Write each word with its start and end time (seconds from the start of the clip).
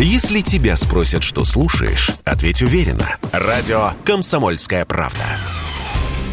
Если 0.00 0.42
тебя 0.42 0.76
спросят, 0.76 1.24
что 1.24 1.44
слушаешь, 1.44 2.12
ответь 2.24 2.62
уверенно. 2.62 3.16
Радио 3.32 3.94
«Комсомольская 4.04 4.84
правда». 4.84 5.24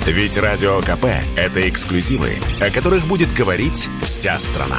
Ведь 0.05 0.37
Радио 0.37 0.81
КП– 0.81 1.05
это 1.35 1.67
эксклюзивы, 1.67 2.37
о 2.61 2.69
которых 2.69 3.07
будет 3.07 3.33
говорить 3.33 3.89
вся 4.03 4.37
страна. 4.37 4.77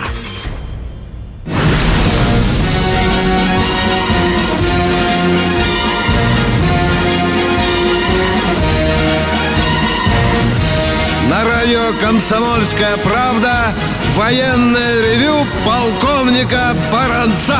На 11.29 11.45
радио 11.45 11.93
«Комсомольская 12.01 12.97
правда» 12.99 13.75
военное 14.15 15.01
ревю 15.03 15.45
полковника 15.65 16.73
Баранца. 16.93 17.59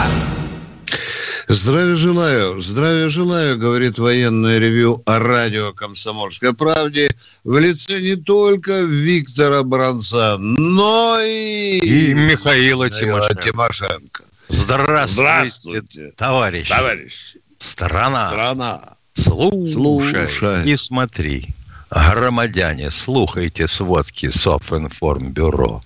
Здравия 1.49 1.95
желаю, 1.97 2.61
здравия 2.61 3.09
желаю, 3.09 3.57
говорит 3.57 3.99
военное 3.99 4.59
ревю 4.59 5.01
о 5.07 5.21
радио 5.21 5.73
«Комсомольской 5.73 6.53
правде» 6.53 7.09
в 7.45 7.57
лице 7.57 8.01
не 8.01 8.17
только 8.17 8.81
Виктора 8.81 9.63
Бранца, 9.63 10.39
но 10.39 11.19
и... 11.21 11.79
И 11.79 12.15
Михаила 12.15 12.91
Тимошенко. 12.91 13.43
Тимошенко. 13.43 14.25
Здравствуйте, 14.49 15.13
Здравствуйте, 15.13 16.13
товарищи. 16.17 16.69
товарищ. 16.69 17.37
Страна. 17.59 18.29
Страна. 18.29 18.81
Слушай, 19.15 19.73
Слушай. 19.73 20.69
и 20.69 20.77
смотри. 20.77 21.49
Громадяне, 21.91 22.91
слухайте 22.91 23.69
сводки 23.69 24.31
Софинформбюро. 24.31 25.83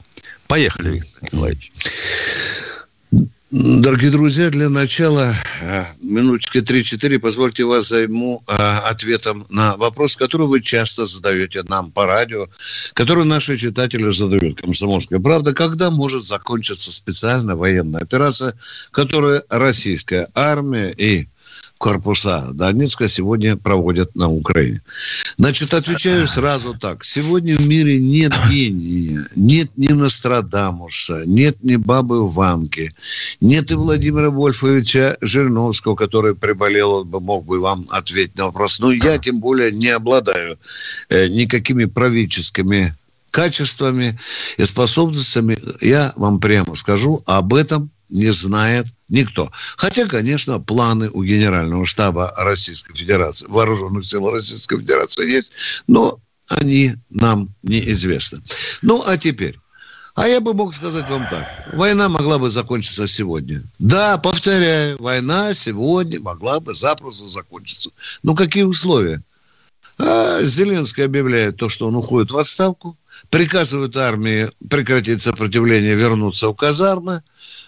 Поехали, 0.47 0.92
Виктор 0.95 1.23
Николаевич. 1.25 1.70
Дорогие 3.51 4.13
друзья, 4.13 4.49
для 4.49 4.69
начала 4.69 5.35
э, 5.61 5.83
минуточки 6.03 6.59
3-4 6.59 7.19
позвольте 7.19 7.65
вас 7.65 7.89
займу 7.89 8.45
э, 8.47 8.53
ответом 8.53 9.45
на 9.48 9.77
вопрос, 9.77 10.15
который 10.15 10.47
вы 10.47 10.61
часто 10.61 11.05
задаете 11.05 11.65
нам 11.65 11.91
по 11.91 12.07
радио, 12.07 12.47
который 12.95 13.25
наши 13.25 13.57
читатели 13.57 14.09
задают. 14.09 14.61
Комсомольская 14.61 15.19
правда, 15.19 15.53
когда 15.53 15.91
может 15.91 16.23
закончиться 16.23 16.92
специальная 16.92 17.57
военная 17.57 18.03
операция, 18.03 18.55
которую 18.92 19.42
российская 19.51 20.29
армия 20.33 20.95
и 20.97 21.27
корпуса 21.81 22.50
Донецка 22.53 23.09
сегодня 23.09 23.56
проводят 23.56 24.14
на 24.14 24.28
Украине. 24.28 24.83
Значит, 25.39 25.73
отвечаю 25.73 26.28
сразу 26.28 26.77
так. 26.78 27.03
Сегодня 27.05 27.56
в 27.56 27.67
мире 27.67 27.98
нет 27.98 28.33
гения, 28.50 29.27
нет 29.34 29.70
ни 29.77 29.89
Нострадамуса, 29.89 31.23
нет 31.25 31.64
ни 31.64 31.77
Бабы 31.77 32.27
Ванки, 32.27 32.91
нет 33.41 33.70
и 33.70 33.75
Владимира 33.75 34.28
Вольфовича 34.28 35.17
Жириновского, 35.23 35.97
который 35.97 36.34
приболел, 36.34 36.92
он 36.92 37.08
бы 37.08 37.19
мог 37.19 37.47
бы 37.47 37.58
вам 37.61 37.86
ответить 37.89 38.36
на 38.36 38.47
вопрос. 38.47 38.78
Но 38.78 38.92
я 38.92 39.17
тем 39.17 39.41
более 39.41 39.73
не 39.73 39.89
обладаю 39.89 40.58
э, 41.08 41.28
никакими 41.28 41.86
правительскими 41.86 42.95
качествами 43.31 44.19
и 44.58 44.64
способностями. 44.67 45.58
Я 45.81 46.12
вам 46.17 46.41
прямо 46.41 46.77
скажу, 46.77 47.23
об 47.25 47.55
этом 47.55 47.91
не 48.11 48.33
знает 48.33 48.86
никто. 49.08 49.50
Хотя, 49.77 50.06
конечно, 50.06 50.61
планы 50.61 51.11
у 51.11 51.25
Генерального 51.25 51.84
штаба 51.84 52.33
Российской 52.36 52.94
Федерации, 52.94 53.47
Вооруженных 53.48 54.08
сил 54.08 54.30
Российской 54.30 54.78
Федерации 54.78 55.30
есть, 55.30 55.52
но 55.86 56.19
они 56.48 56.94
нам 57.11 57.48
неизвестны. 57.62 58.41
Ну, 58.83 59.02
а 59.06 59.17
теперь. 59.17 59.58
А 60.17 60.27
я 60.27 60.41
бы 60.41 60.55
мог 60.55 60.75
сказать 60.75 61.08
вам 61.08 61.27
так. 61.30 61.47
Война 61.72 62.08
могла 62.08 62.39
бы 62.39 62.50
закончиться 62.50 63.06
сегодня. 63.06 63.62
Да, 63.78 64.19
повторяю, 64.19 65.00
война 65.00 65.55
сегодня 65.55 66.20
могла 66.20 66.61
бы 66.61 66.74
запросто 66.74 67.28
закончиться. 67.28 67.91
Но 68.22 68.34
какие 68.34 68.64
условия? 68.64 69.22
А 70.03 70.43
Зеленский 70.43 71.05
объявляет 71.05 71.56
то, 71.56 71.69
что 71.69 71.87
он 71.87 71.97
уходит 71.97 72.30
в 72.30 72.39
отставку, 72.39 72.97
приказывает 73.29 73.97
армии 73.97 74.51
прекратить 74.69 75.20
сопротивление, 75.20 75.95
вернуться 75.95 76.48
в 76.48 76.55
казармы, 76.55 77.23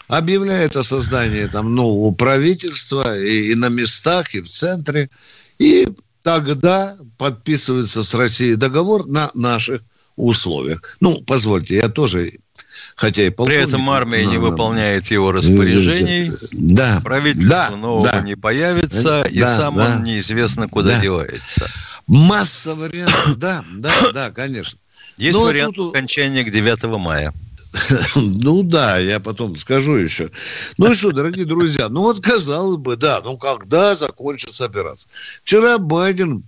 объявляет 0.08 0.76
о 0.76 0.82
создании 0.82 1.46
там 1.46 1.74
нового 1.74 2.14
правительства 2.14 3.18
и, 3.18 3.52
и 3.52 3.54
на 3.54 3.68
местах, 3.68 4.34
и 4.34 4.40
в 4.40 4.48
центре. 4.48 5.10
И 5.58 5.88
тогда 6.22 6.96
подписывается 7.18 8.02
с 8.02 8.14
Россией 8.14 8.56
договор 8.56 9.06
на 9.06 9.30
наших 9.34 9.82
условиях. 10.16 10.96
Ну, 11.00 11.22
позвольте, 11.22 11.76
я 11.76 11.88
тоже, 11.88 12.32
хотя 12.96 13.22
и 13.24 13.30
При 13.30 13.56
этом 13.56 13.88
армия 13.90 14.24
не 14.26 14.38
но- 14.38 14.50
выполняет 14.50 15.06
его 15.10 15.32
распоряжений, 15.32 16.30
Да, 16.74 17.00
правительство 17.02 17.48
да, 17.70 17.70
нового 17.76 18.04
да. 18.10 18.20
не 18.20 18.36
появится, 18.36 19.22
и 19.22 19.40
Да, 19.40 19.56
сам 19.56 19.76
да. 19.76 19.86
он 19.96 20.04
неизвестно 20.04 20.68
куда 20.68 20.90
Да. 20.90 21.00
девается. 21.00 21.66
Масса 22.06 22.74
вариантов. 22.74 23.36
Да, 23.38 23.64
да, 23.76 23.92
да, 24.12 24.30
конечно. 24.30 24.78
Есть 25.16 25.38
а 25.38 25.42
вариант 25.42 25.76
тут- 25.76 25.94
окончания 25.94 26.42
к 26.44 26.50
9 26.50 26.98
мая. 26.98 27.32
Ну 28.16 28.62
да, 28.62 28.98
я 28.98 29.18
потом 29.20 29.56
скажу 29.56 29.94
еще. 29.96 30.30
Ну 30.78 30.90
и 30.90 30.94
что, 30.94 31.10
дорогие 31.12 31.46
друзья, 31.46 31.88
ну 31.88 32.02
вот 32.02 32.20
казалось 32.20 32.76
бы, 32.76 32.96
да, 32.96 33.20
ну 33.24 33.36
когда 33.38 33.94
закончится 33.94 34.66
операция? 34.66 35.08
Вчера 35.42 35.78
Байден 35.78 36.44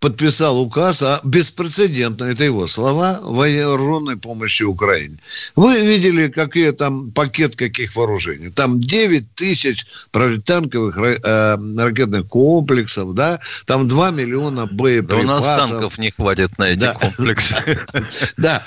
подписал 0.00 0.60
указ 0.60 1.02
о 1.02 1.20
беспрецедентной, 1.24 2.32
это 2.32 2.44
его 2.44 2.66
слова, 2.66 3.18
вооруженной 3.22 4.16
помощи 4.16 4.62
Украине. 4.62 5.18
Вы 5.56 5.80
видели, 5.80 6.28
какие 6.28 6.70
там 6.70 7.10
пакет 7.10 7.56
каких 7.56 7.96
вооружений? 7.96 8.50
Там 8.50 8.80
9 8.80 9.34
тысяч 9.34 9.86
противотанковых 10.12 10.96
э, 10.98 11.56
ракетных 11.76 12.28
комплексов, 12.28 13.14
да? 13.14 13.40
Там 13.66 13.88
2 13.88 14.10
миллиона 14.12 14.66
Да 14.66 14.72
у 14.72 14.74
боеприпасов. 14.76 15.40
нас 15.46 15.68
танков 15.68 15.98
не 15.98 16.10
хватит 16.10 16.56
на 16.58 16.70
эти 16.70 16.80
Да. 16.80 16.94
комплексы. 16.94 17.78
Да, 18.36 18.62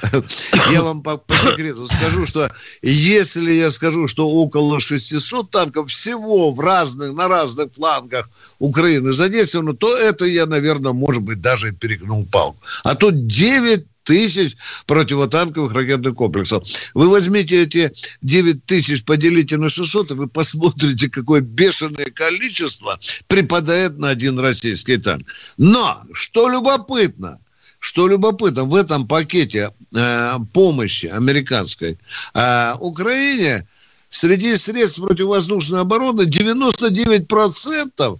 я 0.71 0.81
вам 0.81 1.01
по, 1.01 1.17
по 1.17 1.33
секрету 1.35 1.87
скажу, 1.87 2.25
что 2.25 2.51
если 2.81 3.51
я 3.53 3.69
скажу, 3.69 4.07
что 4.07 4.27
около 4.27 4.79
600 4.79 5.49
танков 5.49 5.89
всего 5.89 6.51
в 6.51 6.59
разных, 6.59 7.13
на 7.13 7.27
разных 7.27 7.71
флангах 7.73 8.29
Украины 8.59 9.11
задействовано, 9.11 9.73
то 9.75 9.95
это 9.97 10.25
я, 10.25 10.45
наверное, 10.45 10.91
может 10.91 11.20
быть, 11.23 11.41
даже 11.41 11.71
перегнул 11.71 12.25
палку. 12.25 12.57
А 12.83 12.95
тут 12.95 13.27
9 13.27 13.85
тысяч 14.03 14.57
противотанковых 14.87 15.73
ракетных 15.73 16.15
комплексов. 16.15 16.63
Вы 16.93 17.09
возьмите 17.09 17.63
эти 17.63 17.91
9 18.21 18.65
тысяч, 18.65 19.03
поделите 19.05 19.57
на 19.57 19.69
600, 19.69 20.11
и 20.11 20.13
вы 20.15 20.27
посмотрите, 20.27 21.09
какое 21.09 21.41
бешеное 21.41 22.07
количество 22.13 22.97
припадает 23.27 23.97
на 23.99 24.09
один 24.09 24.39
российский 24.39 24.97
танк. 24.97 25.25
Но, 25.57 26.01
что 26.13 26.49
любопытно, 26.49 27.39
что 27.79 28.07
любопытно, 28.07 28.63
в 28.65 28.75
этом 28.75 29.07
пакете 29.07 29.71
э, 29.95 30.37
помощи 30.53 31.07
американской 31.07 31.97
э, 32.33 32.73
Украине 32.79 33.67
среди 34.09 34.55
средств 34.57 35.01
противовоздушной 35.01 35.81
обороны 35.81 36.21
99%, 36.21 38.19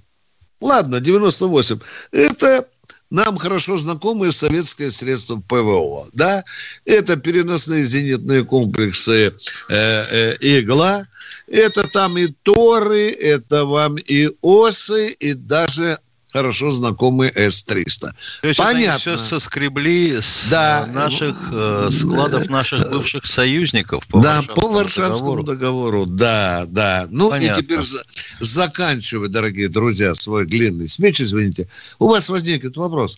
ладно, 0.61 0.95
98%, 0.95 1.83
это 2.11 2.67
нам 3.11 3.37
хорошо 3.37 3.77
знакомые 3.77 4.31
советские 4.31 4.89
средства 4.89 5.41
ПВО, 5.47 6.07
да, 6.13 6.43
это 6.85 7.17
переносные 7.17 7.83
зенитные 7.83 8.43
комплексы 8.43 9.27
э, 9.27 9.33
э, 9.69 10.37
«Игла», 10.39 11.05
это 11.47 11.87
там 11.87 12.17
и 12.17 12.27
Торы, 12.43 13.11
это 13.11 13.65
вам 13.65 13.97
и 13.97 14.29
Осы, 14.41 15.09
и 15.09 15.33
даже 15.33 15.99
хорошо 16.31 16.71
знакомый 16.71 17.29
С-300. 17.35 18.09
То 18.41 18.47
есть 18.47 18.57
Понятно. 18.59 19.11
они 19.13 19.17
все 19.17 19.17
соскребли 19.17 20.19
с 20.21 20.47
Да. 20.49 20.85
э, 20.87 20.91
наших 20.91 21.35
э, 21.51 21.89
складов 21.91 22.49
наших 22.49 22.89
бывших 22.89 23.25
союзников 23.25 24.05
по 24.07 24.21
да, 24.21 24.37
Варшавскому 24.41 24.55
по 24.61 24.73
Варшавскому 24.73 25.43
договору. 25.43 25.43
договору. 25.43 26.05
Да, 26.05 26.65
да. 26.69 27.07
Ну 27.09 27.29
Понятно. 27.29 27.59
и 27.59 27.63
теперь 27.63 27.81
за- 27.81 28.03
заканчивая, 28.39 29.27
дорогие 29.29 29.69
друзья, 29.69 30.13
свой 30.13 30.45
длинный 30.45 30.87
спич, 30.87 31.21
извините, 31.21 31.67
у 31.99 32.07
вас 32.07 32.29
возникнет 32.29 32.77
вопрос. 32.77 33.17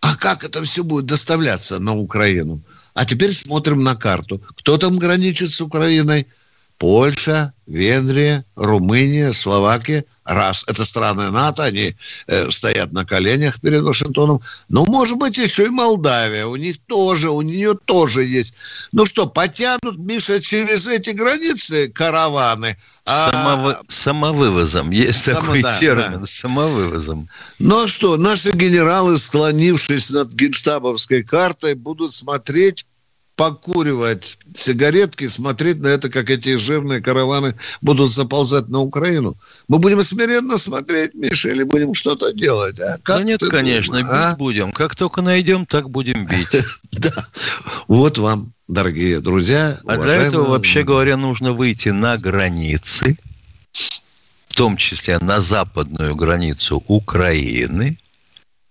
А 0.00 0.16
как 0.16 0.44
это 0.44 0.62
все 0.62 0.84
будет 0.84 1.06
доставляться 1.06 1.78
на 1.78 1.94
Украину? 1.96 2.60
А 2.94 3.04
теперь 3.04 3.32
смотрим 3.32 3.82
на 3.82 3.96
карту. 3.96 4.40
Кто 4.56 4.76
там 4.78 4.98
граничит 4.98 5.50
с 5.50 5.60
Украиной? 5.60 6.26
Польша, 6.78 7.52
Венгрия, 7.66 8.44
Румыния, 8.56 9.32
Словакия. 9.32 10.04
Раз. 10.24 10.64
Это 10.66 10.84
страны 10.86 11.30
НАТО, 11.30 11.64
они 11.64 11.94
э, 12.28 12.50
стоят 12.50 12.92
на 12.92 13.04
коленях 13.04 13.60
перед 13.60 13.82
Вашингтоном. 13.82 14.40
Ну, 14.70 14.86
может 14.86 15.18
быть, 15.18 15.36
еще 15.36 15.66
и 15.66 15.68
Молдавия. 15.68 16.46
У 16.46 16.56
них 16.56 16.76
тоже, 16.86 17.28
у 17.30 17.42
нее 17.42 17.74
тоже 17.84 18.24
есть. 18.24 18.54
Ну 18.92 19.04
что, 19.04 19.26
потянут, 19.26 19.98
Миша, 19.98 20.40
через 20.40 20.86
эти 20.86 21.10
границы 21.10 21.88
караваны. 21.88 22.78
А- 23.04 23.30
Самовы- 23.30 23.76
Самовывозом. 23.88 24.90
Есть 24.90 25.24
Само- 25.24 25.40
такой 25.40 25.62
да, 25.62 25.78
термин. 25.78 26.20
да. 26.20 26.26
Самовывозом. 26.26 27.28
Ну 27.58 27.84
а 27.84 27.88
что, 27.88 28.16
наши 28.16 28.50
генералы, 28.52 29.18
склонившись 29.18 30.10
над 30.10 30.32
генштабовской 30.32 31.22
картой, 31.22 31.74
будут 31.74 32.12
смотреть 32.14 32.86
покуривать 33.36 34.38
сигаретки, 34.54 35.26
смотреть 35.26 35.80
на 35.80 35.88
это, 35.88 36.08
как 36.08 36.30
эти 36.30 36.56
жирные 36.56 37.00
караваны 37.00 37.54
будут 37.82 38.12
заползать 38.12 38.68
на 38.68 38.80
Украину. 38.80 39.36
Мы 39.68 39.78
будем 39.78 40.02
смиренно 40.02 40.56
смотреть, 40.56 41.14
Миша, 41.14 41.50
или 41.50 41.64
будем 41.64 41.94
что-то 41.94 42.32
делать? 42.32 42.78
А? 42.80 42.98
Как 43.02 43.18
да 43.18 43.22
нет, 43.24 43.40
конечно, 43.40 43.98
думаешь, 43.98 44.06
бить 44.06 44.32
а? 44.32 44.36
будем. 44.36 44.72
Как 44.72 44.94
только 44.94 45.22
найдем, 45.22 45.66
так 45.66 45.90
будем 45.90 46.26
бить. 46.26 46.48
Да. 46.92 47.10
Вот 47.88 48.18
вам, 48.18 48.52
дорогие 48.68 49.20
друзья. 49.20 49.80
А 49.84 49.96
для 49.96 50.14
этого, 50.14 50.50
вообще 50.50 50.84
говоря, 50.84 51.16
нужно 51.16 51.52
выйти 51.52 51.88
на 51.88 52.16
границы, 52.16 53.18
в 53.72 54.54
том 54.54 54.76
числе 54.76 55.18
на 55.18 55.40
западную 55.40 56.14
границу 56.14 56.82
Украины, 56.86 57.98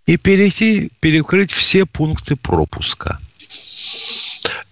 и 0.06 0.16
перейти, 0.16 0.90
перекрыть 1.02 1.52
все 1.52 1.86
пункты 1.86 2.38
пропуска. 2.38 3.20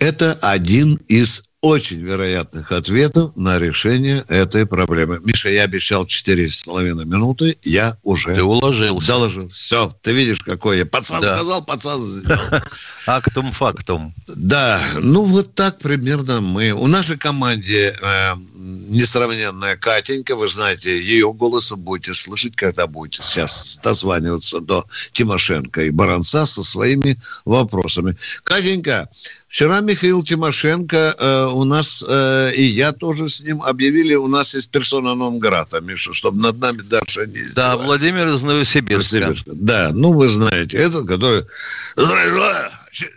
Это 0.02 0.34
один 0.42 0.96
из 1.10 1.52
очень 1.62 2.00
вероятных 2.02 2.72
ответов 2.72 3.36
на 3.36 3.60
решение 3.60 4.24
этой 4.30 4.66
проблемы. 4.66 5.20
Миша, 5.24 5.50
я 5.50 5.62
обещал 5.62 6.08
четыре 6.08 6.50
с 6.50 6.64
половиной 6.64 7.06
минуты, 7.06 7.56
я 7.62 7.96
уже 8.02 8.34
ты 8.34 8.42
уложился. 8.42 9.08
доложил. 9.08 9.50
Все, 9.50 9.96
ты 10.02 10.12
видишь, 10.12 10.42
какой 10.42 10.80
я. 10.80 10.88
Пацан 10.88 11.22
да. 11.22 11.36
сказал, 11.36 11.64
пацан 11.64 12.02
сделал. 12.02 12.40
Актум 13.06 13.52
фактум. 13.52 14.12
Да, 14.36 14.82
ну 15.00 15.24
вот 15.24 15.54
так 15.54 15.78
примерно 15.78 16.42
мы. 16.42 16.72
У 16.72 16.88
нашей 16.88 17.20
команде 17.20 17.96
э, 18.02 18.34
несравненная 18.62 19.76
Катенька, 19.78 20.36
вы 20.36 20.48
знаете, 20.48 21.02
ее 21.02 21.34
голос 21.34 21.72
вы 21.72 21.78
будете 21.78 22.14
слышать, 22.14 22.56
когда 22.56 22.88
будете 22.88 23.24
сейчас 23.24 23.80
дозваниваться 23.84 24.60
до 24.60 24.86
Тимошенко 25.12 25.84
и 25.84 25.90
Баранца 25.90 26.46
со 26.46 26.64
своими 26.64 27.18
вопросами. 27.46 28.16
Катенька, 28.44 29.10
вчера 29.48 29.82
Михаил 29.82 30.24
Тимошенко 30.24 31.16
э, 31.18 31.46
у 31.54 31.64
нас, 31.64 32.06
э, 32.08 32.54
и 32.56 32.64
я 32.64 32.92
тоже 32.92 33.28
с 33.28 33.42
ним 33.42 33.62
объявили, 33.64 34.16
у 34.16 34.28
нас 34.28 34.54
есть 34.54 34.72
персона 34.72 35.16
нон-грата, 35.16 35.82
Миша, 35.82 36.14
чтобы 36.14 36.42
над 36.42 36.60
нами 36.60 36.82
дальше 36.82 37.28
не 37.28 37.44
Да, 37.56 37.78
Владимир 37.78 38.28
из 38.30 38.42
Новосибирска. 38.44 39.34
Да, 39.48 39.92
ну 39.94 40.14
вы 40.14 40.28
знаете, 40.28 40.78
этот, 40.78 41.08
который... 41.08 41.46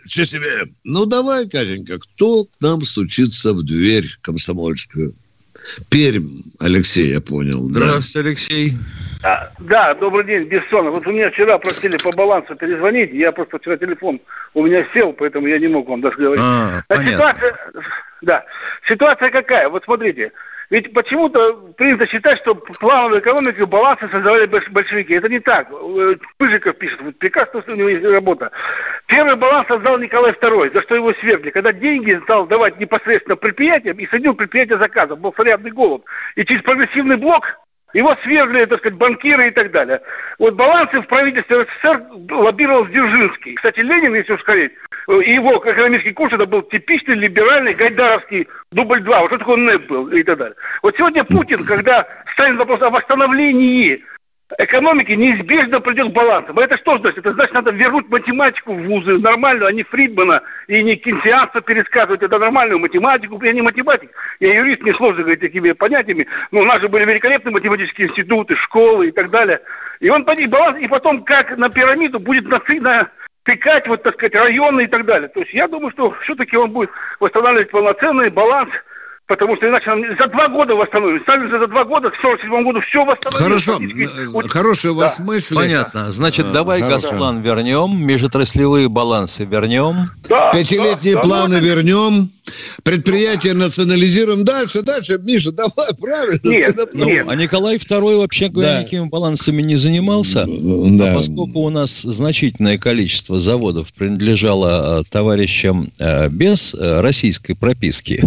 Че 0.07 0.23
себе? 0.23 0.67
Ну, 0.85 1.05
давай, 1.05 1.49
Катенька, 1.49 1.99
кто 1.99 2.45
к 2.45 2.49
нам 2.61 2.85
стучится 2.85 3.53
в 3.53 3.61
дверь 3.63 4.17
комсомольскую? 4.21 5.13
Пермь, 5.89 6.27
Алексей, 6.59 7.13
я 7.13 7.21
понял. 7.21 7.63
Здравствуйте, 7.69 8.23
да. 8.23 8.29
Алексей. 8.29 8.73
А, 9.23 9.51
да, 9.59 9.93
добрый 9.95 10.25
день, 10.25 10.43
Бессонов. 10.43 10.95
Вот 10.95 11.07
у 11.07 11.11
меня 11.11 11.31
вчера 11.31 11.57
просили 11.57 11.97
по 11.97 12.11
балансу 12.15 12.55
перезвонить. 12.55 13.11
Я 13.11 13.31
просто 13.31 13.57
вчера 13.57 13.77
телефон 13.77 14.19
у 14.53 14.63
меня 14.63 14.85
сел, 14.93 15.13
поэтому 15.13 15.47
я 15.47 15.57
не 15.57 15.67
мог 15.67 15.87
вам 15.87 16.01
даже 16.01 16.17
говорить. 16.17 16.43
А, 16.43 16.83
понятно. 16.87 17.11
Ситуация, 17.11 17.57
да, 18.21 18.45
ситуация 18.87 19.29
какая? 19.31 19.69
Вот 19.69 19.83
смотрите, 19.83 20.31
ведь 20.69 20.93
почему-то 20.93 21.73
принято 21.77 22.07
считать, 22.07 22.39
что 22.39 22.55
плановую 22.79 23.21
экономику 23.21 23.67
балансы 23.67 24.07
создавали 24.09 24.45
большевики. 24.45 25.13
Это 25.13 25.29
не 25.29 25.39
так. 25.39 25.69
Э, 25.71 26.15
Пыжиков 26.37 26.77
пишет, 26.77 26.99
прекрасно, 27.19 27.61
что 27.61 27.73
у 27.73 27.75
него 27.75 27.89
есть 27.89 28.05
работа. 28.05 28.51
Первый 29.07 29.35
баланс 29.35 29.67
создал 29.67 29.99
Николай 29.99 30.31
II, 30.31 30.73
за 30.73 30.81
что 30.81 30.95
его 30.95 31.13
свергли. 31.13 31.51
Когда 31.51 31.71
деньги 31.71 32.19
стал 32.23 32.47
давать 32.47 32.79
непосредственно 32.79 33.35
предприятиям 33.35 33.97
и 33.97 34.07
садил 34.07 34.33
предприятия 34.33 34.77
заказом, 34.77 35.19
был 35.21 35.33
зарядный 35.37 35.71
голод. 35.71 36.03
И 36.35 36.43
через 36.45 36.63
прогрессивный 36.63 37.17
блок 37.17 37.45
его 37.95 38.15
свергли, 38.23 38.65
так 38.65 38.79
сказать, 38.79 38.97
банкиры 38.97 39.47
и 39.47 39.51
так 39.51 39.71
далее. 39.71 40.01
Вот 40.37 40.55
балансы 40.55 40.99
в 40.99 41.07
правительстве 41.07 41.65
СССР 41.65 42.03
лоббировал 42.29 42.85
Дзержинский. 42.87 43.55
Кстати, 43.55 43.79
Ленин, 43.79 44.13
если 44.15 44.33
уж 44.33 44.41
сказать, 44.41 44.71
и 45.07 45.33
его 45.33 45.57
экономический 45.57 46.11
курс, 46.11 46.33
это 46.33 46.45
был 46.45 46.61
типичный 46.63 47.15
либеральный 47.15 47.73
гайдаровский 47.73 48.47
дубль 48.71 49.01
2. 49.01 49.21
Вот 49.21 49.29
что 49.29 49.37
такое 49.37 49.57
НЭП 49.57 49.87
был 49.87 50.09
и 50.09 50.23
так 50.23 50.37
далее. 50.37 50.55
Вот 50.83 50.95
сегодня 50.97 51.23
Путин, 51.23 51.57
когда 51.67 52.05
ставит 52.33 52.57
вопрос 52.57 52.81
о 52.81 52.89
восстановлении 52.89 54.03
экономики 54.59 55.11
неизбежно 55.11 55.79
придет 55.79 56.09
к 56.09 56.13
балансу. 56.13 56.53
А 56.55 56.63
это 56.63 56.77
что 56.77 56.97
значит? 56.99 57.19
Это 57.19 57.33
значит, 57.33 57.53
надо 57.53 57.71
вернуть 57.71 58.07
математику 58.09 58.73
в 58.73 58.83
вузы 58.83 59.17
нормальную, 59.17 59.67
а 59.67 59.71
не 59.71 59.83
Фридмана 59.83 60.41
и 60.67 60.83
не 60.83 60.95
Кинсианца 60.95 61.61
пересказывать. 61.61 62.21
Это 62.21 62.37
нормальную 62.37 62.79
математику. 62.79 63.41
Я 63.43 63.53
не 63.53 63.61
математик, 63.61 64.11
я 64.39 64.53
юрист, 64.53 64.81
мне 64.81 64.93
сложно 64.93 65.23
говорить 65.23 65.41
такими 65.41 65.71
понятиями. 65.71 66.27
Но 66.51 66.61
у 66.61 66.65
нас 66.65 66.81
же 66.81 66.89
были 66.89 67.05
великолепные 67.05 67.53
математические 67.53 68.09
институты, 68.09 68.55
школы 68.57 69.07
и 69.07 69.11
так 69.11 69.29
далее. 69.29 69.61
И 69.99 70.09
он 70.09 70.25
поднимет 70.25 70.51
баланс, 70.51 70.77
и 70.79 70.87
потом, 70.87 71.23
как 71.23 71.57
на 71.57 71.69
пирамиду, 71.69 72.19
будет 72.19 72.47
нацелено 72.47 73.07
тыкать, 73.43 73.87
вот, 73.87 74.03
так 74.03 74.15
сказать, 74.15 74.35
районы 74.35 74.83
и 74.85 74.87
так 74.87 75.05
далее. 75.05 75.29
То 75.29 75.39
есть 75.39 75.53
я 75.53 75.67
думаю, 75.67 75.91
что 75.91 76.11
все-таки 76.23 76.57
он 76.57 76.71
будет 76.71 76.89
восстанавливать 77.19 77.71
полноценный 77.71 78.29
баланс– 78.29 78.69
Потому 79.27 79.55
что 79.57 79.67
иначе 79.67 79.89
за 80.19 80.27
два 80.27 80.47
года 80.49 80.75
восстановим. 80.75 81.19
Сами 81.25 81.49
за 81.49 81.65
два 81.67 81.83
года, 81.83 82.11
к 82.11 82.15
47 82.21 82.63
году 82.63 82.79
все 82.81 83.03
восстановим. 83.03 83.43
Хорошо, 83.43 84.49
хорошая 84.49 84.91
у 84.91 84.95
вас 84.95 85.17
да. 85.17 85.25
мысль. 85.25 85.55
Понятно. 85.55 86.11
Значит, 86.11 86.45
а, 86.49 86.53
давай 86.53 86.81
хорошо. 86.81 87.09
газплан 87.09 87.41
вернем, 87.41 88.05
межотраслевые 88.05 88.87
балансы 88.87 89.43
вернем. 89.43 90.05
Да, 90.29 90.51
Пятилетние 90.51 91.15
да, 91.15 91.21
планы 91.21 91.55
да, 91.55 91.59
вернем, 91.59 92.29
предприятия 92.83 93.53
да. 93.53 93.65
национализируем. 93.65 94.43
Дальше, 94.43 94.81
дальше, 94.81 95.19
Миша, 95.23 95.51
давай, 95.51 95.93
правильно. 95.99 96.39
Нет, 96.43 96.79
ну, 96.93 97.05
нет. 97.05 97.25
А 97.27 97.35
Николай 97.35 97.77
II 97.77 98.17
вообще 98.17 98.49
говоря, 98.49 98.73
да. 98.73 98.79
никакими 98.81 99.07
балансами 99.07 99.61
не 99.61 99.75
занимался. 99.75 100.45
Да. 100.45 101.11
А 101.11 101.15
поскольку 101.15 101.59
у 101.61 101.69
нас 101.69 102.01
значительное 102.01 102.77
количество 102.77 103.39
заводов 103.39 103.93
принадлежало 103.93 104.99
а, 104.99 105.03
товарищам 105.03 105.91
а, 105.99 106.29
без 106.29 106.73
а, 106.73 107.01
российской 107.01 107.53
прописки, 107.53 108.21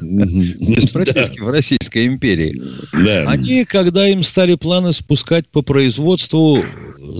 без 0.00 0.90
прописки 0.90 1.40
в 1.40 1.50
Российской 1.50 2.06
империи. 2.06 2.60
Они, 3.26 3.64
когда 3.64 4.08
им 4.08 4.22
стали 4.22 4.54
планы 4.54 4.92
спускать 4.92 5.48
по 5.48 5.62
производству, 5.62 6.62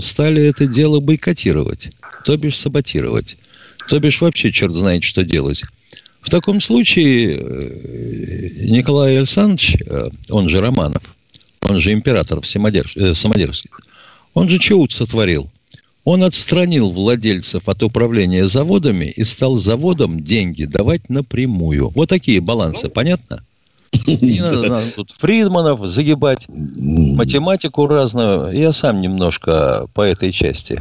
стали 0.00 0.42
это 0.42 0.66
дело 0.66 1.00
бойкотировать, 1.00 1.90
то 2.24 2.36
бишь 2.36 2.58
саботировать, 2.58 3.36
то 3.88 3.98
бишь 4.00 4.20
вообще 4.20 4.52
черт 4.52 4.72
знает, 4.72 5.04
что 5.04 5.24
делать. 5.24 5.62
В 6.20 6.30
таком 6.30 6.60
случае 6.60 7.36
э, 7.36 8.48
Николай 8.66 9.18
Александрович, 9.18 9.76
э, 9.86 10.06
он 10.30 10.48
же 10.48 10.60
Романов, 10.60 11.14
он 11.60 11.78
же 11.78 11.92
император 11.92 12.38
э, 12.38 13.14
Самодерский, 13.14 13.70
он 14.32 14.48
же 14.48 14.58
чего 14.58 14.88
сотворил? 14.88 15.50
Он 16.04 16.22
отстранил 16.22 16.90
владельцев 16.90 17.68
от 17.68 17.82
управления 17.82 18.46
заводами 18.46 19.06
и 19.06 19.24
стал 19.24 19.56
заводам 19.56 20.22
деньги 20.22 20.64
давать 20.64 21.08
напрямую. 21.08 21.90
Вот 21.90 22.10
такие 22.10 22.40
балансы, 22.40 22.88
понятно? 22.88 23.44
Не 24.06 24.40
надо 24.40 24.82
тут 24.94 25.12
Фридманов 25.18 25.86
загибать, 25.86 26.46
математику 26.48 27.86
разную. 27.86 28.56
Я 28.56 28.72
сам 28.72 29.00
немножко 29.00 29.86
по 29.94 30.02
этой 30.02 30.32
части. 30.32 30.80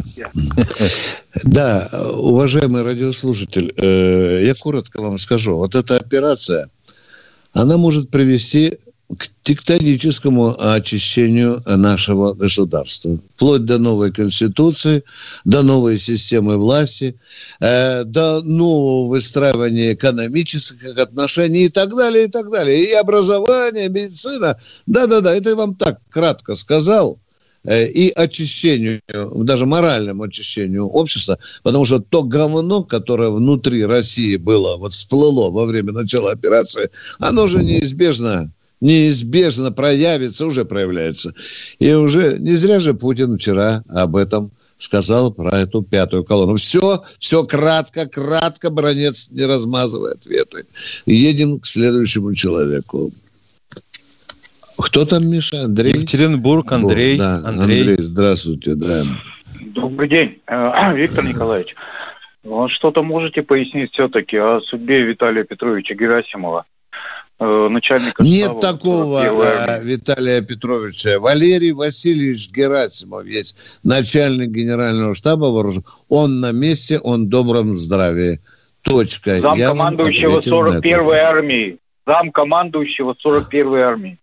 Да, 1.43 1.89
уважаемый 2.15 2.83
радиослушатель, 2.83 3.74
э, 3.77 4.43
я 4.45 4.53
коротко 4.53 5.01
вам 5.01 5.17
скажу. 5.17 5.55
Вот 5.55 5.75
эта 5.75 5.97
операция, 5.97 6.69
она 7.53 7.77
может 7.77 8.09
привести 8.12 8.77
к 9.17 9.27
тектоническому 9.43 10.55
очищению 10.60 11.62
нашего 11.65 12.34
государства. 12.34 13.17
Вплоть 13.36 13.65
до 13.65 13.77
новой 13.77 14.12
конституции, 14.12 15.03
до 15.46 15.63
новой 15.63 15.98
системы 15.98 16.58
власти, 16.58 17.15
э, 17.60 18.03
до 18.03 18.41
нового 18.41 19.10
выстраивания 19.10 19.93
экономических 19.93 20.98
отношений 20.98 21.65
и 21.65 21.70
так 21.70 21.96
далее, 21.96 22.25
и 22.25 22.27
так 22.27 22.50
далее. 22.50 22.84
И 22.84 22.91
образование, 22.93 23.89
медицина. 23.89 24.58
Да-да-да, 24.86 25.36
это 25.36 25.50
я 25.50 25.55
вам 25.55 25.75
так 25.75 26.00
кратко 26.10 26.55
сказал 26.55 27.20
э, 27.63 27.88
и 27.88 28.12
очищению, 28.12 29.01
даже 29.08 29.65
моральному 29.65 30.24
очищению 30.24 30.88
общества, 30.88 31.38
потому 31.63 31.86
что 31.86 32.00
то 32.00 32.24
говно, 32.24 32.84
которое 32.84 33.29
внутри 33.29 33.86
России 33.86 34.38
было, 34.38 34.77
вот 34.77 34.93
всплыло 34.93 35.50
во 35.51 35.65
время 35.65 35.91
начала 35.91 36.32
операции, 36.32 36.89
оно 37.20 37.48
же 37.48 37.63
неизбежно 37.63 38.51
неизбежно 38.83 39.71
проявится, 39.71 40.45
уже 40.45 40.65
проявляется. 40.65 41.33
И 41.79 41.91
уже 41.93 42.37
не 42.37 42.51
зря 42.51 42.79
же 42.79 42.93
Путин 42.93 43.37
вчера 43.37 43.81
об 43.89 44.15
этом 44.15 44.51
сказал 44.75 45.33
про 45.33 45.59
эту 45.59 45.81
пятую 45.81 46.25
колонну. 46.25 46.55
Все, 46.55 47.01
все 47.17 47.43
кратко, 47.43 48.07
кратко, 48.07 48.69
бронец, 48.69 49.29
не 49.31 49.45
размазывая 49.45 50.13
ответы. 50.13 50.65
Едем 51.05 51.59
к 51.59 51.65
следующему 51.65 52.33
человеку. 52.35 53.11
Кто 54.77 55.05
там, 55.05 55.27
Миша? 55.27 55.63
Андрей? 55.63 55.93
Екатеринбург, 55.93 56.71
Андрей. 56.71 57.17
Да, 57.17 57.35
Андрей. 57.45 57.81
Андрей, 57.81 57.97
здравствуйте, 57.99 58.75
да. 58.75 59.03
Добрый 59.61 60.09
день, 60.09 60.41
э, 60.47 60.93
Виктор 60.95 61.23
Николаевич. 61.23 61.73
Что-то 62.75 63.03
можете 63.03 63.41
пояснить 63.43 63.93
все-таки 63.93 64.35
о 64.35 64.59
судьбе 64.61 65.03
Виталия 65.03 65.45
Петровича 65.45 65.93
Герасимова? 65.93 66.65
Э, 67.39 67.67
начальника 67.69 68.23
Нет 68.23 68.59
такого 68.59 69.21
а, 69.21 69.79
Виталия 69.79 70.41
Петровича. 70.41 71.19
Валерий 71.19 71.71
Васильевич 71.71 72.51
Герасимов 72.51 73.25
есть 73.25 73.79
начальник 73.83 74.49
генерального 74.49 75.15
штаба 75.15 75.45
вооруженных. 75.45 75.87
Он 76.09 76.39
на 76.39 76.51
месте, 76.51 76.99
он 76.99 77.25
в 77.25 77.29
добром 77.29 77.75
здравии. 77.75 78.39
Точка. 78.83 79.39
Зам 79.39 79.57
командующего 79.57 80.39
41-й 80.39 81.19
армии. 81.19 81.79
Зам 82.05 82.31
командующего 82.31 83.15
41-й 83.25 83.81
армии. 83.81 84.19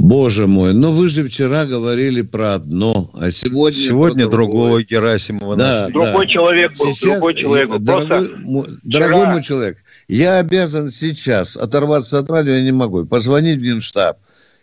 Боже 0.00 0.46
мой, 0.46 0.72
ну 0.72 0.92
вы 0.92 1.10
же 1.10 1.24
вчера 1.24 1.66
говорили 1.66 2.22
про 2.22 2.54
одно, 2.54 3.10
а 3.12 3.30
сегодня... 3.30 3.88
Сегодня 3.88 4.28
другого 4.28 4.82
Герасимова. 4.82 5.56
Да, 5.56 5.88
другой 5.88 6.26
да. 6.26 6.32
человек 6.32 6.70
был, 6.70 6.86
сейчас, 6.86 7.12
другой 7.12 7.34
человек. 7.34 7.68
Дорогой, 7.78 8.26
Просто 8.26 8.78
дорогой 8.82 9.26
мой 9.26 9.42
человек, 9.42 9.76
я 10.08 10.38
обязан 10.38 10.88
сейчас 10.88 11.58
оторваться 11.58 12.18
от 12.18 12.30
радио, 12.30 12.52
я 12.52 12.62
не 12.62 12.72
могу, 12.72 13.04
позвонить 13.04 13.58
в 13.58 13.62
Генштаб 13.62 14.16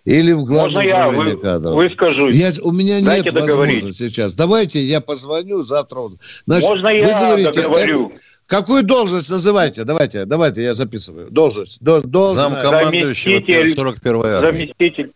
или 0.05 0.31
в 0.31 0.43
главное 0.43 0.83
Можно 0.83 0.89
я 0.89 1.09
вы, 1.09 1.37
кадров. 1.37 1.75
выскажусь? 1.75 2.35
Я, 2.35 2.49
у 2.63 2.71
меня 2.71 2.99
Дайте 3.01 3.25
нет 3.25 3.33
договорить. 3.35 3.75
возможности 3.75 4.07
сейчас. 4.07 4.33
Давайте 4.33 4.81
я 4.81 5.01
позвоню 5.01 5.61
завтра. 5.61 5.99
Значит, 6.47 6.67
Можно 6.67 6.87
я 6.87 7.05
вы 7.05 7.25
говорите, 7.25 7.51
договорю? 7.51 8.05
Это, 8.07 8.19
Какую 8.47 8.83
должность 8.83 9.29
называйте? 9.29 9.83
Давайте, 9.83 10.23
давайте, 10.23 10.63
я 10.63 10.73
записываю. 10.73 11.29
Должность. 11.29 11.83
До, 11.83 11.99
должность. 11.99 12.49
Замкомандующего 12.49 13.39
41-й 13.39 14.33
армии. 14.33 14.51
Заместитель 14.51 15.11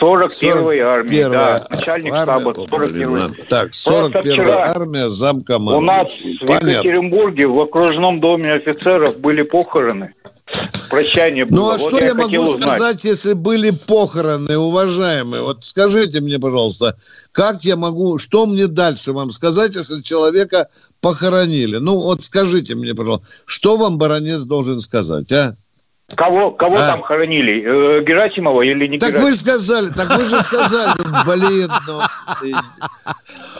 41-й 0.00 0.80
армии, 0.80 1.24
да, 1.30 1.56
начальник 1.70 2.14
штаба 2.14 2.50
41-й. 2.52 3.44
Так, 3.48 3.70
41-я 3.70 4.70
армия, 4.70 5.10
замкомандующий. 5.10 5.78
У 5.78 5.80
нас 5.80 6.08
Понятно. 6.46 6.68
в 6.68 6.70
Екатеринбурге 6.70 7.46
в 7.46 7.58
окружном 7.58 8.18
доме 8.18 8.52
офицеров 8.52 9.18
были 9.20 9.42
похороны. 9.42 10.12
Прощание 10.88 11.44
было. 11.44 11.56
Ну, 11.56 11.68
а 11.68 11.76
вот 11.76 11.80
что 11.80 11.98
я, 11.98 12.06
я 12.06 12.14
могу 12.14 12.38
узнать. 12.38 12.74
сказать, 12.74 13.04
если 13.04 13.34
были 13.34 13.70
похороны, 13.86 14.56
уважаемые? 14.56 15.42
Вот 15.42 15.62
скажите 15.62 16.20
мне, 16.20 16.38
пожалуйста, 16.38 16.96
как 17.32 17.64
я 17.64 17.76
могу, 17.76 18.16
что 18.18 18.46
мне 18.46 18.66
дальше 18.66 19.12
вам 19.12 19.30
сказать, 19.30 19.76
если 19.76 20.00
человека 20.00 20.68
похоронили? 21.02 21.76
Ну, 21.76 21.98
вот 21.98 22.22
скажите 22.22 22.74
мне, 22.74 22.94
пожалуйста, 22.94 23.26
что 23.44 23.76
вам 23.76 23.98
баронец 23.98 24.40
должен 24.42 24.80
сказать, 24.80 25.30
а? 25.32 25.54
Кого, 26.16 26.52
кого 26.52 26.76
а? 26.76 26.86
там 26.86 27.02
хоронили? 27.02 27.98
Э, 27.98 28.02
Герасимова 28.02 28.62
или 28.62 28.86
не 28.86 28.98
Так 28.98 29.10
Герасимова? 29.10 29.30
вы 29.30 29.36
сказали, 29.36 29.88
так 29.90 30.16
вы 30.16 30.24
же 30.24 30.40
сказали, 30.40 30.92
блин, 31.26 31.70
ну, 31.86 32.00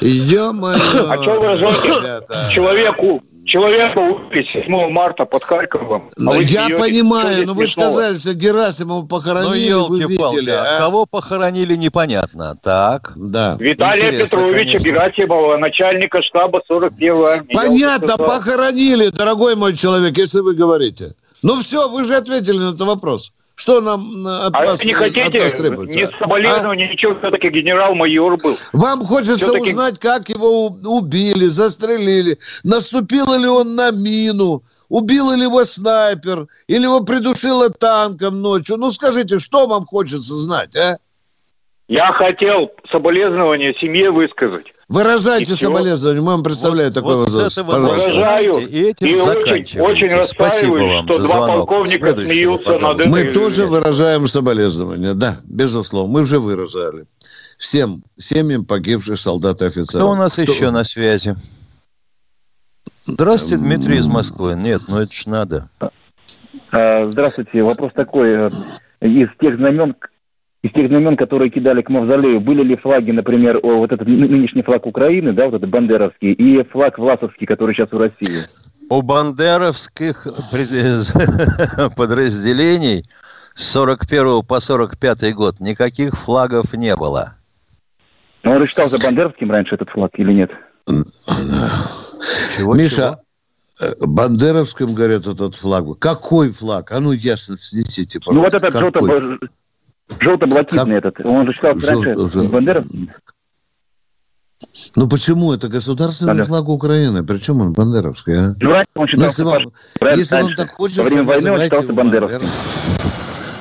ё-моё. 0.00 1.10
А 1.10 1.16
что 1.22 1.40
вы 1.40 1.46
разжете 1.46 2.24
человеку, 2.54 3.20
человека 3.44 3.98
убили 3.98 4.46
7 4.52 4.90
марта 4.90 5.26
под 5.26 5.44
Харьковом. 5.44 6.08
А 6.16 6.36
я 6.36 6.68
понимаю, 6.70 7.46
но 7.46 7.52
вы 7.52 7.66
же 7.66 7.72
сказали, 7.72 8.14
что 8.16 8.32
Герасимова 8.32 9.06
похоронили, 9.06 9.72
ну, 9.72 9.86
вы 9.86 9.98
видели. 10.00 10.50
А? 10.50 10.76
а? 10.76 10.80
Кого 10.80 11.04
похоронили, 11.04 11.74
непонятно. 11.74 12.56
Так. 12.62 13.12
Да. 13.14 13.56
Виталия 13.60 14.08
Интересно, 14.08 14.38
Петровича 14.38 14.78
конечно. 14.78 14.84
Герасимова, 14.84 15.58
начальника 15.58 16.22
штаба 16.22 16.62
41-й 16.70 17.08
армии. 17.10 17.54
Понятно, 17.54 18.16
похоронили, 18.16 19.10
дорогой 19.10 19.54
мой 19.54 19.76
человек, 19.76 20.16
если 20.16 20.40
вы 20.40 20.54
говорите. 20.54 21.12
Ну 21.42 21.60
все, 21.60 21.88
вы 21.88 22.04
же 22.04 22.14
ответили 22.14 22.58
на 22.58 22.68
этот 22.70 22.80
вопрос. 22.82 23.32
Что 23.58 23.80
нам 23.80 24.00
от 24.24 24.54
а 24.54 24.66
вас 24.66 24.84
не 24.84 24.92
хотите, 24.92 25.24
от 25.24 25.34
нас 25.34 25.54
требуется? 25.54 25.98
Не 25.98 26.08
соболезнования, 26.10 26.86
а? 26.88 26.92
ничего, 26.92 27.18
все-таки 27.18 27.48
генерал-майор 27.48 28.36
был. 28.36 28.54
Вам 28.72 29.00
хочется 29.00 29.52
узнать, 29.52 29.98
как 29.98 30.28
его 30.28 30.68
убили, 30.68 31.46
застрелили, 31.46 32.38
наступил 32.62 33.26
ли 33.36 33.48
он 33.48 33.74
на 33.74 33.90
мину, 33.90 34.62
убил 34.88 35.32
ли 35.34 35.42
его 35.42 35.64
снайпер, 35.64 36.46
или 36.68 36.82
его 36.84 37.00
придушило 37.02 37.68
танком 37.68 38.40
ночью. 38.40 38.76
Ну 38.76 38.92
скажите, 38.92 39.40
что 39.40 39.66
вам 39.66 39.86
хочется 39.86 40.36
знать, 40.36 40.76
а? 40.76 40.98
Я 41.88 42.12
хотел 42.12 42.70
соболезнования 42.92 43.74
семье 43.80 44.12
высказать. 44.12 44.66
Выражайте 44.88 45.54
соболезнования, 45.54 46.22
мы 46.22 46.32
вам 46.32 46.42
представляем 46.42 46.90
вот, 46.90 46.94
такой 46.94 47.16
вот 47.16 47.28
вопрос. 47.28 47.56
Выражаю. 47.58 48.58
И, 48.66 48.80
этим 48.84 49.06
и 49.06 49.20
очень, 49.20 49.80
очень 49.80 50.06
расстраиваюсь, 50.08 51.04
что 51.04 51.18
два 51.18 51.46
полковника 51.46 52.06
Следующего, 52.06 52.32
смеются 52.32 52.72
пожалуйста. 52.72 52.88
над 52.88 53.00
этой 53.00 53.10
Мы 53.10 53.32
тоже 53.34 53.66
выражаем 53.66 54.26
соболезнования, 54.26 55.12
да, 55.12 55.40
безусловно. 55.44 56.10
Мы 56.10 56.22
уже 56.22 56.38
выражали. 56.38 57.04
Всем 57.58 58.02
семьям 58.16 58.64
погибших 58.64 59.18
солдат 59.18 59.60
и 59.60 59.66
офицеров. 59.66 60.04
Кто 60.04 60.10
у 60.10 60.14
нас 60.14 60.32
Кто... 60.32 60.42
еще 60.42 60.70
на 60.70 60.84
связи? 60.84 61.36
Здравствуйте, 63.02 63.62
Дмитрий 63.62 63.98
из 63.98 64.06
Москвы. 64.06 64.54
Нет, 64.56 64.80
ну 64.88 65.00
это 65.00 65.12
ж 65.12 65.26
надо. 65.26 65.68
А, 66.72 67.06
здравствуйте. 67.08 67.62
Вопрос 67.62 67.92
такой. 67.94 68.48
Из 69.00 69.28
тех 69.38 69.56
знамен, 69.56 69.94
из 70.62 70.72
тех 70.72 70.88
знамен, 70.88 71.16
которые 71.16 71.50
кидали 71.50 71.82
к 71.82 71.88
мавзолею, 71.88 72.40
были 72.40 72.62
ли 72.62 72.76
флаги, 72.76 73.12
например, 73.12 73.60
вот 73.62 73.92
этот 73.92 74.08
нынешний 74.08 74.62
флаг 74.62 74.86
Украины, 74.86 75.32
да, 75.32 75.46
вот 75.46 75.54
этот 75.54 75.70
бандеровский, 75.70 76.32
и 76.32 76.62
флаг 76.64 76.98
Власовский, 76.98 77.46
который 77.46 77.74
сейчас 77.74 77.92
у 77.92 77.98
России? 77.98 78.44
У 78.90 79.02
бандеровских 79.02 80.26
подразделений 81.96 83.04
с 83.54 83.70
41 83.72 84.42
по 84.42 84.60
45 84.60 85.34
год 85.34 85.60
никаких 85.60 86.14
флагов 86.14 86.72
не 86.72 86.96
было. 86.96 87.34
Ну, 88.42 88.52
он 88.52 88.64
считал 88.64 88.88
за 88.88 89.04
бандеровским 89.04 89.50
раньше 89.50 89.74
этот 89.74 89.90
флаг 89.90 90.10
или 90.14 90.32
нет? 90.32 90.50
Чего, 92.56 92.74
Миша, 92.74 92.96
чего? 92.96 93.22
Э, 93.80 93.92
Бандеровским, 94.00 94.94
говорят, 94.94 95.26
этот 95.26 95.54
флаг. 95.54 95.98
Какой 95.98 96.50
флаг? 96.50 96.90
А 96.92 97.00
ну 97.00 97.12
ясно 97.12 97.56
снесите, 97.56 98.18
пожалуйста. 98.18 98.34
Ну 98.34 98.42
вот 98.42 98.54
этот 98.54 98.80
желто, 98.80 99.48
Желто-блакитный 100.20 100.96
этот. 100.96 101.24
Он 101.24 101.46
же 101.46 101.52
считался 101.52 101.80
Жел... 101.80 102.02
раньше 102.02 102.28
жел... 102.28 102.50
Бандеров. 102.50 102.84
Ну 104.96 105.08
почему? 105.08 105.52
Это 105.52 105.68
государственный 105.68 106.32
Алло. 106.32 106.44
флаг 106.44 106.68
Украины. 106.68 107.24
Причем 107.24 107.60
он 107.60 107.72
бандеровский, 107.72 108.34
а? 108.36 108.54
Ну, 108.58 108.70
раньше 108.70 108.90
он 108.94 109.06
считался, 109.06 109.44
ну, 109.44 109.54
если 109.54 109.64
вам, 110.04 110.18
если 110.18 110.42
вам 110.42 110.54
так 110.54 110.70
хочется, 110.70 111.02
Во 111.02 111.08
время 111.08 111.24
войны 111.24 111.52
он 111.52 111.60
считался 111.60 111.92
бандеровским. 111.92 112.48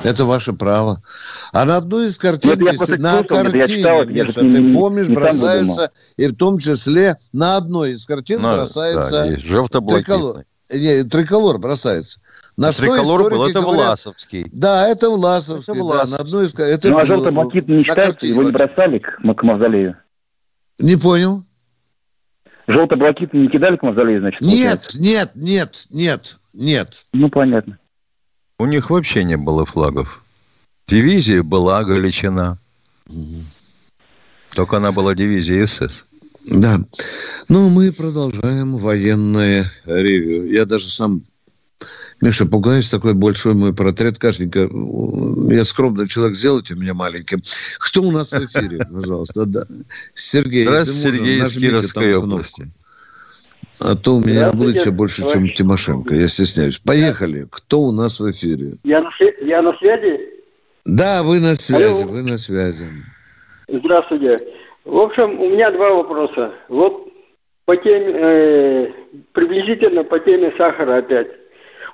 Это 0.02 0.24
ваше 0.24 0.52
право. 0.52 1.00
А 1.52 1.64
на 1.64 1.76
одной 1.76 2.06
из 2.06 2.18
картин, 2.18 2.54
ну, 2.58 2.96
на 2.98 3.22
картине, 3.24 3.68
читал, 3.68 4.04
Миша, 4.04 4.32
ты 4.32 4.46
не, 4.46 4.72
помнишь, 4.72 5.08
не 5.08 5.14
бросаются, 5.14 5.90
и 6.16 6.26
в 6.26 6.36
том 6.36 6.58
числе 6.58 7.16
на 7.32 7.56
одной 7.56 7.92
из 7.92 8.06
картин 8.06 8.42
ну, 8.42 8.52
бросается 8.52 9.24
да, 9.24 9.38
желто-блакитный. 9.38 10.44
Не, 10.70 11.02
триколор 11.02 11.58
бросается. 11.58 12.20
На 12.58 12.72
триколор 12.72 13.30
был, 13.30 13.46
это 13.46 13.60
говорят, 13.60 13.86
Власовский. 13.86 14.46
Да, 14.50 14.88
это 14.88 15.10
Власовский, 15.10 15.74
это 15.74 15.80
Власовский. 15.80 16.10
да, 16.10 16.16
на 16.16 16.24
одной 16.24 16.46
из... 16.46 16.54
Это 16.54 16.88
ну, 16.90 16.98
а 16.98 17.06
желто-блакитный 17.06 17.76
не 17.76 17.82
считается, 17.84 18.26
его 18.26 18.42
не 18.42 18.50
бросали 18.50 18.98
к, 18.98 19.20
к 19.22 19.42
мавзолею? 19.44 19.96
Не 20.80 20.96
понял. 20.96 21.44
Желто-блакитный 22.66 23.42
не 23.42 23.48
кидали 23.48 23.76
к 23.76 23.82
мавзолею, 23.84 24.18
значит? 24.20 24.40
Нет, 24.40 24.88
нет, 24.96 25.30
нет, 25.36 25.86
нет, 25.90 26.36
нет. 26.52 27.02
Ну, 27.12 27.30
понятно. 27.30 27.78
У 28.58 28.66
них 28.66 28.90
вообще 28.90 29.22
не 29.22 29.36
было 29.36 29.64
флагов. 29.64 30.24
Дивизия 30.88 31.44
была 31.44 31.84
Галичина. 31.84 32.58
Только 34.56 34.78
она 34.78 34.90
была 34.90 35.14
дивизия 35.14 35.64
СС. 35.64 36.06
Да. 36.50 36.78
Ну, 37.48 37.68
мы 37.70 37.92
продолжаем 37.92 38.78
военное 38.78 39.64
ревью. 39.86 40.50
Я 40.50 40.64
даже 40.64 40.88
сам, 40.88 41.22
Миша, 42.20 42.46
пугаюсь, 42.46 42.90
такой 42.90 43.14
большой 43.14 43.54
мой 43.54 43.72
портрет 43.72 44.18
Кашника. 44.18 44.68
Я 45.48 45.64
скромный 45.64 46.08
человек, 46.08 46.36
сделайте 46.36 46.74
меня 46.74 46.94
маленьким. 46.94 47.40
Кто 47.78 48.02
у 48.02 48.10
нас 48.10 48.32
в 48.32 48.44
эфире, 48.44 48.84
пожалуйста? 48.92 49.46
Да. 49.46 49.62
Сергей, 50.14 50.64
Здравствуйте, 50.64 51.18
Сергей 51.18 51.42
из 51.42 51.56
Кировской 51.56 52.14
области. 52.16 52.66
А 53.80 53.94
то 53.94 54.16
у 54.16 54.20
меня 54.20 54.48
обличие 54.48 54.92
больше, 54.92 55.22
чем 55.32 55.48
Тимошенко. 55.48 56.14
Я 56.14 56.26
стесняюсь. 56.26 56.78
Поехали. 56.78 57.46
Кто 57.50 57.80
у 57.80 57.92
нас 57.92 58.18
в 58.18 58.28
эфире? 58.30 58.72
Я 58.82 59.00
на, 59.00 59.10
я 59.40 59.62
на 59.62 59.72
связи? 59.78 60.18
Да, 60.84 61.22
вы 61.22 61.38
на 61.38 61.54
связи, 61.54 62.02
Алло. 62.02 62.10
вы 62.10 62.22
на 62.22 62.36
связи. 62.36 62.86
Здравствуйте. 63.68 64.36
В 64.84 64.96
общем, 64.96 65.38
у 65.38 65.50
меня 65.50 65.70
два 65.70 65.90
вопроса. 65.90 66.52
Вот 66.68 67.12
по 67.66 67.76
теме, 67.76 68.12
э, 68.12 68.92
приблизительно 69.32 70.02
по 70.02 70.18
теме 70.18 70.52
сахара 70.56 70.98
опять. 70.98 71.28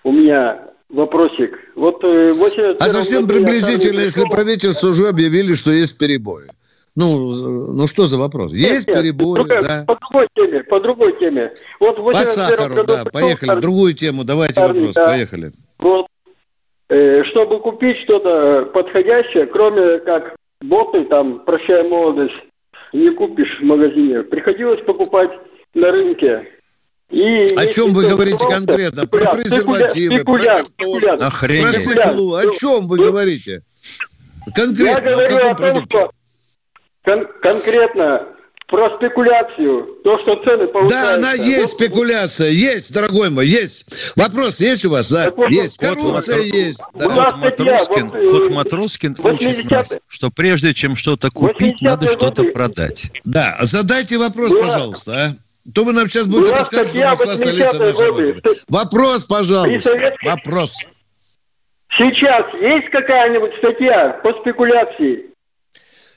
У 0.04 0.12
меня 0.12 0.70
вопросик. 0.90 1.58
Вот 1.74 2.02
э, 2.04 2.30
80 2.32 2.80
А 2.80 2.88
совсем 2.88 3.26
приблизительно, 3.26 4.00
если 4.00 4.24
правительство 4.30 4.88
уже 4.88 5.08
объявили, 5.08 5.54
что 5.54 5.72
есть 5.72 5.98
перебои. 5.98 6.44
Ну, 6.96 7.32
ну 7.72 7.86
что 7.88 8.06
за 8.06 8.18
вопрос? 8.18 8.52
Есть 8.52 8.86
нет, 8.86 8.96
перебои, 8.96 9.34
другая, 9.34 9.62
да. 9.62 9.84
По 9.86 9.98
другой 9.98 10.28
теме, 10.36 10.62
по 10.62 10.80
другой 10.80 11.18
теме. 11.18 11.52
Вот 11.80 11.96
по 11.96 12.12
сахару, 12.12 12.74
году 12.74 12.94
да, 12.94 13.04
поехали. 13.12 13.50
Армии, 13.50 13.62
другую 13.62 13.94
тему, 13.94 14.24
давайте 14.24 14.60
армии, 14.60 14.78
вопрос, 14.78 14.94
да. 14.94 15.04
поехали. 15.04 15.52
Вот. 15.80 16.06
Э, 16.88 17.24
чтобы 17.30 17.58
купить 17.60 17.96
что-то 18.04 18.70
подходящее, 18.72 19.46
кроме 19.46 19.98
как 20.00 20.36
боты, 20.60 21.04
там, 21.06 21.40
прощай 21.44 21.88
молодость, 21.88 22.34
не 22.92 23.10
купишь 23.10 23.58
в 23.60 23.64
магазине. 23.64 24.22
Приходилось 24.22 24.84
покупать 24.84 25.30
на 25.74 25.90
рынке. 25.90 26.46
И 27.10 27.44
о 27.56 27.66
чем 27.66 27.92
вы 27.92 28.08
говорите 28.08 28.38
конкретно? 28.38 29.06
Про 29.06 29.32
презервативы, 29.32 30.24
про 30.24 31.72
свеклу. 31.72 32.34
О 32.34 32.50
чем 32.52 32.86
вы 32.86 32.98
говорите? 32.98 33.62
Конкретно. 34.54 35.08
Я 35.08 35.16
говорю 35.16 35.50
о 35.50 35.54
том, 35.54 35.84
что 35.86 36.10
кон- 37.04 37.26
конкретно 37.40 38.34
про 38.66 38.96
спекуляцию, 38.96 40.00
то, 40.02 40.18
что 40.22 40.36
цены 40.42 40.66
повышаются. 40.66 40.96
Да, 40.96 41.14
она 41.14 41.32
есть 41.34 41.60
вот, 41.60 41.70
спекуляция, 41.70 42.50
есть, 42.50 42.92
дорогой 42.92 43.30
мой, 43.30 43.46
есть. 43.46 44.16
Вопрос 44.16 44.60
есть 44.60 44.84
у 44.86 44.90
вас, 44.90 45.12
да? 45.12 45.30
Вот, 45.36 45.50
есть. 45.50 45.78
Кот 45.78 45.90
Коррупция 45.90 46.36
Матро... 46.38 46.58
есть. 46.58 46.82
Да. 46.94 47.04
Кот, 47.06 47.36
Матроскин, 47.36 48.08
вот, 48.08 48.32
Кот 48.32 48.50
э, 48.50 48.54
Матроскин 48.54 49.16
учит 49.22 49.70
нас, 49.70 49.92
что 50.08 50.30
прежде 50.30 50.74
чем 50.74 50.96
что-то 50.96 51.30
купить, 51.30 51.82
надо 51.82 52.08
что-то 52.08 52.44
продать. 52.44 53.10
Да, 53.24 53.58
задайте 53.62 54.18
вопрос, 54.18 54.52
Была... 54.52 54.62
пожалуйста, 54.62 55.12
а? 55.12 55.43
То 55.72 55.84
вы 55.84 55.92
нам 55.92 56.06
сейчас 56.06 56.26
будете 56.28 56.52
рассказывать, 56.52 56.90
что 56.90 57.26
Москва 57.26 57.36
столица 57.36 57.78
нашей 57.78 58.42
Вопрос, 58.68 59.26
пожалуйста. 59.26 60.14
Вопрос. 60.24 60.76
Сейчас 61.96 62.46
есть 62.60 62.90
какая-нибудь 62.90 63.52
статья 63.58 64.20
по 64.22 64.32
спекуляции? 64.40 65.30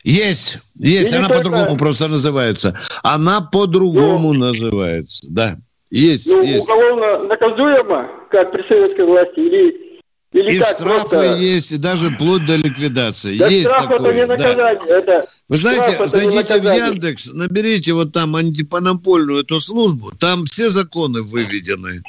Есть, 0.03 0.59
есть, 0.75 1.11
Или 1.11 1.19
она 1.19 1.27
только... 1.27 1.49
по-другому 1.49 1.77
просто 1.77 2.07
называется. 2.07 2.77
Она 3.03 3.41
по-другому 3.41 4.33
ну, 4.33 4.47
называется, 4.47 5.27
да. 5.29 5.57
Есть, 5.89 6.29
ну, 6.29 6.41
есть. 6.41 6.67
уголовно 6.67 7.23
наказуемо, 7.23 8.09
как 8.29 8.51
при 8.51 8.67
советской 8.67 9.05
власти, 9.05 9.39
или, 9.39 9.87
или 10.34 10.55
и 10.55 10.60
штрафы 10.60 11.10
просто... 11.10 11.36
есть, 11.38 11.72
и 11.72 11.77
даже 11.77 12.10
вплоть 12.12 12.46
до 12.46 12.55
ликвидации. 12.55 13.38
Да 13.38 13.48
есть 13.48 13.65
штраф 13.65 13.88
такое, 13.88 14.12
это 14.12 14.13
не 14.13 14.25
наказание, 14.25 14.79
да. 14.88 14.98
это... 14.98 15.25
Вы 15.48 15.57
знаете, 15.57 16.07
зайдите 16.07 16.60
в 16.60 16.63
Яндекс, 16.63 17.34
наберите 17.34 17.93
вот 17.93 18.12
там 18.12 18.36
антипонопольную 18.36 19.43
эту 19.43 19.60
службу, 19.60 20.12
там 20.19 20.43
все 20.46 20.69
законы 20.69 21.22
выведены. 21.22 22.01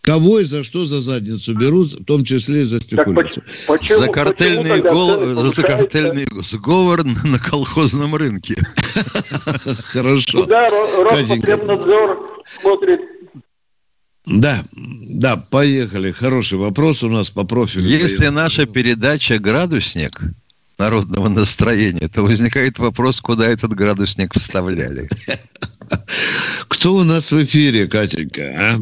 Кого 0.00 0.40
и 0.40 0.42
за 0.42 0.62
что 0.62 0.84
за 0.84 1.00
задницу 1.00 1.54
берут, 1.54 1.92
в 1.94 2.04
том 2.04 2.24
числе 2.24 2.60
и 2.60 2.64
за 2.64 2.78
спекуляцию. 2.78 3.42
Почему, 3.66 3.98
за 4.00 4.08
картельный, 4.08 4.82
гол, 4.82 5.50
за 5.50 5.62
картельный 5.62 6.26
сговор 6.42 7.04
на 7.04 7.38
колхозном 7.38 8.14
рынке. 8.14 8.54
Хорошо. 9.94 10.42
Куда 10.42 10.68
Роспотребнадзор 10.68 12.26
смотрит 12.60 13.00
да, 14.26 14.56
да, 14.72 15.36
поехали. 15.36 16.10
Хороший 16.10 16.58
вопрос 16.58 17.02
у 17.02 17.08
нас 17.08 17.30
по 17.30 17.44
профилю. 17.44 17.84
Если 17.84 18.28
наша 18.28 18.66
передача 18.66 19.38
«Градусник» 19.38 20.20
народного 20.78 21.28
настроения, 21.28 22.08
то 22.08 22.22
возникает 22.22 22.78
вопрос, 22.78 23.20
куда 23.20 23.46
этот 23.46 23.74
градусник 23.74 24.32
вставляли. 24.34 25.06
Кто 26.68 26.94
у 26.94 27.04
нас 27.04 27.30
в 27.32 27.42
эфире, 27.42 27.86
Катенька? 27.86 28.42
А? 28.58 28.74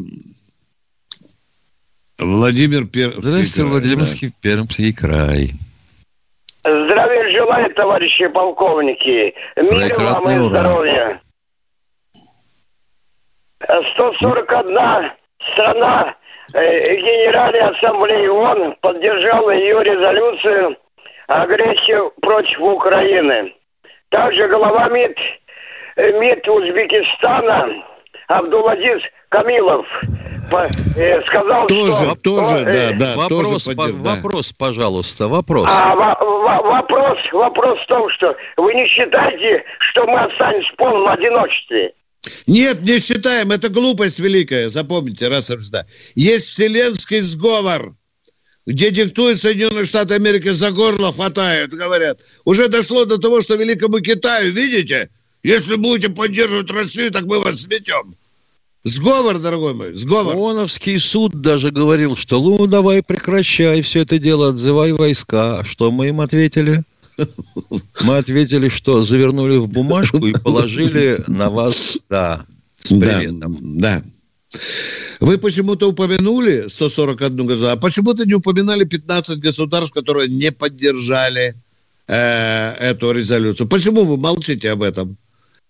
Владимир 2.18 2.87
Пермский 2.87 3.22
Здравствуйте, 3.22 3.68
Владимирский 3.68 4.28
да. 4.28 4.34
Пермский 4.40 4.92
край. 4.92 5.54
Здравия 6.64 7.37
желаю, 7.37 7.75
товарищи 7.75 8.28
полковники. 8.28 9.34
Мир 9.56 9.99
вам 9.99 10.30
и 10.30 10.49
здоровья. 10.49 11.20
141 13.94 15.12
страна 15.52 16.14
э, 16.54 16.61
Генеральной 16.61 17.61
Ассамблеи 17.61 18.26
ООН 18.26 18.76
поддержала 18.80 19.50
ее 19.50 19.82
резолюцию 19.82 20.76
агрессию 21.28 22.12
против 22.20 22.61
Украины. 22.61 23.54
Также 24.11 24.49
глава 24.49 24.88
МИД, 24.88 25.16
э, 25.96 26.12
МИД 26.18 26.49
Узбекистана 26.49 27.84
Абдуладис 28.28 29.02
Камилов 29.30 29.87
э, 30.96 31.22
сказал, 31.26 31.66
тоже, 31.66 31.92
что... 31.92 32.16
Тоже, 32.22 32.56
э, 32.66 32.92
да, 32.94 33.06
да, 33.06 33.16
вопрос, 33.16 33.64
тоже 33.64 33.76
по, 33.76 33.87
да. 33.88 34.14
вопрос, 34.14 34.52
пожалуйста, 34.52 35.28
вопрос. 35.28 35.68
А, 35.70 35.94
вопрос, 35.94 37.18
вопрос 37.32 37.78
в 37.80 37.87
том, 37.87 38.11
что 38.11 38.37
вы 38.56 38.75
не 38.75 38.87
считаете, 38.88 39.64
что 39.78 40.06
мы 40.06 40.20
останемся 40.20 40.72
в 40.72 40.76
полном 40.76 41.08
одиночестве? 41.08 41.92
Нет, 42.47 42.83
не 42.83 42.99
считаем. 42.99 43.50
Это 43.50 43.69
глупость 43.69 44.19
великая. 44.19 44.69
Запомните, 44.69 45.29
раз 45.29 45.50
и 45.50 45.57
всегда. 45.57 45.87
Есть 46.14 46.49
вселенский 46.49 47.21
сговор, 47.21 47.97
где 48.67 48.91
диктует 48.91 49.38
Соединенные 49.38 49.85
Штаты 49.85 50.14
Америки 50.14 50.50
за 50.50 50.71
горло 50.71 51.12
хватают, 51.12 51.73
говорят. 51.73 52.21
Уже 52.45 52.69
дошло 52.69 53.05
до 53.05 53.19
того, 53.19 53.41
что 53.41 53.57
великому 53.57 54.00
Китаю, 54.00 54.52
видите, 54.52 55.09
если 55.43 55.75
будете 55.75 56.11
поддерживать 56.11 56.70
Россию, 56.70 57.11
так 57.11 57.25
мы 57.25 57.40
вас 57.40 57.62
сметем. 57.62 58.16
Сговор, 58.85 59.38
дорогой 59.38 59.75
мой, 59.75 59.92
сговор. 59.92 60.35
ООНовский 60.35 60.99
суд 60.99 61.40
даже 61.40 61.70
говорил, 61.70 62.16
что 62.16 62.40
ну 62.40 62.66
давай 62.66 63.03
прекращай 63.03 63.81
все 63.81 64.01
это 64.01 64.18
дело, 64.18 64.49
отзывай 64.49 64.92
войска. 64.92 65.61
А 65.61 65.64
что 65.64 65.92
мы 65.92 66.09
им 66.09 66.20
ответили? 66.20 66.83
Мы 68.03 68.18
ответили, 68.18 68.68
что 68.68 69.03
завернули 69.03 69.57
в 69.57 69.68
бумажку 69.68 70.27
и 70.27 70.33
положили 70.33 71.22
на 71.27 71.48
вас, 71.48 71.98
да. 72.09 72.46
Да, 72.90 73.22
да. 73.29 74.03
Вы 75.20 75.38
почему-то 75.38 75.88
упомянули 75.88 76.64
141 76.68 77.46
государство, 77.46 77.72
а 77.72 77.77
почему-то 77.77 78.27
не 78.27 78.35
упоминали 78.35 78.85
15 78.85 79.38
государств, 79.38 79.94
которые 79.94 80.29
не 80.29 80.51
поддержали 80.51 81.55
э, 82.09 82.72
эту 82.81 83.12
резолюцию. 83.12 83.68
Почему 83.68 84.05
вы 84.05 84.16
молчите 84.16 84.70
об 84.70 84.83
этом? 84.83 85.16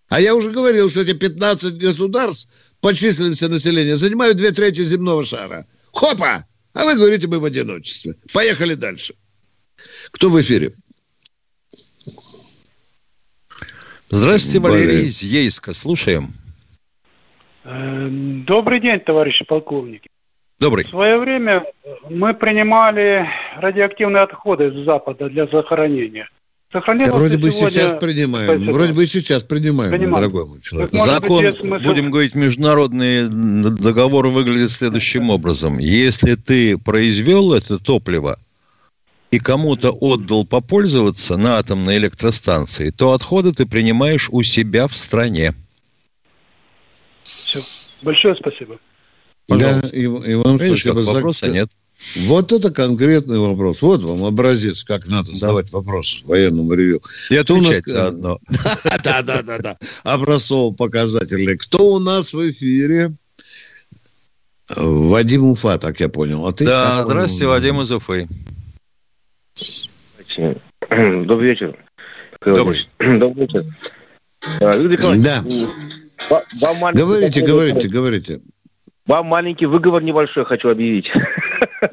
А 0.09 0.21
я 0.21 0.35
уже 0.35 0.51
говорил, 0.51 0.91
что 0.91 1.03
эти 1.03 1.13
15 1.13 1.79
государств 1.79 2.75
по 2.81 2.95
численности 2.95 3.45
населения 3.45 3.97
занимают 3.97 4.37
две 4.37 4.51
трети 4.53 4.83
земного 4.83 5.23
шара. 5.23 5.67
Хопа! 5.93 6.47
А 6.75 6.85
вы 6.85 6.97
говорите, 6.97 7.29
мы 7.29 7.39
в 7.39 7.45
одиночестве. 7.45 8.17
Поехали 8.33 8.75
дальше. 8.75 9.15
Кто 10.11 10.31
в 10.31 10.41
эфире? 10.41 10.75
Здравствуйте, 14.13 14.61
Валерий 14.61 15.07
из 15.07 15.23
Ейска. 15.23 15.73
Слушаем. 15.73 16.35
Э, 17.65 18.09
добрый 18.47 18.79
день, 18.79 19.01
товарищи 19.01 19.43
полковники. 19.47 20.11
Добрый. 20.61 20.85
В 20.85 20.91
свое 20.91 21.19
время 21.19 21.65
мы 22.11 22.35
принимали 22.35 23.27
радиоактивные 23.57 24.25
отходы 24.25 24.69
из 24.69 24.85
Запада 24.85 25.31
для 25.31 25.47
захоронения. 25.47 26.29
Да, 26.75 26.83
вроде 27.13 27.39
бы 27.39 27.51
сейчас 27.51 27.95
принимаем. 27.95 28.49
Спасибо. 28.49 28.73
Вроде 28.73 28.93
бы 28.93 29.07
сейчас 29.07 29.45
принимаем, 29.45 29.91
принимаем. 29.91 30.15
дорогой 30.15 30.47
мой 30.47 30.61
человек. 30.61 30.91
Закон, 30.93 31.45
быть, 31.45 31.61
смысл... 31.61 31.83
будем 31.83 32.11
говорить, 32.11 32.35
международный 32.35 33.29
договор 33.31 34.29
выглядит 34.29 34.71
следующим 34.71 35.31
образом. 35.31 35.79
Если 35.79 36.35
ты 36.35 36.77
произвел 36.77 37.55
это 37.55 37.79
топливо 37.79 38.39
и 39.33 39.39
кому-то 39.39 39.91
отдал 39.91 40.45
попользоваться 40.45 41.39
на 41.39 41.57
атомной 41.57 41.97
электростанции, 41.97 42.91
то 42.91 43.13
отходы 43.13 43.53
ты 43.53 43.65
принимаешь 43.65 44.29
у 44.31 44.43
себя 44.43 44.87
в 44.87 44.95
стране. 44.95 45.55
Все. 47.23 47.59
Большое 48.03 48.37
спасибо. 48.37 48.79
Пожалуйста. 49.49 49.91
Да, 49.91 49.97
и, 49.97 50.03
и 50.03 50.35
вам 50.35 50.59
Видишь, 50.59 50.83
спасибо. 50.83 51.01
Вопроса 51.01 51.47
за... 51.47 51.53
нет. 51.53 51.71
Вот 52.27 52.53
это 52.53 52.71
конкретный 52.71 53.39
вопрос. 53.39 53.81
Вот 53.81 54.05
вам 54.05 54.25
образец, 54.25 54.85
как 54.85 55.09
надо 55.09 55.33
задавать 55.33 55.71
да. 55.71 55.79
вопрос 55.79 56.23
военному 56.27 56.75
ревю. 56.75 57.01
И 57.31 57.37
отвечать 57.37 57.49
у 57.49 57.61
нас... 57.63 57.83
заодно. 57.87 58.39
Да, 59.03 59.23
да, 59.23 59.43
да, 59.43 59.59
да. 59.59 59.77
Образцово 60.03 60.75
показательный. 60.75 61.57
Кто 61.57 61.95
у 61.95 61.99
нас 61.99 62.35
в 62.35 62.51
эфире? 62.51 63.15
Вадим 64.77 65.47
Уфа, 65.47 65.79
так 65.79 66.01
я 66.01 66.09
понял. 66.11 66.47
А 66.47 66.53
ты? 66.53 66.67
Да, 66.67 67.03
здравствуйте, 67.05 67.47
Вадим 67.47 67.81
из 67.81 67.91
Уфы. 67.91 68.29
Добрый 71.27 71.51
вечер. 71.51 71.77
Добрый. 72.45 72.87
Добрый 72.99 73.47
вечер. 73.47 73.61
Да. 75.23 75.41
Говорите, 76.95 77.45
говорите, 77.45 77.89
говорите. 77.89 78.41
Вам 79.07 79.27
маленький 79.27 79.67
выговор 79.67 80.03
небольшой 80.03 80.45
хочу 80.45 80.69
объявить. 80.71 81.07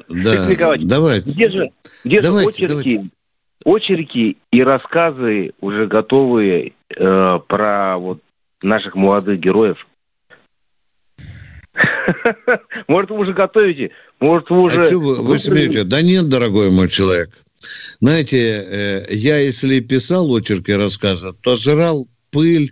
Да, 0.08 0.46
давай. 0.80 1.20
Где 1.20 1.48
же, 1.48 1.70
где 2.04 2.20
же 2.20 2.28
очерки, 2.28 2.66
давайте. 2.66 3.10
очерки 3.64 4.36
и 4.50 4.62
рассказы 4.62 5.52
уже 5.60 5.86
готовые 5.86 6.72
э, 6.96 7.38
про 7.46 7.98
вот 7.98 8.20
наших 8.62 8.94
молодых 8.94 9.40
героев? 9.40 9.78
Может, 12.88 13.10
вы 13.10 13.18
уже 13.18 13.32
готовите? 13.32 13.90
Может, 14.20 14.50
вы 14.50 14.62
уже... 14.62 14.82
А 14.82 14.84
что 14.84 14.98
вы, 14.98 15.14
вы 15.16 15.38
смеете? 15.38 15.84
Да 15.84 16.02
нет, 16.02 16.28
дорогой 16.28 16.70
мой 16.70 16.88
человек. 16.88 17.30
Знаете, 18.00 18.64
э, 18.66 19.06
я 19.10 19.38
если 19.38 19.80
писал 19.80 20.34
очерки 20.34 20.72
рассказы, 20.72 21.32
то 21.42 21.56
жрал 21.56 22.08
пыль, 22.30 22.70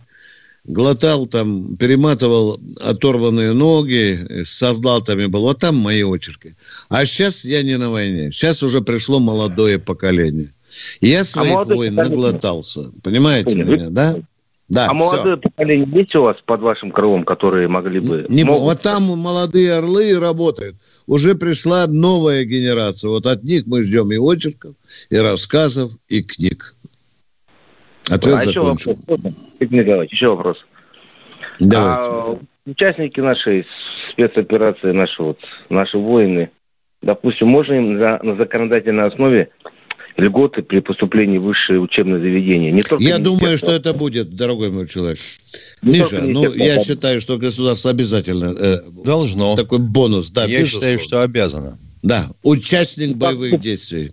глотал 0.64 1.26
там, 1.26 1.76
перематывал 1.76 2.60
оторванные 2.80 3.52
ноги, 3.52 4.44
с 4.44 4.50
солдатами 4.50 5.26
был. 5.26 5.42
Вот 5.42 5.58
там 5.58 5.76
мои 5.76 6.02
очерки. 6.02 6.54
А 6.88 7.04
сейчас 7.04 7.44
я 7.44 7.62
не 7.62 7.76
на 7.76 7.90
войне. 7.90 8.30
Сейчас 8.30 8.62
уже 8.62 8.80
пришло 8.80 9.18
молодое 9.18 9.78
поколение. 9.78 10.52
Я 11.00 11.20
а 11.20 11.24
своих 11.24 11.52
а 11.52 11.64
войн 11.64 11.94
наглотался. 11.94 12.90
Понимаете 13.02 13.54
Нет, 13.54 13.66
меня, 13.66 13.90
да? 13.90 14.14
Да, 14.68 14.86
а 14.90 14.92
молодое 14.92 15.38
все. 15.38 15.48
поколение 15.48 15.88
есть 15.98 16.14
у 16.14 16.22
вас 16.22 16.36
под 16.44 16.60
вашим 16.60 16.92
крылом, 16.92 17.24
которые 17.24 17.68
могли 17.68 18.00
бы... 18.00 18.26
Не, 18.28 18.44
могут... 18.44 18.62
Вот 18.62 18.82
там 18.82 19.04
молодые 19.04 19.72
орлы 19.72 20.18
работают. 20.20 20.76
Уже 21.08 21.34
пришла 21.34 21.86
новая 21.88 22.44
генерация. 22.44 23.08
Вот 23.08 23.26
от 23.26 23.42
них 23.42 23.64
мы 23.66 23.82
ждем 23.82 24.12
и 24.12 24.18
очерков, 24.18 24.74
и 25.08 25.16
рассказов, 25.16 25.92
и 26.06 26.22
книг. 26.22 26.74
Ответ 28.10 28.36
а 28.36 28.42
закончен. 28.42 28.92
Еще 28.92 29.00
вопрос. 29.06 29.58
Николаевич, 29.60 30.12
еще 30.12 30.28
вопрос. 30.28 30.58
Давайте. 31.60 32.04
А, 32.04 32.38
участники 32.66 33.20
нашей 33.20 33.66
спецоперации, 34.12 34.92
наши, 34.92 35.22
вот, 35.22 35.38
наши 35.70 35.96
воины, 35.96 36.50
допустим, 37.00 37.48
можно 37.48 37.72
им 37.72 37.98
за, 37.98 38.20
на 38.22 38.36
законодательной 38.36 39.06
основе 39.06 39.48
льготы 40.18 40.62
при 40.62 40.80
поступлении 40.80 41.38
в 41.38 41.44
высшее 41.44 41.80
учебное 41.80 42.18
заведение. 42.18 42.72
Не 42.72 42.80
только 42.80 43.02
я 43.02 43.18
думаю, 43.18 43.56
что 43.56 43.70
это 43.70 43.94
будет, 43.94 44.34
дорогой 44.34 44.70
мой 44.70 44.88
человек. 44.88 45.18
Не 45.82 46.00
Миша, 46.00 46.22
ну 46.22 46.52
я 46.54 46.82
считаю, 46.82 47.20
что 47.20 47.38
государство 47.38 47.90
обязательно 47.90 48.54
э, 48.58 48.78
должно 49.04 49.54
такой 49.54 49.78
бонус. 49.78 50.30
Да, 50.30 50.44
я 50.44 50.60
безусловно. 50.60 50.86
считаю, 50.86 50.98
что 50.98 51.22
обязано. 51.22 51.78
Да, 52.02 52.26
участник 52.42 53.16
боевых 53.16 53.60
действий. 53.60 54.10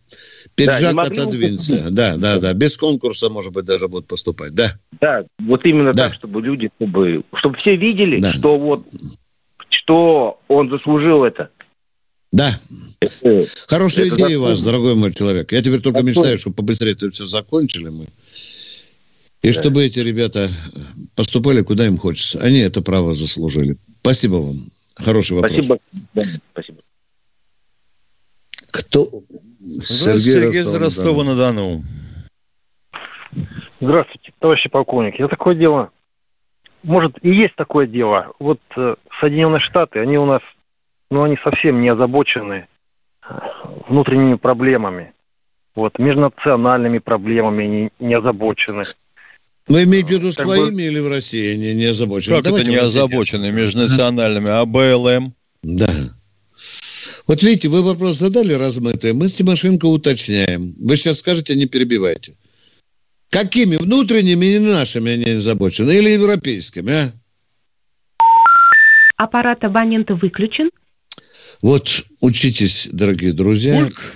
Пиджак 0.55 0.95
да, 0.95 1.01
отодвинься. 1.03 1.87
Да, 1.91 2.17
да, 2.17 2.39
да. 2.39 2.53
Без 2.53 2.77
конкурса, 2.77 3.29
может 3.29 3.53
быть, 3.53 3.65
даже 3.65 3.87
будут 3.87 4.07
поступать. 4.07 4.53
Да. 4.55 4.73
Да, 5.01 5.23
вот 5.39 5.65
именно 5.65 5.91
да. 5.91 6.05
так, 6.05 6.13
чтобы 6.13 6.41
люди, 6.41 6.69
чтобы, 6.77 7.23
чтобы 7.35 7.57
все 7.57 7.75
видели, 7.75 8.19
да. 8.21 8.33
что 8.33 8.55
вот 8.55 8.81
что 9.69 10.39
он 10.47 10.69
заслужил 10.69 11.23
это. 11.23 11.49
Да. 12.35 12.51
Хорошая 13.67 14.07
это 14.07 14.15
идея 14.15 14.39
у 14.39 14.41
вас, 14.41 14.61
дорогой 14.61 14.95
мой 14.95 15.13
человек. 15.13 15.53
Я 15.53 15.61
теперь 15.61 15.79
только 15.79 16.03
мечтаю, 16.03 16.37
чтобы 16.37 16.57
побыстрее 16.57 16.91
это 16.91 17.09
все 17.09 17.25
закончили 17.25 17.87
мы. 17.87 18.07
И 19.41 19.47
да. 19.47 19.53
чтобы 19.53 19.85
эти 19.85 19.99
ребята 19.99 20.49
поступали, 21.15 21.61
куда 21.61 21.87
им 21.87 21.97
хочется. 21.97 22.41
Они 22.41 22.59
это 22.59 22.81
право 22.81 23.13
заслужили. 23.13 23.77
Спасибо 24.01 24.35
вам. 24.35 24.57
Хороший 24.97 25.37
вопрос. 25.37 25.51
Спасибо. 25.51 25.77
Да, 26.13 26.21
спасибо. 26.51 26.77
Кто? 28.71 29.09
Сергей, 29.81 30.51
Сергей 30.51 30.77
Ростова-на-Дону. 30.77 31.83
Здравствуйте, 33.79 34.33
товарищи 34.39 34.69
полковники. 34.69 35.21
Это 35.21 35.29
такое 35.29 35.55
дело, 35.55 35.91
может, 36.83 37.17
и 37.23 37.29
есть 37.29 37.55
такое 37.55 37.87
дело. 37.87 38.33
Вот 38.39 38.59
э, 38.75 38.95
Соединенные 39.19 39.59
Штаты, 39.59 39.99
они 39.99 40.17
у 40.17 40.25
нас 40.25 40.41
но 41.09 41.23
они 41.23 41.37
совсем 41.43 41.81
не 41.81 41.89
озабочены 41.89 42.67
э, 43.27 43.33
внутренними 43.87 44.35
проблемами. 44.35 45.13
Вот, 45.75 45.99
межнациональными 45.99 46.99
проблемами 46.99 47.63
не, 47.65 47.89
не 47.99 48.13
озабочены. 48.13 48.83
Вы 49.67 49.83
имеете 49.83 50.07
в 50.07 50.11
виду 50.11 50.27
как 50.27 50.39
своими 50.39 50.75
бы... 50.75 50.81
или 50.83 50.99
в 50.99 51.09
России 51.09 51.53
они 51.53 51.73
не 51.73 51.85
озабочены? 51.85 52.35
Как 52.35 52.45
Давайте 52.45 52.71
это 52.71 52.71
не 52.71 52.77
озабочены 52.77 53.51
межнациональными, 53.51 54.49
а 54.49 54.65
БЛМ? 54.65 55.33
Да. 55.63 55.89
Вот 57.27 57.43
видите, 57.43 57.67
вы 57.67 57.81
вопрос 57.81 58.15
задали 58.15 58.53
размытый, 58.53 59.13
мы 59.13 59.27
с 59.27 59.35
Тимошенко 59.35 59.85
уточняем. 59.85 60.75
Вы 60.79 60.95
сейчас 60.95 61.19
скажете, 61.19 61.55
не 61.55 61.65
перебивайте. 61.65 62.35
Какими 63.31 63.75
внутренними 63.75 64.45
и 64.45 64.59
нашими 64.59 65.11
они 65.11 65.31
озабочены? 65.31 65.91
Или 65.91 66.11
европейскими, 66.11 66.93
а? 66.93 67.11
Аппарат 69.17 69.63
абонента 69.63 70.13
выключен. 70.13 70.69
Вот 71.65 72.05
учитесь, 72.21 72.89
дорогие 72.93 73.33
друзья, 73.33 73.79
Пульк 73.79 74.15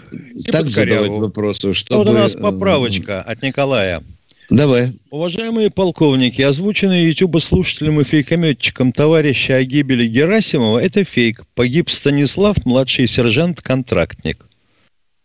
так 0.51 0.67
задавать 0.67 1.09
вопросы, 1.09 1.73
чтобы... 1.73 1.97
Вот 1.97 2.09
у 2.09 2.13
нас 2.13 2.33
поправочка 2.33 3.23
от 3.23 3.41
Николая. 3.41 4.03
Давай. 4.51 4.91
Уважаемые 5.09 5.71
полковники, 5.71 6.43
озвученный 6.43 7.05
YouTube-слушателем 7.05 8.01
и 8.01 8.03
фейкометчиком 8.03 8.91
товарища 8.91 9.55
о 9.55 9.63
гибели 9.63 10.05
Герасимова– 10.05 10.77
это 10.83 11.03
фейк. 11.03 11.43
Погиб 11.55 11.89
Станислав, 11.89 12.63
младший 12.65 13.07
сержант-контрактник. 13.07 14.45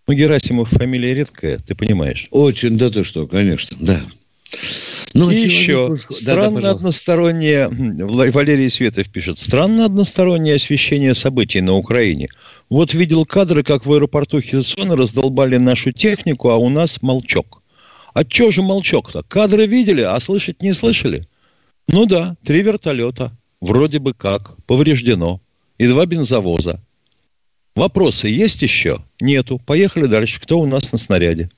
Ну, 0.06 0.14
Герасимов 0.14 0.70
фамилия 0.70 1.12
редкая, 1.12 1.58
ты 1.58 1.74
понимаешь. 1.74 2.26
Очень, 2.30 2.78
да 2.78 2.88
ты 2.88 3.04
что, 3.04 3.26
конечно, 3.26 3.76
да. 3.82 4.00
Ну, 5.14 5.30
и 5.30 5.36
еще, 5.36 5.94
странно 5.94 6.60
да, 6.60 6.72
одностороннее, 6.72 7.68
Валерий 7.70 8.68
Светов 8.68 9.08
пишет, 9.10 9.38
странно 9.38 9.84
одностороннее 9.84 10.56
освещение 10.56 11.14
событий 11.14 11.60
на 11.60 11.74
Украине. 11.74 12.28
Вот 12.68 12.94
видел 12.94 13.24
кадры, 13.24 13.62
как 13.62 13.86
в 13.86 13.92
аэропорту 13.92 14.40
Херсона 14.40 14.96
раздолбали 14.96 15.56
нашу 15.56 15.92
технику, 15.92 16.48
а 16.48 16.56
у 16.56 16.68
нас 16.68 17.00
молчок. 17.00 17.62
А 18.12 18.24
чё 18.24 18.50
же 18.50 18.62
молчок-то? 18.62 19.22
Кадры 19.22 19.66
видели, 19.66 20.00
а 20.00 20.18
слышать 20.18 20.62
не 20.62 20.72
слышали? 20.72 21.22
Ну 21.88 22.06
да, 22.06 22.36
три 22.44 22.62
вертолета. 22.62 23.36
Вроде 23.60 24.00
бы 24.00 24.14
как. 24.14 24.56
Повреждено. 24.66 25.40
И 25.78 25.86
два 25.86 26.06
бензовоза. 26.06 26.80
Вопросы 27.74 28.28
есть 28.28 28.62
еще? 28.62 28.98
Нету. 29.20 29.60
Поехали 29.66 30.06
дальше. 30.06 30.40
Кто 30.40 30.60
у 30.60 30.66
нас 30.66 30.92
на 30.92 30.98
снаряде? 30.98 31.50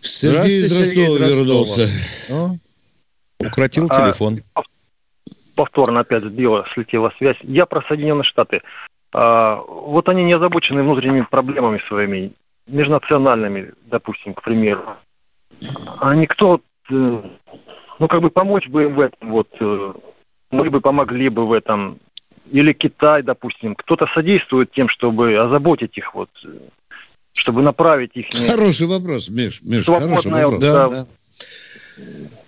Сергей 0.00 0.60
из 0.60 0.76
Ростова 0.76 1.18
вернулся. 1.18 1.88
А? 2.30 3.46
Укротил 3.46 3.86
а, 3.90 3.94
телефон. 3.94 4.38
Повторно 5.56 6.00
опять 6.00 6.22
сбила, 6.22 6.66
слетела 6.74 7.12
связь. 7.18 7.36
Я 7.42 7.66
про 7.66 7.82
Соединенные 7.82 8.24
Штаты. 8.24 8.62
А, 9.12 9.56
вот 9.56 10.08
они 10.08 10.24
не 10.24 10.32
озабочены 10.34 10.82
внутренними 10.82 11.26
проблемами 11.28 11.80
своими, 11.88 12.32
межнациональными, 12.66 13.72
допустим, 13.86 14.34
к 14.34 14.42
примеру. 14.42 14.96
А 16.00 16.14
никто, 16.14 16.60
э, 16.90 17.22
ну, 17.98 18.08
как 18.08 18.22
бы 18.22 18.30
помочь 18.30 18.68
бы 18.68 18.84
им 18.84 18.94
в 18.94 19.00
этом, 19.00 19.30
вот, 19.30 19.48
э, 19.60 19.92
мы 20.50 20.70
бы 20.70 20.80
помогли 20.80 21.28
бы 21.28 21.46
в 21.46 21.52
этом. 21.52 21.98
Или 22.50 22.72
Китай, 22.72 23.22
допустим, 23.22 23.74
кто-то 23.74 24.06
содействует 24.14 24.72
тем, 24.72 24.88
чтобы 24.88 25.36
озаботить 25.36 25.96
их, 25.98 26.14
вот, 26.14 26.30
чтобы 27.32 27.62
направить 27.62 28.10
их... 28.14 28.26
Хороший 28.32 28.86
вопрос, 28.86 29.28
Миш, 29.28 29.60
Миш, 29.62 29.86
хороший 29.86 30.30
вопрос. 30.30 30.60
Да, 30.60 30.88
да. 30.88 31.06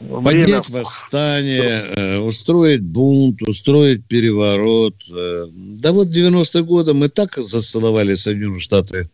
Время... 0.01 0.25
Поднять 0.25 0.69
восстание, 0.71 1.85
э, 1.95 2.19
устроить 2.19 2.83
бунт, 2.83 3.43
устроить 3.43 4.05
переворот. 4.07 4.95
Э, 5.15 5.47
да 5.53 5.93
вот 5.93 6.09
90-е 6.09 6.65
годы 6.65 6.93
мы 6.93 7.09
так 7.09 7.37
зацеловали 7.37 8.15
Соединенные 8.15 8.61
Штаты 8.61 9.09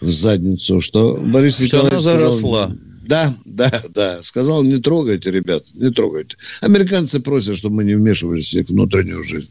в 0.00 0.06
задницу, 0.06 0.80
что 0.80 1.14
Борис 1.14 1.56
что 1.56 1.64
Николаевич 1.64 2.00
сказал... 2.00 2.18
Заросла. 2.18 2.76
Да, 3.06 3.34
да, 3.44 3.70
да. 3.90 4.22
Сказал, 4.22 4.64
не 4.64 4.78
трогайте, 4.78 5.30
ребят, 5.30 5.64
не 5.74 5.90
трогайте. 5.90 6.36
Американцы 6.62 7.20
просят, 7.20 7.56
чтобы 7.56 7.76
мы 7.76 7.84
не 7.84 7.94
вмешивались 7.94 8.52
в 8.52 8.54
их 8.54 8.68
внутреннюю 8.68 9.22
жизнь. 9.22 9.50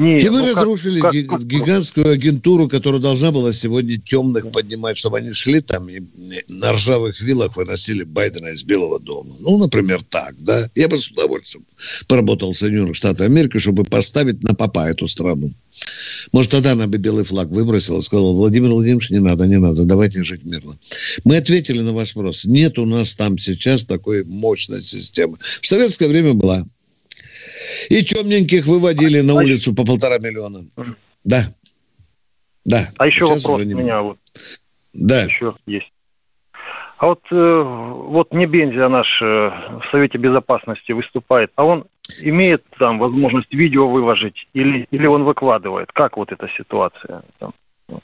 Нет, 0.00 0.24
и 0.24 0.28
вы 0.30 0.40
ну, 0.40 0.48
разрушили 0.48 1.00
как, 1.00 1.12
как, 1.28 1.46
гигантскую 1.46 2.10
агентуру, 2.10 2.68
которая 2.68 3.02
должна 3.02 3.30
была 3.32 3.52
сегодня 3.52 3.98
темных 3.98 4.50
поднимать, 4.50 4.96
чтобы 4.96 5.18
они 5.18 5.30
шли 5.32 5.60
там 5.60 5.90
и 5.90 6.00
на 6.48 6.72
ржавых 6.72 7.20
вилах 7.20 7.54
выносили 7.56 8.04
Байдена 8.04 8.48
из 8.48 8.64
Белого 8.64 8.98
дома. 8.98 9.34
Ну, 9.40 9.58
например, 9.58 10.02
так, 10.08 10.34
да. 10.38 10.70
Я 10.74 10.88
бы 10.88 10.96
с 10.96 11.08
удовольствием 11.10 11.66
поработал 12.08 12.52
в 12.52 12.58
Соединенных 12.58 12.96
Штатах 12.96 13.26
Америки, 13.26 13.58
чтобы 13.58 13.84
поставить 13.84 14.42
на 14.42 14.54
попа 14.54 14.88
эту 14.88 15.06
страну. 15.06 15.52
Может, 16.32 16.50
тогда 16.50 16.72
она 16.72 16.86
бы 16.86 16.96
белый 16.96 17.24
флаг 17.24 17.48
выбросила, 17.48 18.00
сказала, 18.00 18.32
Владимир 18.32 18.70
Владимирович, 18.70 19.10
не 19.10 19.20
надо, 19.20 19.46
не 19.46 19.58
надо, 19.58 19.84
давайте 19.84 20.22
жить 20.22 20.44
мирно. 20.44 20.78
Мы 21.24 21.36
ответили 21.36 21.80
на 21.80 21.92
ваш 21.92 22.16
вопрос. 22.16 22.46
Нет 22.46 22.78
у 22.78 22.86
нас 22.86 23.14
там 23.16 23.36
сейчас 23.36 23.84
такой 23.84 24.24
мощной 24.24 24.80
системы. 24.80 25.36
В 25.60 25.66
советское 25.66 26.08
время 26.08 26.32
была. 26.32 26.64
И 27.88 28.02
темненьких 28.02 28.66
выводили 28.66 29.20
на 29.20 29.34
улицу 29.34 29.74
по 29.74 29.84
полтора 29.84 30.18
миллиона. 30.18 30.64
Да. 31.24 31.42
Да. 32.64 32.86
А 32.98 33.06
еще 33.06 33.26
Сейчас 33.26 33.44
вопрос 33.44 33.66
у 33.66 33.76
меня 33.76 34.02
вот. 34.02 34.18
Да. 34.92 35.24
Еще 35.24 35.54
есть. 35.66 35.90
А 36.98 37.06
вот, 37.06 37.20
э, 37.30 37.62
вот 37.62 38.32
не 38.32 38.44
Бензия 38.44 38.88
наш 38.88 39.06
э, 39.22 39.24
в 39.24 39.82
Совете 39.90 40.18
Безопасности 40.18 40.92
выступает, 40.92 41.50
а 41.56 41.64
он 41.64 41.86
имеет 42.20 42.62
там 42.78 42.98
возможность 42.98 43.52
видео 43.54 43.88
выложить 43.88 44.46
или, 44.52 44.86
или 44.90 45.06
он 45.06 45.24
выкладывает? 45.24 45.90
Как 45.92 46.18
вот 46.18 46.30
эта 46.30 46.46
ситуация 46.58 47.22
там 47.38 47.54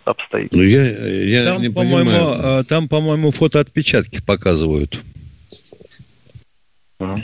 обстоит? 0.05 0.53
Ну, 0.55 0.63
я, 0.63 0.83
я 1.25 1.45
там, 1.45 1.61
не 1.61 1.69
по-моему, 1.69 2.11
понимаю. 2.11 2.61
Э, 2.61 2.65
там, 2.65 2.89
по-моему, 2.89 3.33
фотоотпечатки 3.33 4.23
показывают. 4.25 5.03
Угу. 6.99 7.17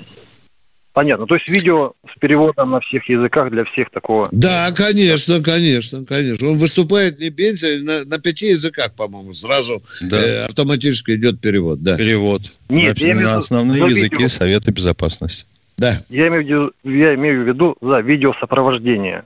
Понятно. 0.93 1.27
То 1.27 1.37
есть 1.37 1.49
видео 1.49 1.93
с 2.15 2.19
переводом 2.19 2.71
на 2.71 2.81
всех 2.81 3.09
языках 3.09 3.51
для 3.51 3.65
всех 3.65 3.91
такого. 3.91 4.29
Да, 4.31 4.71
конечно, 4.73 5.43
конечно, 5.43 6.05
конечно. 6.05 6.49
Он 6.49 6.59
выступает 6.59 7.19
не 7.19 7.31
пенсия, 7.31 7.81
на, 7.83 8.05
на 8.05 8.19
пяти 8.19 8.49
языках, 8.49 8.93
по-моему, 8.95 9.33
сразу 9.33 9.83
да. 10.03 10.21
э, 10.21 10.45
автоматически 10.45 11.13
идет 11.13 11.41
перевод. 11.41 11.83
Да. 11.83 11.97
Перевод. 11.97 12.43
Нет, 12.69 13.01
на, 13.01 13.07
я 13.07 13.15
на 13.15 13.37
основные 13.37 13.83
языки 13.83 14.17
видео. 14.17 14.29
Совета 14.29 14.71
Безопасности. 14.71 15.47
Да. 15.79 15.99
Я 16.11 16.29
имею, 16.29 16.43
в 16.43 16.47
виду, 16.47 16.73
я 16.85 17.15
имею 17.15 17.45
в 17.45 17.49
виду 17.49 17.77
за 17.81 18.01
видеосопровождение. 18.01 19.25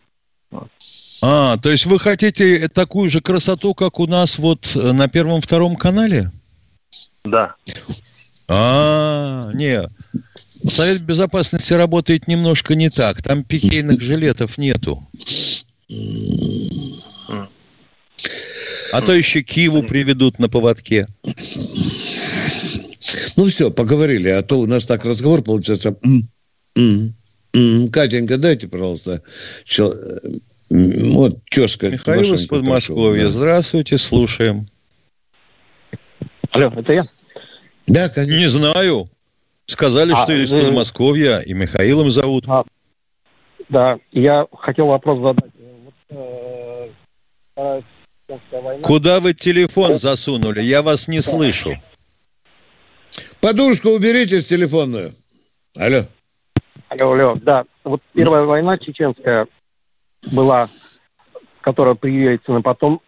А, 1.22 1.56
то 1.56 1.70
есть 1.70 1.86
вы 1.86 1.98
хотите 1.98 2.68
такую 2.68 3.10
же 3.10 3.20
красоту, 3.20 3.74
как 3.74 3.98
у 3.98 4.06
нас 4.06 4.38
вот 4.38 4.70
на 4.74 5.08
первом-втором 5.08 5.74
канале? 5.74 6.30
Да. 7.24 7.54
А, 8.48 9.42
не, 9.54 9.82
Совет 10.64 11.02
Безопасности 11.02 11.72
работает 11.72 12.28
немножко 12.28 12.74
не 12.74 12.90
так. 12.90 13.22
Там 13.22 13.44
пикейных 13.44 14.00
жилетов 14.00 14.58
нету. 14.58 15.06
А 18.92 19.02
то 19.02 19.12
еще 19.12 19.42
Киву 19.42 19.82
приведут 19.82 20.38
на 20.38 20.48
поводке. 20.48 21.06
Ну 23.36 23.44
все, 23.44 23.70
поговорили, 23.70 24.28
а 24.28 24.42
то 24.42 24.58
у 24.60 24.66
нас 24.66 24.86
так 24.86 25.04
разговор 25.04 25.42
получается. 25.42 25.96
Катенька, 27.92 28.38
дайте, 28.38 28.68
пожалуйста, 28.68 29.22
чел... 29.64 29.94
вот 30.70 31.38
тезка. 31.50 31.90
Михаил 31.90 32.34
из 32.34 32.46
Подмосковья. 32.46 33.24
Да. 33.24 33.30
Здравствуйте, 33.30 33.98
слушаем. 33.98 34.66
Алло, 36.50 36.72
это 36.76 36.92
я? 36.92 37.06
Да, 37.86 38.08
конечно. 38.08 38.36
Не 38.36 38.48
знаю. 38.48 39.10
Сказали, 39.66 40.12
а, 40.12 40.16
что 40.16 40.32
из 40.32 40.52
э... 40.52 40.60
Подмосковья, 40.60 41.40
и 41.40 41.52
Михаилом 41.52 42.10
зовут. 42.10 42.44
А, 42.48 42.64
да, 43.68 43.98
я 44.12 44.46
хотел 44.52 44.86
вопрос 44.86 45.20
задать. 45.20 45.52
Вот, 46.08 46.90
э, 47.56 47.82
Куда 48.82 49.20
вы 49.20 49.34
телефон 49.34 49.98
засунули? 49.98 50.60
Я 50.60 50.82
вас 50.82 51.08
не 51.08 51.20
слышу. 51.20 51.74
Подушку 53.40 53.90
уберите 53.90 54.40
с 54.40 54.48
телефонную. 54.48 55.12
Алло. 55.78 56.02
Алло, 56.88 57.12
алло, 57.12 57.34
да. 57.36 57.64
Вот 57.84 58.02
первая 58.12 58.44
война 58.44 58.76
чеченская 58.78 59.46
была, 60.34 60.66
которая 61.60 61.94
при 61.94 62.12
Ельцине, 62.12 62.62
потом 62.62 63.00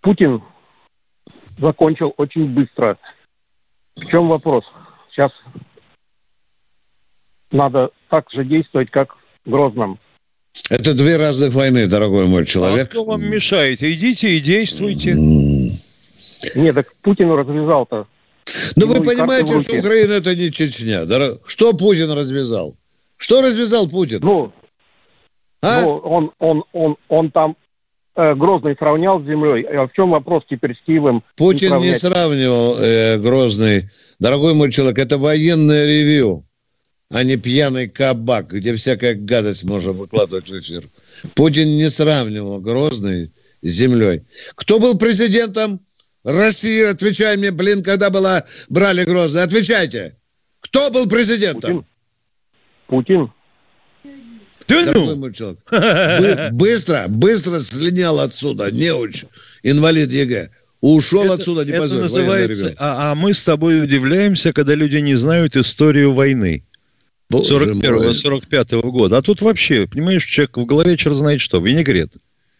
Путин 0.00 0.42
закончил 1.58 2.14
очень 2.16 2.46
быстро. 2.46 2.98
В 4.00 4.10
чем 4.10 4.28
вопрос? 4.28 4.64
Сейчас 5.10 5.30
надо 7.50 7.90
так 8.08 8.30
же 8.32 8.44
действовать, 8.44 8.90
как 8.90 9.16
в 9.44 9.50
Грозном. 9.50 9.98
Это 10.68 10.94
две 10.94 11.16
разных 11.16 11.52
войны, 11.52 11.86
дорогой 11.86 12.26
мой 12.26 12.44
человек. 12.44 12.86
А 12.86 12.90
кто 12.90 13.04
вам 13.04 13.24
мешает? 13.24 13.82
Идите 13.82 14.30
и 14.30 14.40
действуйте. 14.40 15.14
Нет, 15.14 16.74
так 16.74 16.92
Путину 17.02 17.36
развязал-то 17.36 18.06
ну, 18.76 18.86
вы 18.86 19.02
понимаете, 19.02 19.58
что 19.58 19.78
Украина 19.78 20.12
это 20.12 20.34
не 20.34 20.50
Чечня. 20.50 21.06
Что 21.44 21.72
Путин 21.72 22.10
развязал? 22.12 22.74
Что 23.16 23.42
развязал 23.42 23.88
Путин? 23.88 24.20
Ну, 24.22 24.52
а? 25.62 25.82
ну 25.82 25.96
он, 25.98 26.32
он, 26.38 26.64
он, 26.72 26.96
он 27.08 27.30
там 27.30 27.56
Грозный 28.34 28.76
сравнял 28.78 29.20
с 29.20 29.24
землей. 29.24 29.62
А 29.64 29.86
в 29.86 29.92
чем 29.92 30.10
вопрос 30.10 30.44
теперь 30.48 30.74
с 30.74 30.80
Киевом? 30.84 31.22
Путин 31.36 31.76
не, 31.78 31.88
не 31.88 31.94
сравнивал 31.94 32.76
э, 32.78 33.18
Грозный. 33.18 33.88
Дорогой 34.18 34.54
мой 34.54 34.70
человек, 34.70 34.98
это 34.98 35.16
военное 35.16 35.86
ревью, 35.86 36.44
а 37.10 37.24
не 37.24 37.36
пьяный 37.36 37.88
кабак, 37.88 38.52
где 38.52 38.74
всякая 38.74 39.14
гадость 39.14 39.64
можно 39.64 39.92
выкладывать 39.92 40.50
в 40.50 40.58
эфир. 40.58 40.84
Путин 41.34 41.68
не 41.68 41.88
сравнивал 41.88 42.60
Грозный 42.60 43.32
с 43.62 43.70
землей. 43.70 44.22
Кто 44.54 44.78
был 44.78 44.98
президентом? 44.98 45.80
Россия, 46.22 46.90
отвечай 46.90 47.36
мне, 47.38 47.50
блин, 47.50 47.82
когда 47.82 48.10
была, 48.10 48.44
брали 48.68 49.04
Грозный, 49.04 49.42
отвечайте. 49.42 50.16
Кто 50.60 50.90
был 50.90 51.08
президентом? 51.08 51.86
Путин. 52.86 53.32
Ты 54.70 54.92
ну? 54.92 55.16
мой 55.16 55.32
человек. 55.32 55.58
Бы- 55.70 56.48
быстро, 56.52 57.06
быстро 57.08 57.58
слинял 57.58 58.20
отсюда, 58.20 58.70
неуч, 58.70 59.24
инвалид 59.62 60.12
ЕГЭ. 60.12 60.50
Ушел 60.80 61.24
это, 61.24 61.34
отсюда, 61.34 61.64
не 61.64 61.72
Это 61.72 61.94
называется, 61.94 62.74
а, 62.78 63.12
а 63.12 63.14
мы 63.14 63.34
с 63.34 63.42
тобой 63.42 63.82
удивляемся, 63.82 64.52
когда 64.52 64.74
люди 64.74 64.96
не 64.96 65.14
знают 65.14 65.56
историю 65.56 66.14
войны. 66.14 66.64
41-45 67.30 68.80
года. 68.90 69.18
А 69.18 69.22
тут 69.22 69.40
вообще, 69.42 69.86
понимаешь, 69.86 70.24
человек 70.24 70.56
в 70.56 70.64
голове 70.64 70.96
черт 70.96 71.16
знает 71.16 71.40
что, 71.40 71.58
винегрет. 71.58 72.10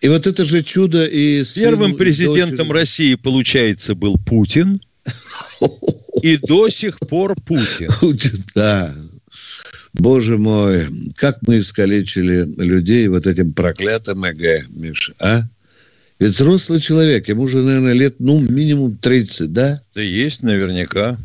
И 0.01 0.09
вот 0.09 0.27
это 0.27 0.45
же 0.45 0.63
чудо 0.63 1.05
и... 1.07 1.43
Первым 1.57 1.95
президентом 1.95 2.69
дочери... 2.69 2.73
России, 2.73 3.15
получается, 3.15 3.95
был 3.95 4.17
Путин. 4.19 4.81
И 6.23 6.37
до 6.37 6.69
сих 6.69 6.99
пор. 7.01 7.35
Путин, 7.45 8.45
да. 8.55 8.95
Боже 9.95 10.39
мой, 10.39 10.87
как 11.17 11.39
мы 11.43 11.59
искалечили 11.59 12.45
людей 12.59 13.09
вот 13.09 13.27
этим 13.27 13.53
проклятым 13.53 14.25
ЭГ, 14.25 14.69
Миша, 14.71 15.15
а? 15.19 15.43
Ведь 16.21 16.33
взрослый 16.33 16.81
человек, 16.81 17.29
ему 17.29 17.45
уже, 17.45 17.63
наверное, 17.63 17.95
лет, 17.95 18.17
ну, 18.19 18.39
минимум 18.41 18.97
30, 18.99 19.53
да? 19.55 19.81
Да 19.95 20.03
есть, 20.03 20.43
наверняка. 20.43 21.19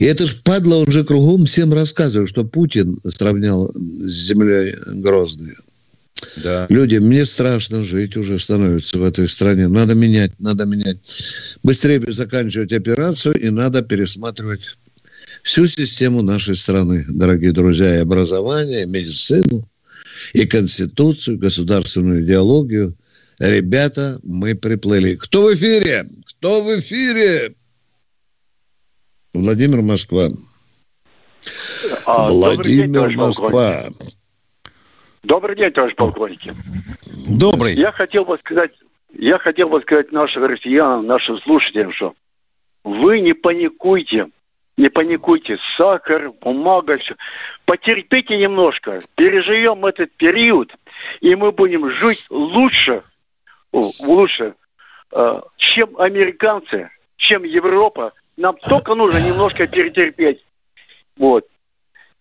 И 0.00 0.04
это 0.04 0.26
ж 0.26 0.42
падла, 0.42 0.76
он 0.76 0.90
же 0.90 1.04
кругом 1.04 1.46
всем 1.46 1.72
рассказывает, 1.72 2.28
что 2.28 2.44
Путин 2.44 2.98
сравнял 3.06 3.72
с 3.72 4.10
землей 4.10 4.76
Грозной. 4.86 5.54
Да. 6.42 6.66
Люди, 6.68 6.96
мне 6.96 7.24
страшно 7.24 7.84
жить 7.84 8.16
уже 8.16 8.40
становится 8.40 8.98
в 8.98 9.04
этой 9.04 9.28
стране. 9.28 9.68
Надо 9.68 9.94
менять, 9.94 10.32
надо 10.40 10.64
менять. 10.64 10.98
Быстрее 11.62 12.02
заканчивать 12.08 12.72
операцию 12.72 13.34
и 13.34 13.50
надо 13.50 13.82
пересматривать 13.82 14.76
всю 15.42 15.66
систему 15.66 16.22
нашей 16.22 16.54
страны, 16.54 17.04
дорогие 17.08 17.52
друзья, 17.52 17.96
и 17.96 18.00
образование, 18.00 18.82
и 18.82 18.86
медицину, 18.86 19.62
и 20.32 20.46
конституцию, 20.46 21.38
государственную 21.38 22.24
идеологию. 22.24 22.94
Ребята, 23.38 24.18
мы 24.22 24.54
приплыли. 24.54 25.16
Кто 25.16 25.42
в 25.42 25.54
эфире? 25.54 26.04
Кто 26.26 26.62
в 26.62 26.78
эфире? 26.78 27.54
Владимир 29.32 29.80
Москва. 29.80 30.28
А, 32.06 32.30
Владимир 32.30 33.08
день, 33.08 33.16
Москва. 33.16 33.88
Добрый 35.22 35.56
день, 35.56 35.70
товарищ 35.72 35.94
полковники. 35.96 36.52
Добрый. 37.38 37.74
Я 37.74 37.92
хотел 37.92 38.24
бы 38.24 38.36
сказать, 38.36 38.72
я 39.12 39.38
хотел 39.38 39.68
бы 39.68 39.80
сказать 39.82 40.12
нашим 40.12 40.44
россиянам, 40.44 41.06
нашим 41.06 41.38
слушателям, 41.40 41.92
что 41.92 42.14
вы 42.84 43.20
не 43.20 43.34
паникуйте, 43.34 44.26
не 44.80 44.88
паникуйте. 44.88 45.58
Сахар, 45.76 46.32
бумага, 46.40 46.96
все. 46.98 47.14
Потерпите 47.64 48.36
немножко, 48.36 48.98
переживем 49.14 49.84
этот 49.86 50.10
период, 50.12 50.72
и 51.20 51.34
мы 51.34 51.52
будем 51.52 51.90
жить 51.98 52.26
лучше, 52.30 53.02
лучше, 53.72 54.54
э, 55.12 55.40
чем 55.56 55.96
американцы, 55.98 56.90
чем 57.16 57.44
Европа. 57.44 58.12
Нам 58.36 58.56
только 58.56 58.94
нужно 58.94 59.18
немножко 59.18 59.66
перетерпеть. 59.66 60.42
Вот. 61.16 61.46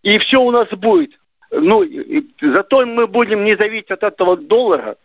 И 0.03 0.17
все 0.19 0.41
у 0.41 0.51
нас 0.51 0.67
будет 0.69 1.11
ну, 1.51 1.83
зато 2.41 2.85
мы 2.85 3.07
будем 3.07 3.43
не 3.43 3.55
зависеть 3.55 3.91
от 3.91 4.03
этого 4.03 4.37
доллара, 4.37 4.97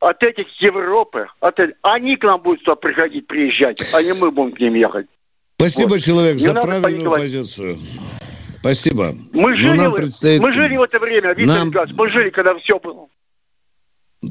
от 0.00 0.22
этих 0.22 0.46
Европы, 0.60 1.28
от 1.40 1.58
они 1.82 2.16
к 2.16 2.24
нам 2.24 2.40
будут 2.40 2.60
сюда 2.60 2.74
приходить, 2.74 3.26
приезжать, 3.26 3.80
а 3.94 4.02
не 4.02 4.12
мы 4.20 4.30
будем 4.30 4.52
к 4.52 4.60
ним 4.60 4.74
ехать. 4.74 5.06
Спасибо, 5.56 5.90
вот. 5.90 6.02
человек, 6.02 6.34
не 6.34 6.40
за 6.40 6.52
правильную 6.54 6.82
паниковать. 6.82 7.22
позицию. 7.22 7.78
Спасибо. 8.58 9.14
Мы 9.32 9.56
жили, 9.56 9.76
нам 9.76 9.94
предстоит... 9.94 10.40
мы 10.40 10.52
жили 10.52 10.76
в 10.76 10.82
это 10.82 10.98
время, 10.98 11.34
Виктор 11.34 11.58
нам... 11.58 11.68
Николаевич, 11.68 11.96
мы 11.96 12.08
жили, 12.08 12.30
когда 12.30 12.54
все 12.58 12.78
было. 12.78 13.08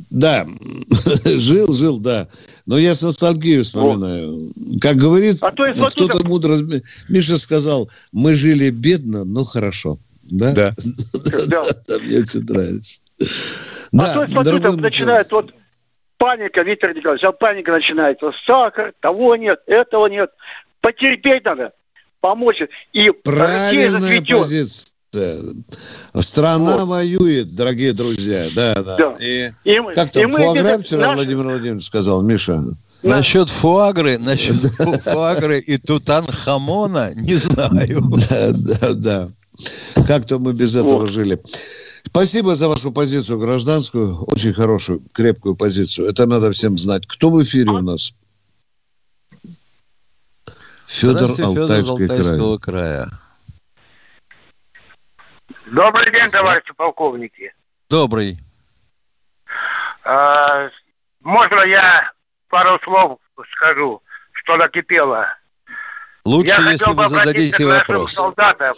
Да, 0.09 0.47
жил, 1.25 1.71
жил, 1.71 1.99
да. 1.99 2.27
Но 2.65 2.77
я 2.77 2.93
с 2.93 3.03
ностальгией 3.03 3.61
вспоминаю. 3.61 4.33
Вот. 4.33 4.81
Как 4.81 4.95
говорит 4.95 5.37
а 5.41 5.51
то 5.51 5.65
кто-то 5.89 6.25
мудро... 6.25 6.57
Миша 7.09 7.37
сказал, 7.37 7.89
мы 8.11 8.33
жили 8.33 8.69
бедно, 8.69 9.23
но 9.23 9.43
хорошо. 9.43 9.99
Да? 10.23 10.53
Да. 10.53 10.75
да. 11.49 11.61
Мне 12.01 12.19
очень 12.19 12.43
нравится. 12.43 13.01
А 13.93 14.13
то, 14.13 14.27
смотрю, 14.31 14.59
там 14.59 14.77
начинает 14.77 15.31
вот 15.31 15.53
паника, 16.17 16.61
Виктор 16.61 16.95
Николаевич, 16.95 17.23
а 17.25 17.31
паника 17.31 17.71
начинается. 17.71 18.31
Сахар, 18.45 18.93
того 19.01 19.35
нет, 19.35 19.59
этого 19.67 20.07
нет. 20.07 20.31
Потерпеть 20.83 21.45
надо, 21.45 21.71
помочь. 22.19 22.57
И 22.91 23.09
Правильная 23.23 24.21
позиция. 24.21 25.39
Страна 26.19 26.79
да. 26.79 26.85
воюет, 26.85 27.55
дорогие 27.55 27.93
друзья. 27.93 28.43
Да, 28.53 28.75
да. 28.83 28.97
да. 28.97 29.15
И, 29.21 29.49
и, 29.63 29.77
как 29.95 30.11
там, 30.11 30.29
фуагра 30.29 30.77
вчера 30.79 31.07
наш... 31.07 31.15
Владимир 31.15 31.43
Владимирович 31.43 31.85
сказал, 31.85 32.21
Миша? 32.21 32.61
Насчет 33.01 33.49
фуагры, 33.49 34.17
насчет 34.17 34.55
фуагры 35.03 35.59
и 35.59 35.77
Тутанхамона 35.77 37.13
не 37.15 37.35
знаю. 37.35 38.01
Да, 38.29 38.51
да, 38.51 38.93
да. 38.93 39.29
Как-то 40.05 40.37
мы 40.39 40.51
без 40.51 40.75
этого 40.75 41.01
вот. 41.01 41.11
жили. 41.11 41.39
Спасибо 42.03 42.55
за 42.55 42.67
вашу 42.67 42.91
позицию 42.91 43.39
гражданскую, 43.39 44.21
очень 44.25 44.51
хорошую, 44.51 45.01
крепкую 45.13 45.55
позицию. 45.55 46.09
Это 46.09 46.25
надо 46.25 46.51
всем 46.51 46.77
знать. 46.77 47.07
Кто 47.07 47.29
в 47.29 47.41
эфире 47.41 47.71
у 47.71 47.81
нас? 47.81 48.13
Федор 50.93 51.29
Алтайский 51.41 52.07
край. 52.07 52.59
края. 52.61 53.07
Добрый 55.65 56.11
день, 56.11 56.29
товарищи 56.29 56.71
полковники. 56.77 57.51
Добрый. 57.89 58.37
А, 60.03 60.69
можно 61.21 61.61
я 61.61 62.11
пару 62.47 62.79
слов 62.83 63.19
скажу, 63.53 64.03
что 64.33 64.55
накипело? 64.57 65.27
Лучше, 66.25 66.61
я 66.61 66.71
если 66.71 66.93
вы 66.93 67.07
зададите 67.07 67.65
вопрос. 67.65 68.13
солдатам, 68.13 68.73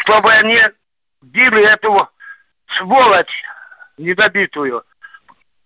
чтобы 0.00 0.32
они 0.32 0.58
били 1.20 1.70
эту 1.70 2.08
сволочь 2.78 3.42
недобитую. 3.98 4.82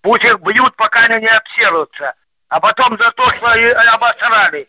Пусть 0.01 0.25
их 0.25 0.41
бьют, 0.41 0.75
пока 0.75 1.01
они 1.05 1.23
не 1.23 1.29
обсерутся. 1.29 2.15
А 2.49 2.59
потом 2.59 2.99
за 2.99 3.13
то, 3.13 3.31
что 3.31 3.55
и 3.55 3.69
обосрали. 3.69 4.67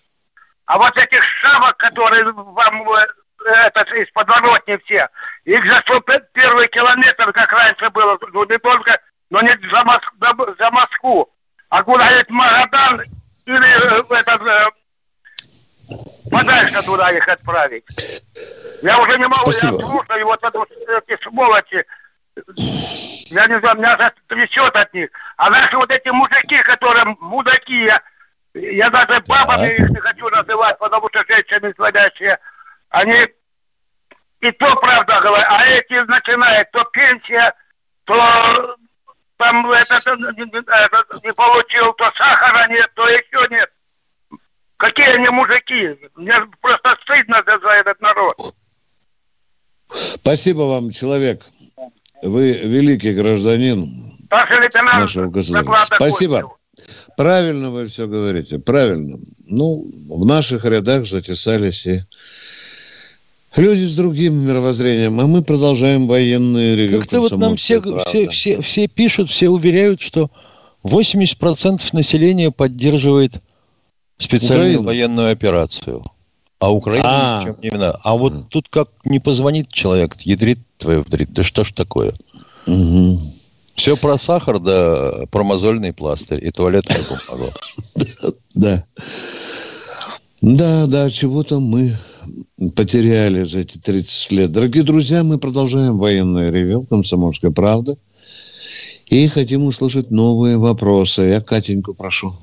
А 0.70 0.78
вот 0.78 0.96
этих 0.96 1.20
шавок, 1.42 1.78
которые 1.78 2.32
вам 2.32 2.94
э, 2.94 3.08
этот, 3.66 3.92
из 3.94 4.08
подворотни 4.12 4.78
все, 4.86 5.10
их 5.44 5.66
за 5.66 5.82
101 5.82 6.70
километр, 6.70 7.34
как 7.34 7.52
раньше 7.52 7.90
было, 7.90 8.20
ну 8.32 8.46
не 8.46 8.60
только, 8.60 9.00
но 9.32 9.42
не 9.42 9.58
за, 9.68 9.84
Моск, 9.84 10.14
за 10.60 10.70
Москву, 10.70 11.28
а 11.70 11.82
куда-нибудь 11.82 12.30
Магадан 12.30 13.00
или 13.48 13.68
э, 13.68 14.04
этот, 14.20 14.42
э, 14.46 14.68
подальше 16.32 16.86
туда 16.86 17.12
их 17.14 17.28
отправить. 17.28 17.86
Я 18.84 19.00
уже 19.00 19.18
не 19.18 19.24
могу, 19.24 19.52
Спасибо. 19.52 19.74
я 19.76 19.82
слушаю, 19.82 20.26
вот 20.28 20.40
эти 21.08 21.24
сволочи, 21.24 21.84
я 23.34 23.48
не 23.48 23.60
знаю, 23.60 23.76
меня 23.76 24.12
трясет 24.28 24.76
от 24.76 24.94
них. 24.94 25.10
А 25.36 25.50
наши 25.50 25.76
вот 25.78 25.90
эти 25.90 26.10
мужики, 26.10 26.62
которые 26.62 27.06
мудаки, 27.20 27.86
я, 27.86 28.04
я 28.54 28.90
даже 28.90 29.22
бабами 29.28 29.74
их 29.74 29.90
не 29.90 30.00
хочу 30.00 30.30
называть, 30.30 30.78
потому 30.80 31.10
что 31.10 31.24
женщины 31.28 31.74
сводящие, 31.76 32.38
они 32.90 33.28
и 34.42 34.52
то 34.52 34.76
правда 34.78 35.20
говорят, 35.22 35.48
а 35.50 35.66
эти 35.66 35.94
начинают, 36.08 36.72
то 36.72 36.84
пенсия, 36.86 37.54
то 38.06 38.76
там 39.38 39.72
этот, 39.72 40.08
этот 40.08 41.24
не 41.24 41.32
получил, 41.32 41.94
то 41.94 42.12
сахара 42.18 42.68
нет, 42.70 42.90
то 42.96 43.08
еще 43.08 43.48
нет. 43.50 43.70
Какие 44.78 45.16
они 45.16 45.30
мужики? 45.30 46.10
Мне 46.16 46.34
просто 46.62 46.96
стыдно 47.04 47.44
за 47.46 47.70
этот 47.70 48.00
народ. 48.00 48.56
Спасибо 49.90 50.62
вам, 50.62 50.90
человек. 50.92 51.42
Вы 52.22 52.54
великий 52.54 53.14
гражданин 53.14 53.88
нашего 54.94 55.30
государства. 55.30 55.98
Спасибо. 55.98 56.42
Кончил. 56.42 56.59
Правильно 57.18 57.72
вы 57.72 57.86
все 57.86 58.08
говорите, 58.08 58.60
правильно. 58.60 59.20
Ну, 59.46 59.90
в 60.08 60.26
наших 60.26 60.66
рядах 60.66 61.06
затесались 61.06 61.86
и 61.86 62.04
люди 63.56 63.84
с 63.84 63.96
другим 63.96 64.36
мировоззрением, 64.48 65.20
а 65.20 65.28
мы 65.28 65.44
продолжаем 65.44 66.08
военные 66.08 66.76
ревю. 66.76 67.00
Как-то 67.00 67.22
вот 67.22 67.32
нам 67.38 67.56
все, 67.56 67.82
все, 68.06 68.30
все, 68.30 68.62
все 68.62 68.88
пишут, 68.88 69.30
все 69.30 69.50
уверяют, 69.50 70.02
что 70.02 70.32
80% 70.84 71.82
населения 71.94 72.52
поддерживает 72.52 73.42
специальную 74.18 74.82
Украину. 74.82 74.84
военную 74.84 75.32
операцию. 75.32 76.04
А 76.60 76.74
Украина 76.74 77.06
а, 77.06 77.42
ничем 77.42 77.56
не 77.62 77.70
вина. 77.70 77.98
А 78.04 78.16
вот 78.16 78.50
тут 78.50 78.68
как 78.70 78.90
не 79.06 79.20
позвонит 79.20 79.72
человек, 79.72 80.18
ядрит 80.22 80.60
твою 80.78 81.02
вдрит. 81.04 81.32
Да 81.32 81.44
что 81.44 81.64
ж 81.64 81.72
такое? 81.72 82.14
Угу. 82.68 83.18
Все 83.80 83.96
про 83.96 84.18
сахар, 84.18 84.60
да 84.60 85.26
про 85.32 85.46
мозольный 85.46 85.94
пластырь 85.94 86.46
и 86.46 86.52
туалетную 86.52 87.00
бумагу. 87.02 87.50
Да. 88.56 88.84
Да, 90.42 90.88
да, 90.88 91.10
чего-то 91.10 91.62
мы 91.62 91.96
потеряли 92.76 93.44
за 93.44 93.60
эти 93.60 93.78
30 93.78 94.32
лет. 94.34 94.52
Дорогие 94.52 94.84
друзья, 94.84 95.24
мы 95.24 95.38
продолжаем 95.38 95.98
военное 95.98 96.52
ревю 96.52 96.86
«Комсомольская 96.90 97.52
правда». 97.52 97.96
И 99.08 99.28
хотим 99.28 99.64
услышать 99.64 100.12
новые 100.12 100.58
вопросы. 100.58 101.22
Я 101.22 101.40
Катеньку 101.40 101.94
прошу. 101.94 102.36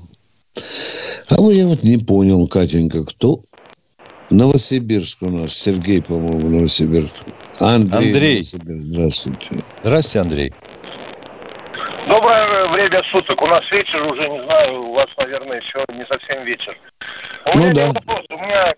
А 1.29 1.39
вы 1.39 1.53
я 1.53 1.67
вот 1.67 1.83
не 1.83 1.97
понял, 1.97 2.47
Катенька, 2.47 3.05
кто 3.05 3.43
Новосибирск 4.31 5.21
у 5.21 5.29
нас. 5.29 5.53
Сергей, 5.53 6.01
по-моему, 6.01 6.49
Новосибирск. 6.49 7.25
Андрей. 7.59 8.07
Андрей. 8.07 8.43
Здравствуйте. 8.43 9.63
Здравствуйте, 9.83 10.19
Андрей. 10.19 10.53
Время 12.67 13.01
суток. 13.11 13.41
У 13.41 13.47
нас 13.47 13.63
вечер 13.71 14.03
уже, 14.03 14.27
не 14.27 14.43
знаю, 14.43 14.81
у 14.83 14.93
вас, 14.93 15.07
наверное, 15.17 15.61
еще 15.61 15.85
не 15.89 16.05
совсем 16.05 16.43
вечер. 16.43 16.77
У 17.45 17.57
ну, 17.57 17.63
меня 17.63 17.73
да. 17.73 17.99
вопрос. 17.99 18.25
У 18.29 18.37
меня, 18.37 18.73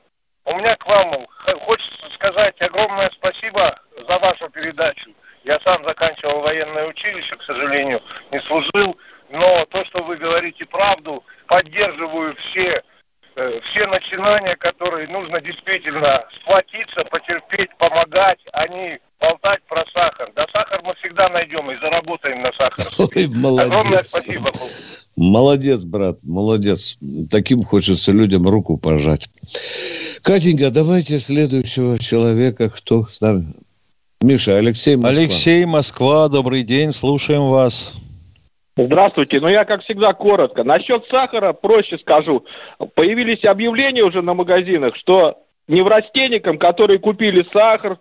у 0.45 0.53
меня 0.55 0.75
к 0.75 0.85
вам 0.85 1.27
хочется 1.65 2.09
сказать 2.15 2.55
огромное 2.61 3.09
спасибо 3.15 3.79
за 4.07 4.17
вашу 4.19 4.49
передачу. 4.49 5.09
Я 5.43 5.59
сам 5.61 5.83
заканчивал 5.85 6.41
военное 6.41 6.87
училище, 6.87 7.35
к 7.35 7.43
сожалению, 7.43 8.01
не 8.31 8.39
служил. 8.41 8.97
Но 9.29 9.65
то, 9.65 9.83
что 9.85 10.03
вы 10.03 10.17
говорите 10.17 10.65
правду, 10.65 11.23
поддерживаю 11.47 12.35
все 12.35 12.83
все 13.71 13.87
начинания, 13.87 14.55
которые 14.57 15.07
нужно 15.07 15.41
действительно 15.41 16.25
сплотиться, 16.41 17.03
потерпеть, 17.09 17.69
помогать, 17.77 18.39
а 18.53 18.67
не 18.67 18.99
болтать 19.19 19.61
про 19.67 19.83
сахар. 19.93 20.31
Да 20.35 20.45
сахар 20.51 20.81
мы 20.83 20.93
всегда 20.95 21.29
найдем 21.29 21.69
и 21.71 21.79
заработаем 21.79 22.41
на 22.41 22.51
сахар. 22.53 22.85
Ой, 23.15 23.27
молодец. 23.27 23.71
Огромное 23.71 24.03
спасибо. 24.03 24.51
Молодец, 25.15 25.83
брат, 25.85 26.17
молодец. 26.23 26.97
Таким 27.29 27.63
хочется 27.63 28.11
людям 28.11 28.47
руку 28.47 28.77
пожать. 28.77 29.27
Катенька, 30.23 30.71
давайте 30.71 31.19
следующего 31.19 31.99
человека, 31.99 32.69
кто 32.69 33.03
с 33.03 33.19
нами. 33.21 33.45
Миша, 34.21 34.57
Алексей 34.57 34.95
Москва. 34.95 35.23
Алексей 35.23 35.65
Москва, 35.65 36.27
добрый 36.27 36.63
день, 36.63 36.91
слушаем 36.91 37.43
вас. 37.49 37.93
Здравствуйте. 38.85 39.39
Ну, 39.39 39.47
я, 39.47 39.65
как 39.65 39.83
всегда, 39.83 40.13
коротко. 40.13 40.63
Насчет 40.63 41.05
сахара 41.09 41.53
проще 41.53 41.97
скажу. 41.97 42.45
Появились 42.95 43.43
объявления 43.45 44.03
уже 44.03 44.21
на 44.21 44.33
магазинах, 44.33 44.95
что 44.97 45.37
неврастенникам, 45.67 46.57
которые 46.57 46.99
купили 46.99 47.45
сахар, 47.51 47.99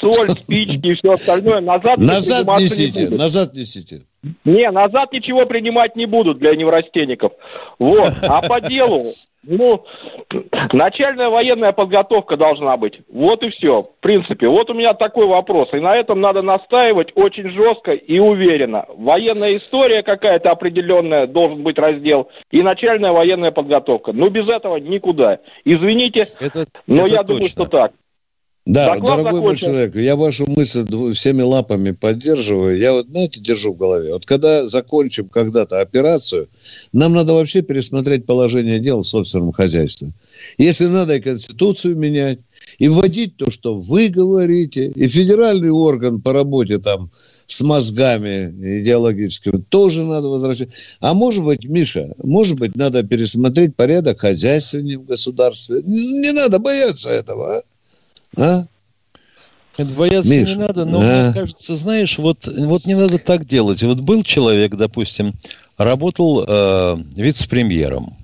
соль, 0.00 0.30
спички 0.30 0.86
и 0.86 0.94
все 0.94 1.10
остальное, 1.10 1.60
назад, 1.60 1.98
назад 1.98 2.46
несите, 2.58 3.08
не 3.08 3.16
назад 3.16 3.54
несите. 3.54 4.02
Не, 4.44 4.70
назад 4.72 5.12
ничего 5.12 5.46
принимать 5.46 5.94
не 5.94 6.06
будут 6.06 6.38
для 6.38 6.56
неврастенников. 6.56 7.32
Вот. 7.78 8.12
А 8.28 8.42
по 8.42 8.60
делу, 8.68 8.98
ну, 9.44 9.84
начальная 10.72 11.28
военная 11.28 11.70
подготовка 11.70 12.36
должна 12.36 12.76
быть. 12.76 13.00
Вот 13.08 13.44
и 13.44 13.50
все. 13.50 13.82
В 13.82 14.00
принципе, 14.00 14.48
вот 14.48 14.70
у 14.70 14.74
меня 14.74 14.94
такой 14.94 15.26
вопрос. 15.26 15.68
И 15.72 15.76
на 15.76 15.96
этом 15.96 16.20
надо 16.20 16.44
настаивать 16.44 17.12
очень 17.14 17.48
жестко 17.50 17.92
и 17.92 18.18
уверенно. 18.18 18.86
Военная 18.88 19.54
история 19.54 20.02
какая-то 20.02 20.50
определенная 20.50 21.28
должен 21.28 21.62
быть 21.62 21.78
раздел. 21.78 22.28
И 22.50 22.60
начальная 22.62 23.12
военная 23.12 23.52
подготовка. 23.52 24.12
Ну, 24.12 24.30
без 24.30 24.48
этого 24.48 24.78
никуда. 24.78 25.38
Извините, 25.64 26.24
это, 26.40 26.66
но 26.88 27.02
это 27.02 27.10
я 27.10 27.18
точно. 27.18 27.34
думаю, 27.34 27.48
что 27.48 27.64
так. 27.66 27.92
Да, 28.68 28.94
Доклад 28.96 29.22
дорогой 29.22 29.40
мой 29.40 29.56
человек, 29.56 29.96
я 29.96 30.14
вашу 30.14 30.46
мысль 30.46 30.86
всеми 31.14 31.40
лапами 31.40 31.92
поддерживаю. 31.92 32.76
Я 32.76 32.92
вот, 32.92 33.06
знаете, 33.08 33.40
держу 33.40 33.72
в 33.72 33.78
голове. 33.78 34.12
Вот 34.12 34.26
когда 34.26 34.66
закончим 34.66 35.30
когда-то 35.30 35.80
операцию, 35.80 36.48
нам 36.92 37.14
надо 37.14 37.32
вообще 37.32 37.62
пересмотреть 37.62 38.26
положение 38.26 38.78
дел 38.78 39.00
в 39.00 39.08
собственном 39.08 39.52
хозяйстве. 39.52 40.12
Если 40.58 40.86
надо 40.86 41.16
и 41.16 41.20
Конституцию 41.20 41.96
менять, 41.96 42.40
и 42.78 42.88
вводить 42.88 43.38
то, 43.38 43.50
что 43.50 43.74
вы 43.74 44.08
говорите, 44.08 44.92
и 44.94 45.06
федеральный 45.06 45.70
орган 45.70 46.20
по 46.20 46.34
работе 46.34 46.76
там 46.76 47.10
с 47.46 47.62
мозгами 47.62 48.80
идеологическими 48.80 49.56
тоже 49.56 50.04
надо 50.04 50.28
возвращать. 50.28 50.68
А 51.00 51.14
может 51.14 51.42
быть, 51.42 51.64
Миша, 51.64 52.14
может 52.22 52.58
быть, 52.58 52.76
надо 52.76 53.02
пересмотреть 53.02 53.76
порядок 53.76 54.20
хозяйствования 54.20 54.98
в 54.98 55.06
государстве. 55.06 55.80
Не, 55.86 56.18
не 56.18 56.32
надо 56.32 56.58
бояться 56.58 57.08
этого, 57.08 57.56
а? 57.56 57.62
А? 58.36 58.62
Это 59.76 59.92
бояться 59.94 60.30
Миша, 60.30 60.54
не 60.54 60.58
надо, 60.58 60.84
но 60.84 61.00
а? 61.00 61.24
мне 61.24 61.32
кажется, 61.32 61.76
знаешь, 61.76 62.18
вот, 62.18 62.46
вот 62.46 62.84
не 62.84 62.96
надо 62.96 63.18
так 63.18 63.46
делать. 63.46 63.82
Вот 63.82 64.00
был 64.00 64.24
человек, 64.24 64.74
допустим, 64.74 65.34
работал 65.76 66.44
э, 66.46 66.96
вице-премьером. 67.14 68.16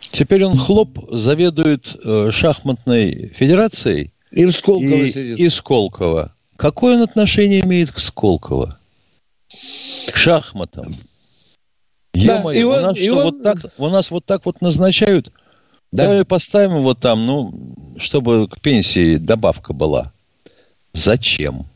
Теперь 0.00 0.44
он 0.44 0.56
хлоп 0.56 0.98
заведует 1.12 1.96
э, 2.02 2.30
шахматной 2.32 3.32
федерацией. 3.34 4.12
И 4.32 4.44
в 4.44 4.52
Сколково 4.52 4.94
и, 4.94 5.10
сидит. 5.10 5.38
И 5.38 5.48
Сколково. 5.48 6.34
Какое 6.56 6.96
он 6.96 7.02
отношение 7.02 7.60
имеет 7.60 7.92
к 7.92 8.00
Сколково? 8.00 8.78
К 9.48 10.16
шахматам. 10.16 10.86
Да, 12.14 12.38
Ё-моё, 12.38 12.60
и 12.60 12.64
он, 12.64 12.78
у, 12.78 12.82
нас 12.82 12.98
и 12.98 13.10
он... 13.10 13.22
вот 13.22 13.42
так, 13.42 13.58
у 13.78 13.88
нас 13.88 14.10
вот 14.10 14.24
так 14.24 14.44
вот 14.44 14.60
назначают 14.60 15.32
да. 15.90 16.04
Давай 16.04 16.24
поставим 16.24 16.78
его 16.78 16.94
там, 16.94 17.26
ну, 17.26 17.54
чтобы 17.98 18.48
к 18.48 18.60
пенсии 18.60 19.16
добавка 19.16 19.72
была. 19.72 20.12
Зачем? 20.92 21.66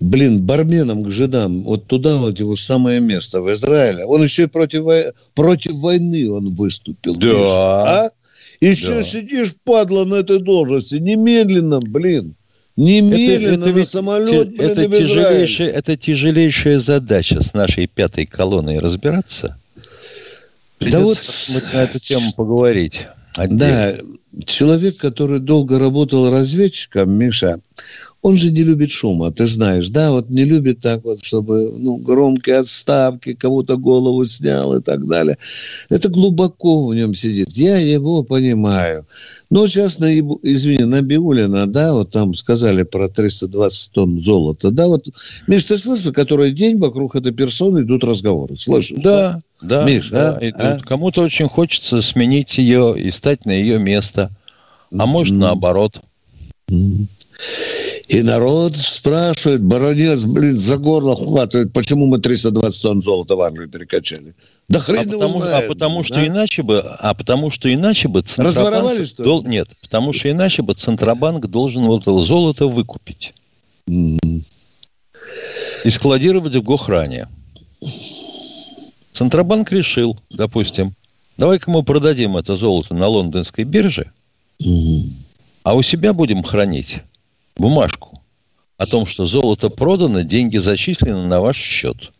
Блин, 0.00 0.42
барменом 0.42 1.04
к 1.04 1.10
жидам, 1.10 1.62
вот 1.62 1.86
туда 1.86 2.16
вот 2.16 2.38
его 2.38 2.56
самое 2.56 3.00
место, 3.00 3.40
в 3.40 3.50
Израиле. 3.52 4.04
Он 4.04 4.22
еще 4.22 4.44
и 4.44 4.46
против, 4.46 5.14
против 5.34 5.72
войны 5.72 6.30
он 6.30 6.54
выступил. 6.54 7.14
Да. 7.14 7.26
Видишь, 7.26 7.48
а? 7.48 8.10
Еще 8.60 8.94
да. 8.94 9.02
сидишь, 9.02 9.54
падла, 9.64 10.04
на 10.04 10.16
этой 10.16 10.40
должности. 10.40 10.96
Немедленно, 10.96 11.80
блин. 11.80 12.34
Немедленно 12.76 13.64
это, 13.64 13.70
это 13.70 13.78
на 13.78 13.84
самолет, 13.84 14.48
блин, 14.48 14.70
это, 14.70 14.88
тяжелейшая, 14.88 15.70
это 15.70 15.96
тяжелейшая 15.96 16.78
задача 16.78 17.42
с 17.42 17.52
нашей 17.52 17.86
пятой 17.86 18.24
колонной 18.26 18.78
разбираться– 18.78 19.58
Придется 20.82 21.52
да 21.52 21.60
вот... 21.60 21.74
на 21.74 21.78
эту 21.78 22.00
тему 22.00 22.32
поговорить. 22.36 23.06
Отдельно. 23.34 23.58
Да, 23.58 23.94
человек, 24.44 24.96
который 24.96 25.40
долго 25.40 25.78
работал 25.78 26.30
разведчиком, 26.30 27.12
Миша, 27.12 27.60
он 28.22 28.36
же 28.36 28.52
не 28.52 28.62
любит 28.62 28.90
шума, 28.90 29.32
ты 29.32 29.46
знаешь, 29.46 29.88
да, 29.88 30.12
вот 30.12 30.30
не 30.30 30.44
любит 30.44 30.78
так 30.78 31.04
вот, 31.04 31.24
чтобы, 31.24 31.74
ну, 31.76 31.96
громкие 31.96 32.58
отставки, 32.58 33.34
кому-то 33.34 33.76
голову 33.76 34.24
снял 34.24 34.76
и 34.76 34.80
так 34.80 35.06
далее. 35.08 35.36
Это 35.88 36.08
глубоко 36.08 36.86
в 36.86 36.94
нем 36.94 37.14
сидит. 37.14 37.48
Я 37.56 37.78
его 37.78 38.22
понимаю. 38.22 39.06
Но 39.50 39.66
сейчас, 39.66 39.98
на, 39.98 40.16
извини, 40.16 40.84
на 40.84 41.02
Биулина, 41.02 41.66
да, 41.66 41.94
вот 41.94 42.10
там 42.10 42.32
сказали 42.34 42.84
про 42.84 43.08
320 43.08 43.92
тонн 43.92 44.22
золота, 44.22 44.70
да, 44.70 44.86
вот, 44.86 45.08
Миш, 45.48 45.64
ты 45.64 45.76
слышал, 45.76 46.12
который 46.12 46.52
день 46.52 46.78
вокруг 46.78 47.16
этой 47.16 47.32
персоны 47.32 47.80
идут 47.80 48.04
разговоры? 48.04 48.56
Слышишь? 48.56 49.02
Да, 49.02 49.40
да, 49.60 49.80
да 49.80 49.84
Миш, 49.84 50.10
да, 50.10 50.38
а? 50.40 50.52
а? 50.54 50.78
Кому-то 50.78 51.22
очень 51.22 51.48
хочется 51.48 52.00
сменить 52.02 52.56
ее 52.56 52.94
и 52.96 53.10
стать 53.10 53.46
на 53.46 53.50
ее 53.50 53.80
место, 53.80 54.21
а 54.98 55.06
может, 55.06 55.34
mm-hmm. 55.34 55.38
наоборот. 55.38 56.00
Mm-hmm. 56.70 57.06
И 58.08 58.22
народ 58.22 58.76
спрашивает, 58.76 59.62
баронец, 59.62 60.24
блин, 60.24 60.56
за 60.56 60.76
горло 60.76 61.16
хватает, 61.16 61.72
почему 61.72 62.06
мы 62.06 62.18
320 62.18 62.82
тонн 62.82 63.02
золота 63.02 63.36
в 63.36 63.42
Англию 63.42 63.68
перекачали? 63.68 64.34
Да 64.68 64.78
хрен 64.78 65.00
а 65.00 65.04
потому, 65.04 65.40
знает, 65.40 65.64
а 65.64 65.68
потому 65.68 66.04
что 66.04 66.26
иначе 66.26 66.62
бы, 66.62 66.80
а 66.80 67.14
потому 67.14 67.50
что 67.50 67.72
иначе 67.72 68.08
бы 68.08 68.22
Центробанк... 68.22 69.06
что 69.06 69.24
Дол... 69.24 69.44
Нет, 69.44 69.68
потому 69.82 70.12
что 70.12 70.30
иначе 70.30 70.62
бы 70.62 70.74
Центробанк 70.74 71.46
должен 71.46 71.86
вот 71.86 72.02
это 72.02 72.18
золото 72.22 72.66
выкупить. 72.68 73.34
Mm-hmm. 73.88 74.42
И 75.84 75.90
складировать 75.90 76.54
в 76.54 76.62
Гохране. 76.62 77.28
Центробанк 79.12 79.72
решил, 79.72 80.18
допустим, 80.30 80.94
давай-ка 81.36 81.70
мы 81.70 81.82
продадим 81.82 82.36
это 82.36 82.56
золото 82.56 82.94
на 82.94 83.08
лондонской 83.08 83.64
бирже, 83.64 84.12
а 85.62 85.74
у 85.74 85.82
себя 85.82 86.12
будем 86.12 86.42
хранить 86.42 87.02
бумажку 87.56 88.20
о 88.76 88.86
том, 88.86 89.06
что 89.06 89.26
золото 89.26 89.68
продано, 89.68 90.22
деньги 90.22 90.58
зачислены 90.58 91.26
на 91.26 91.40
ваш 91.40 91.56
счет. 91.56 92.12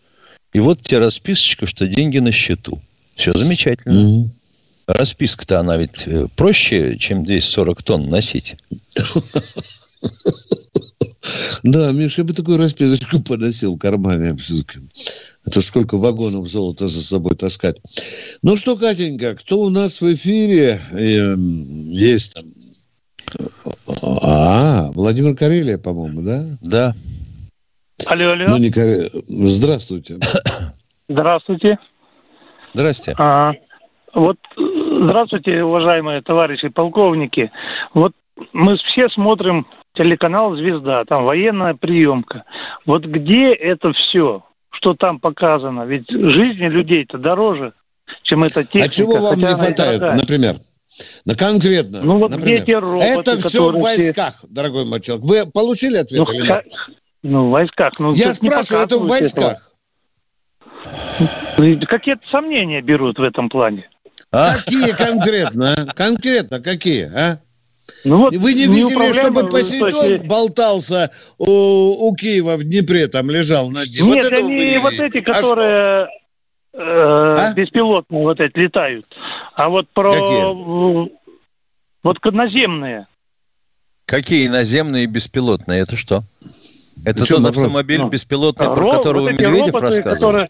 И 0.53 0.61
вот 0.61 0.83
тебе 0.83 0.99
расписочка, 0.99 1.67
что 1.67 1.87
деньги 1.87 2.19
на 2.19 2.31
счету. 2.31 2.81
Все 3.17 3.33
замечательно. 3.33 3.93
Mm-hmm. 3.93 4.25
Расписка-то 4.87 5.61
она 5.61 5.77
ведь 5.77 6.07
э, 6.07 6.27
проще, 6.37 6.99
чем 6.99 7.25
240 7.25 7.83
тонн 7.83 8.09
носить. 8.09 8.57
Да, 11.63 11.93
Миша, 11.93 12.23
я 12.23 12.27
бы 12.27 12.33
такую 12.33 12.59
расписочку 12.59 13.23
поносил 13.29 13.77
в 13.77 13.79
кармане. 13.79 14.35
Это 15.47 15.61
сколько 15.61 15.97
вагонов 15.97 16.49
золота 16.49 16.87
за 16.87 17.03
собой 17.03 17.37
таскать. 17.37 17.77
Ну 18.43 18.57
что, 18.57 18.77
Катенька, 18.77 19.35
кто 19.37 19.61
у 19.61 19.71
нас 19.71 20.01
в 20.01 20.13
эфире? 20.13 20.81
Эм, 20.93 21.67
есть 21.69 22.35
там 22.35 22.45
а, 24.25 24.91
Владимир 24.95 25.37
Карелия, 25.37 25.79
по-моему, 25.79 26.23
да? 26.23 26.45
Да. 26.63 26.95
Алло, 28.07 28.33
алло. 28.33 28.47
Ну, 28.49 28.57
не 28.59 28.71
Карелия. 28.71 29.11
Здравствуйте. 29.27 30.19
Здравствуйте. 31.09 31.79
Здрасте. 32.75 33.15
А, 33.19 33.53
вот, 34.15 34.39
здравствуйте, 34.57 35.63
уважаемые 35.63 36.23
товарищи 36.23 36.69
полковники. 36.69 37.51
Вот 37.95 38.13
мы 38.53 38.77
все 38.77 39.09
смотрим 39.11 39.67
телеканал 39.95 40.57
«Звезда», 40.57 41.05
там 41.05 41.25
военная 41.25 41.75
приемка. 41.75 42.45
Вот 42.87 43.05
где 43.05 43.53
это 43.53 43.93
все, 43.93 44.45
что 44.71 44.95
там 44.95 45.21
показано? 45.21 45.83
Ведь 45.83 46.09
жизни 46.09 46.69
людей-то 46.69 47.19
дороже, 47.19 47.73
чем 48.23 48.43
эта 48.43 48.65
техника. 48.65 48.87
А 48.87 48.89
чего 48.89 49.17
вам 49.19 49.39
не 49.39 49.47
хватает, 49.47 50.01
например? 50.01 50.57
Ну, 51.25 51.35
конкретно. 51.35 52.01
Ну, 52.03 52.19
вот 52.19 52.33
например. 52.33 52.63
где 52.63 52.73
эти 52.73 52.79
роботы, 52.79 53.31
Это 53.31 53.37
все 53.39 53.71
в 53.71 53.81
войсках, 53.81 54.35
все... 54.35 54.47
дорогой 54.51 54.85
мой 54.85 55.01
человек. 55.01 55.25
Вы 55.25 55.51
получили 55.51 55.97
ответ 55.97 56.27
ну, 56.27 56.35
или 56.35 56.47
нет? 56.47 56.65
Ну, 57.23 57.49
в 57.49 57.51
войсках. 57.51 57.93
Ну, 57.99 58.13
Я 58.13 58.35
спрашиваю, 58.35 58.85
это 58.85 58.99
в 58.99 59.07
войсках. 59.07 59.71
Ну, 61.57 61.81
какие-то 61.87 62.23
сомнения 62.31 62.83
берут 62.83 63.19
в 63.19 63.23
этом 63.23 63.49
плане. 63.49 63.89
А? 64.31 64.57
Какие 64.57 64.93
конкретно? 64.93 65.75
А? 65.75 65.95
Конкретно 65.95 66.61
какие, 66.61 67.05
а? 67.05 67.39
Ну 68.05 68.19
вот 68.19 68.35
Вы 68.35 68.55
не 68.55 68.67
видели, 68.67 69.13
чтобы 69.13 69.49
Посейдон 69.49 70.27
болтался 70.27 71.11
у, 71.39 72.09
у 72.09 72.15
Киева 72.17 72.57
в 72.57 72.65
Днепре, 72.65 73.07
там 73.07 73.31
лежал 73.31 73.71
на 73.71 73.87
дне? 73.87 74.01
Нет, 74.03 74.25
вот 74.25 74.33
они 74.33 74.79
вот 74.79 74.95
эти, 74.95 75.19
а 75.19 75.23
которые... 75.23 76.09
А 76.75 77.51
а? 77.51 77.55
беспилотные 77.55 78.23
вот 78.23 78.41
эти 78.41 78.59
летают. 78.59 79.07
А 79.55 79.69
вот 79.69 79.89
про... 79.91 80.13
Какие? 80.13 81.11
Вот 82.03 82.25
наземные. 82.25 83.07
Какие 84.07 84.49
наземные 84.49 85.05
и 85.05 85.07
беспилотные? 85.07 85.83
Это 85.83 85.97
что? 85.97 86.23
Это 87.05 87.21
ну, 87.21 87.27
тот 87.27 87.47
автомобиль 87.47 88.01
ну, 88.01 88.09
беспилотный, 88.09 88.67
про 88.67 88.89
ро- 88.89 88.97
которого 88.97 89.23
вот 89.23 89.33
Медведев 89.33 89.75
роботы, 89.75 89.81
рассказывал? 89.81 90.15
Которые, 90.15 90.49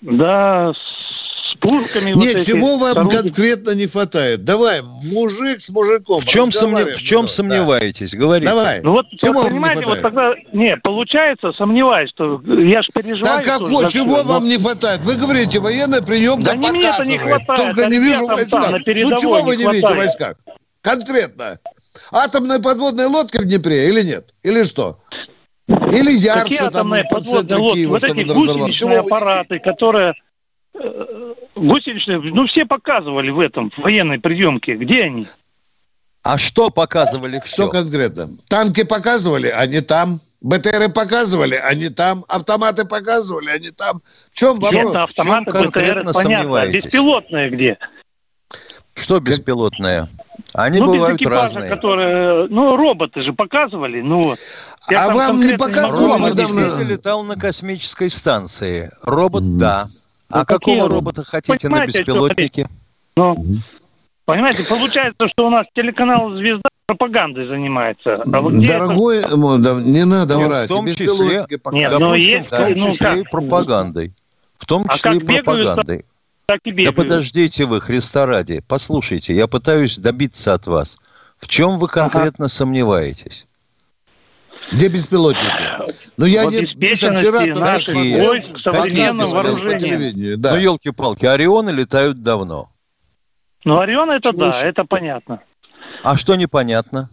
да, 0.00 0.72
пушками. 1.62 2.10
Нет, 2.10 2.34
вот 2.34 2.44
чего 2.44 2.76
вам 2.76 2.98
орудия. 2.98 3.18
конкретно 3.18 3.70
не 3.70 3.86
хватает? 3.86 4.44
Давай, 4.44 4.82
мужик 5.12 5.60
с 5.60 5.70
мужиком. 5.70 6.20
В 6.20 6.26
чем, 6.26 6.52
сомнев... 6.52 6.96
в 6.96 7.02
чем 7.02 7.28
сомневаетесь? 7.28 8.12
Говорите. 8.12 8.50
Давай. 8.50 8.80
Ну 8.82 8.92
вот, 8.92 9.06
чего 9.16 9.44
понимаете, 9.44 9.86
вот 9.86 10.02
тогда, 10.02 10.34
не, 10.52 10.76
получается, 10.76 11.52
сомневаюсь, 11.52 12.10
что 12.10 12.42
я 12.44 12.82
же 12.82 12.88
переживаю. 12.92 13.22
Так 13.22 13.44
какой, 13.44 13.88
чего 13.88 14.16
все, 14.16 14.24
вам 14.24 14.42
но... 14.42 14.48
не 14.48 14.58
хватает? 14.58 15.00
Вы 15.02 15.16
говорите, 15.16 15.60
военная 15.60 16.02
приемка 16.02 16.52
да 16.52 16.60
показывает. 16.60 17.08
не 17.08 17.18
хватает. 17.18 17.74
Только 17.74 17.90
не 17.90 17.98
вижу 17.98 18.26
войска. 18.26 18.68
Ну 18.70 19.16
чего 19.16 19.42
вы 19.42 19.56
не 19.56 19.62
хватает. 19.62 19.82
видите 19.82 19.94
в 19.94 19.96
войсках? 19.96 20.36
Конкретно. 20.82 21.58
Атомная 22.10 22.58
подводная 22.58 23.08
лодка 23.08 23.40
в 23.40 23.44
Днепре 23.44 23.88
или 23.88 24.02
нет? 24.02 24.34
Или 24.42 24.64
что? 24.64 24.98
Или 25.68 26.18
Какие 26.26 26.58
там 26.58 26.68
атомные 26.68 27.04
подводные 27.04 27.58
лодки? 27.58 27.84
Вот 27.84 28.02
эти 28.02 28.24
гусеничные 28.24 28.98
аппараты, 28.98 29.60
которые 29.60 30.14
гусеничные, 30.74 32.18
ну 32.18 32.46
все 32.46 32.64
показывали 32.64 33.30
в 33.30 33.40
этом, 33.40 33.70
в 33.70 33.78
военной 33.78 34.18
приемке. 34.18 34.74
Где 34.74 35.04
они? 35.04 35.26
А 36.22 36.38
что 36.38 36.70
показывали? 36.70 37.40
Что 37.44 37.68
конкретно? 37.68 38.30
Танки 38.48 38.84
показывали, 38.84 39.48
они 39.48 39.80
там. 39.80 40.18
БТРы 40.40 40.88
показывали, 40.88 41.54
они 41.54 41.88
там. 41.88 42.24
Автоматы 42.28 42.84
показывали, 42.84 43.48
они 43.48 43.70
там. 43.70 44.02
В 44.30 44.36
чем 44.36 44.58
вопрос? 44.58 44.72
Нет, 44.72 44.94
автоматы, 44.94 45.50
БТРы, 45.50 46.04
понятно. 46.12 46.60
А 46.60 46.66
беспилотные 46.66 47.50
где? 47.50 47.78
Что 48.94 49.20
беспилотное? 49.20 50.08
Они 50.54 50.78
ну, 50.78 50.86
бывают 50.86 51.18
без 51.18 51.26
экипажа, 51.26 51.42
разные. 51.42 51.70
Которые, 51.70 52.46
ну, 52.48 52.76
роботы 52.76 53.22
же 53.22 53.32
показывали. 53.32 54.02
Ну, 54.02 54.20
а 54.94 55.10
вам 55.10 55.40
не 55.40 55.56
показывали? 55.56 56.12
Робот 56.12 56.32
недавно... 56.34 56.84
летал 56.84 57.22
на 57.24 57.36
космической 57.36 58.10
станции. 58.10 58.90
Робот, 59.02 59.42
mm. 59.42 59.58
да. 59.58 59.86
А 60.32 60.38
ну, 60.38 60.44
какого 60.46 60.88
робота 60.88 61.24
хотите 61.24 61.68
на 61.68 61.84
беспилотнике? 61.84 62.66
Ну, 63.16 63.36
понимаете, 64.24 64.66
получается, 64.66 65.28
что 65.28 65.46
у 65.46 65.50
нас 65.50 65.66
телеканал 65.74 66.32
«Звезда» 66.32 66.70
пропагандой 66.86 67.46
занимается. 67.46 68.22
А 68.32 68.40
вот 68.40 68.54
Дорогой, 68.66 69.18
это... 69.18 69.36
не 69.36 70.04
надо 70.04 70.36
Нет, 70.36 70.48
врать. 70.48 70.66
В 70.66 70.68
том 70.68 70.86
числе, 70.86 71.46
Нет, 71.72 72.00
но 72.00 72.14
есть, 72.14 72.48
в 72.48 72.50
том 72.50 72.74
числе 72.74 73.10
ну, 73.10 73.20
и 73.20 73.22
пропагандой. 73.24 74.14
В 74.56 74.64
том 74.64 74.84
а 74.88 74.96
числе 74.96 75.10
а 75.10 75.14
и 75.14 75.18
пропагандой. 75.18 76.06
Так 76.46 76.60
и 76.64 76.84
да 76.84 76.92
подождите 76.92 77.66
вы, 77.66 77.80
Христа 77.80 78.24
ради. 78.24 78.62
Послушайте, 78.66 79.34
я 79.34 79.46
пытаюсь 79.46 79.98
добиться 79.98 80.54
от 80.54 80.66
вас. 80.66 80.96
В 81.36 81.46
чем 81.46 81.78
вы 81.78 81.88
конкретно 81.88 82.46
ага. 82.46 82.54
сомневаетесь? 82.54 83.46
Где 84.72 84.88
беспилотники? 84.88 85.62
Ну, 86.16 86.24
я 86.24 86.46
не... 86.46 86.64
Вчера 86.64 87.60
наших 87.60 87.94
войск 87.94 88.58
современного 88.62 89.34
вооружения. 89.34 90.36
Да. 90.36 90.52
Ну, 90.52 90.58
елки-палки, 90.58 91.26
Орионы 91.26 91.70
летают 91.70 92.22
давно. 92.22 92.70
Ну, 93.64 93.78
Орион 93.78 94.10
это 94.10 94.30
Чего 94.30 94.50
да, 94.50 94.60
это 94.62 94.84
понятно. 94.84 95.40
А 96.02 96.16
что 96.16 96.34
непонятно? 96.36 97.08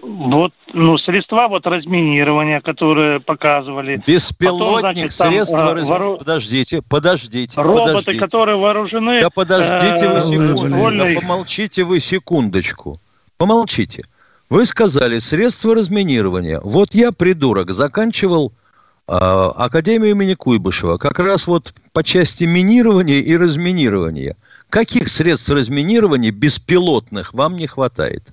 Вот, 0.00 0.52
ну, 0.72 0.96
средства 0.98 1.48
вот 1.48 1.66
разминирования, 1.66 2.60
которые 2.60 3.18
показывали. 3.20 4.00
Беспилотник, 4.06 4.60
Потом, 4.60 4.80
значит, 4.80 5.12
средства 5.12 5.58
там, 5.58 5.76
раз... 5.76 5.88
воору... 5.88 6.16
Подождите, 6.18 6.82
подождите. 6.82 7.60
Роботы, 7.60 7.88
подождите. 7.88 8.18
которые 8.20 8.58
вооружены... 8.58 9.20
Да 9.20 9.30
подождите 9.30 10.08
вы 10.08 10.20
секундочку, 10.22 10.98
да 10.98 11.20
помолчите 11.20 11.84
вы 11.84 12.00
секундочку. 12.00 12.96
Помолчите. 13.36 14.04
Вы 14.52 14.66
сказали 14.66 15.18
средства 15.18 15.74
разминирования. 15.74 16.60
Вот 16.62 16.88
я, 16.92 17.10
придурок, 17.10 17.70
заканчивал 17.70 18.52
э, 19.08 19.14
Академию 19.14 20.10
имени 20.10 20.34
Куйбышева. 20.34 20.98
Как 20.98 21.18
раз 21.20 21.46
вот 21.46 21.72
по 21.94 22.04
части 22.04 22.44
минирования 22.44 23.20
и 23.20 23.34
разминирования. 23.34 24.36
Каких 24.68 25.08
средств 25.08 25.50
разминирования 25.50 26.32
беспилотных 26.32 27.32
вам 27.32 27.56
не 27.56 27.66
хватает? 27.66 28.24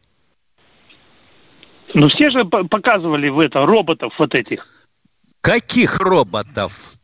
Ну, 1.94 2.10
все 2.10 2.32
же 2.32 2.44
показывали 2.44 3.30
в 3.30 3.40
это 3.40 3.66
роботов 3.66 4.12
вот 4.20 4.38
этих. 4.38 4.66
Каких 5.40 6.02
роботов? 6.02 6.99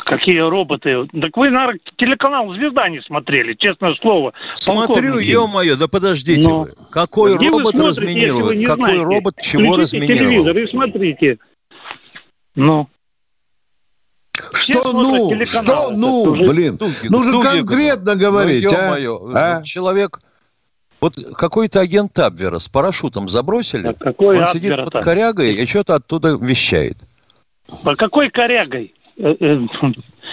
Какие 0.00 0.40
роботы? 0.40 1.06
Так 1.06 1.36
вы, 1.36 1.50
наверное, 1.50 1.78
телеканал 1.96 2.52
«Звезда» 2.54 2.88
не 2.88 3.00
смотрели, 3.02 3.54
честное 3.54 3.94
слово. 4.00 4.32
Смотрю, 4.54 5.18
ё-моё, 5.18 5.76
да 5.76 5.86
подождите 5.86 6.48
Но... 6.48 6.62
вы. 6.62 6.68
Какой 6.92 7.36
Где 7.36 7.48
робот 7.48 7.78
разминировал? 7.78 8.48
Какой 8.48 8.74
знаете? 8.74 9.02
робот 9.02 9.34
чего 9.40 9.74
Включите 9.74 9.98
разминировал? 9.98 10.18
телевизор 10.18 10.58
и 10.58 10.66
смотрите. 10.70 11.38
Ну. 12.56 12.88
Что 14.52 14.92
ну? 14.92 15.44
Что 15.44 15.90
ну? 15.92 16.46
Блин, 16.46 16.76
Туги, 16.76 17.08
нужно 17.08 17.34
Туги, 17.34 17.46
конкретно 17.46 18.16
говорить, 18.16 18.64
ну, 18.64 19.32
а? 19.34 19.58
а? 19.58 19.62
Человек... 19.62 20.20
Вот 21.00 21.18
какой-то 21.36 21.80
агент 21.80 22.18
Абвера 22.18 22.58
с 22.58 22.68
парашютом 22.68 23.28
забросили, 23.28 23.88
а 23.88 23.92
какой 23.92 24.40
он 24.40 24.46
сидит 24.46 24.74
под 24.74 25.04
корягой 25.04 25.50
и 25.50 25.66
что-то 25.66 25.96
оттуда 25.96 26.36
вещает. 26.40 26.96
По 27.84 27.94
какой 27.94 28.30
корягой? 28.30 28.94
Э, 29.16 29.34
э, 29.38 29.66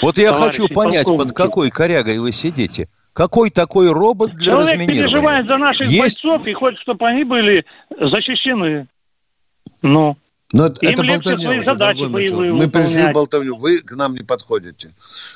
вот 0.02 0.18
я 0.18 0.34
хочу 0.34 0.68
понять, 0.68 1.06
под 1.06 1.34
какой 1.34 1.70
корягой 1.70 2.18
вы 2.20 2.32
сидите. 2.32 2.88
Какой 3.14 3.50
такой 3.50 3.92
робот 3.92 4.36
для 4.36 4.54
Человек 4.54 4.74
разминирования? 4.74 5.02
переживает 5.02 5.46
за 5.46 5.58
наших 5.58 5.88
Есть... 5.88 6.00
бойцов 6.00 6.48
и 6.48 6.54
хочет, 6.54 6.80
чтобы 6.80 7.06
они 7.08 7.24
были 7.26 7.66
защищены. 7.90 8.88
Ну. 9.82 10.16
Но 10.54 10.68
это, 10.68 10.86
Им 10.86 10.92
это 10.92 11.04
болтовня 11.04 11.46
свои 11.46 11.62
задачи 11.62 12.04
боевые 12.10 12.54
Мы 12.54 12.70
пришли 12.70 13.12
болтовню. 13.14 13.56
Вы 13.58 13.78
к 13.78 13.92
нам 13.96 14.14
не 14.14 14.24
подходите. 14.24 14.90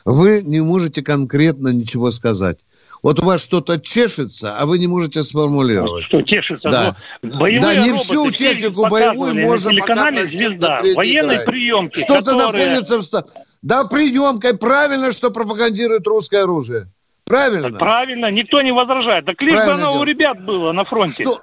Вы 0.05 0.41
не 0.43 0.61
можете 0.61 1.03
конкретно 1.03 1.69
ничего 1.69 2.09
сказать. 2.11 2.59
Вот 3.03 3.19
у 3.19 3.25
вас 3.25 3.43
что-то 3.43 3.79
чешется, 3.79 4.55
а 4.57 4.65
вы 4.65 4.79
не 4.79 4.87
можете 4.87 5.23
сформулировать. 5.23 6.05
Что 6.05 6.21
чешется? 6.21 6.69
Да, 6.69 6.95
боевые 7.21 7.61
да 7.61 7.75
не 7.75 7.93
всю 7.93 8.31
технику 8.31 8.87
боевую 8.89 9.35
можно 9.35 9.71
показать. 9.75 10.27
звезда. 10.27 10.79
Военной 10.95 11.39
приемки. 11.39 11.99
Что-то 11.99 12.33
которые... 12.33 12.65
находится 12.67 12.99
в... 12.99 13.23
Да, 13.61 13.85
приемкой. 13.85 14.57
Правильно, 14.57 15.11
что 15.11 15.31
пропагандирует 15.31 16.07
русское 16.07 16.43
оружие. 16.43 16.87
Правильно. 17.25 17.69
Так 17.69 17.79
правильно, 17.79 18.29
никто 18.29 18.61
не 18.61 18.71
возражает. 18.71 19.25
Так 19.25 19.41
лишь 19.41 19.53
бы 19.53 19.71
оно 19.71 19.91
дело. 19.91 20.01
у 20.01 20.03
ребят 20.03 20.43
было 20.43 20.71
на 20.71 20.83
фронте. 20.83 21.23
Что? 21.23 21.39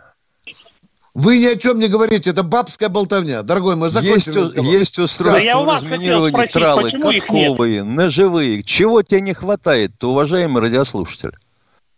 Вы 1.14 1.40
ни 1.40 1.46
о 1.46 1.58
чем 1.58 1.78
не 1.78 1.88
говорите, 1.88 2.30
это 2.30 2.42
бабская 2.42 2.88
болтовня. 2.88 3.42
Дорогой 3.42 3.76
мой, 3.76 3.90
закончим 3.90 4.42
есть, 4.42 4.56
есть 4.56 4.98
устройство 4.98 5.66
да, 5.66 5.74
разминирования 5.74 6.30
спросить, 6.30 6.52
тралы, 6.52 6.90
катковые, 6.92 7.82
ножевые. 7.82 8.62
Чего 8.62 9.02
тебе 9.02 9.20
не 9.20 9.34
хватает-то, 9.34 10.10
уважаемый 10.10 10.62
радиослушатель? 10.62 11.32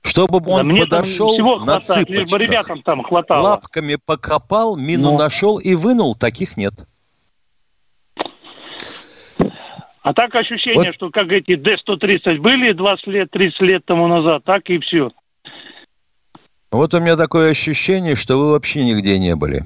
Чтобы 0.02 0.40
да 0.40 0.50
он 0.50 0.76
подошел 0.76 1.32
всего 1.32 1.60
на 1.60 1.74
хватает, 1.74 1.84
цыпочках, 1.84 2.10
лишь 2.10 2.30
бы 2.30 2.38
ребятам 2.38 2.82
там 2.82 3.02
хватало. 3.04 3.48
лапками 3.50 3.96
покопал, 4.04 4.76
мину 4.76 5.12
ну. 5.12 5.18
нашел 5.18 5.58
и 5.58 5.74
вынул, 5.74 6.16
таких 6.16 6.56
нет. 6.56 6.74
А 10.02 10.12
так 10.12 10.34
ощущение, 10.34 10.88
вот. 10.88 10.94
что 10.94 11.10
как 11.10 11.30
эти 11.30 11.54
Д-130 11.54 12.38
были 12.38 12.72
20 12.72 13.06
лет, 13.06 13.30
30 13.30 13.60
лет 13.60 13.84
тому 13.86 14.08
назад, 14.08 14.42
так 14.44 14.68
и 14.68 14.78
все. 14.80 15.10
Вот 16.74 16.92
у 16.92 16.98
меня 16.98 17.16
такое 17.16 17.52
ощущение, 17.52 18.16
что 18.16 18.36
вы 18.36 18.50
вообще 18.50 18.84
нигде 18.84 19.16
не 19.16 19.36
были. 19.36 19.64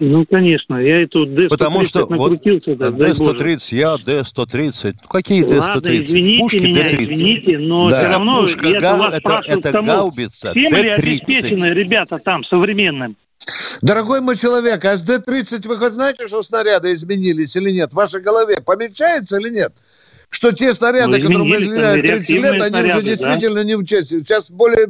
Ну, 0.00 0.26
конечно, 0.30 0.76
я 0.76 1.02
эту 1.02 1.26
D130 1.26 1.48
Потому 1.48 1.84
что 1.84 2.06
накрутился. 2.06 2.74
Вот, 2.74 2.94
D130, 2.94 3.74
я 3.74 3.94
D130. 3.94 4.96
Ну, 5.02 5.08
какие 5.08 5.46
D130? 5.46 5.58
Ладно, 5.60 6.04
извините 6.04 6.40
Пушки 6.42 6.56
меня, 6.58 6.82
D30. 6.82 7.12
извините, 7.14 7.58
но 7.60 7.88
да. 7.88 8.00
все 8.00 8.08
равно 8.10 8.40
Пушка, 8.42 8.66
я 8.68 8.80
га- 8.80 8.96
вас 8.96 9.14
это, 9.14 9.42
это 9.46 9.72
кому? 9.72 9.88
гаубица 9.88 10.50
Всем 10.50 10.72
D30. 10.72 10.82
ли 10.82 10.90
обеспечены 10.90 11.64
ребята 11.66 12.18
там 12.18 12.44
современным? 12.44 13.16
Дорогой 13.80 14.20
мой 14.20 14.36
человек, 14.36 14.84
а 14.84 14.94
с 14.94 15.02
Д-30 15.02 15.66
вы 15.68 15.78
хоть 15.78 15.92
знаете, 15.92 16.26
что 16.26 16.42
снаряды 16.42 16.92
изменились 16.92 17.56
или 17.56 17.70
нет? 17.70 17.92
В 17.92 17.94
вашей 17.94 18.20
голове 18.20 18.60
помечается 18.60 19.38
или 19.38 19.48
нет? 19.48 19.72
Что 20.30 20.52
те 20.52 20.74
снаряды, 20.74 21.18
ну, 21.18 21.22
которые 21.22 21.44
мы 21.44 21.64
стреляли 21.64 22.02
30 22.02 22.30
лет, 22.30 22.60
они 22.60 22.68
снаряды, 22.68 22.88
уже 22.88 23.02
действительно 23.02 23.54
да? 23.54 23.64
не 23.64 23.76
участвуют. 23.76 24.26
Сейчас 24.26 24.50
более 24.50 24.88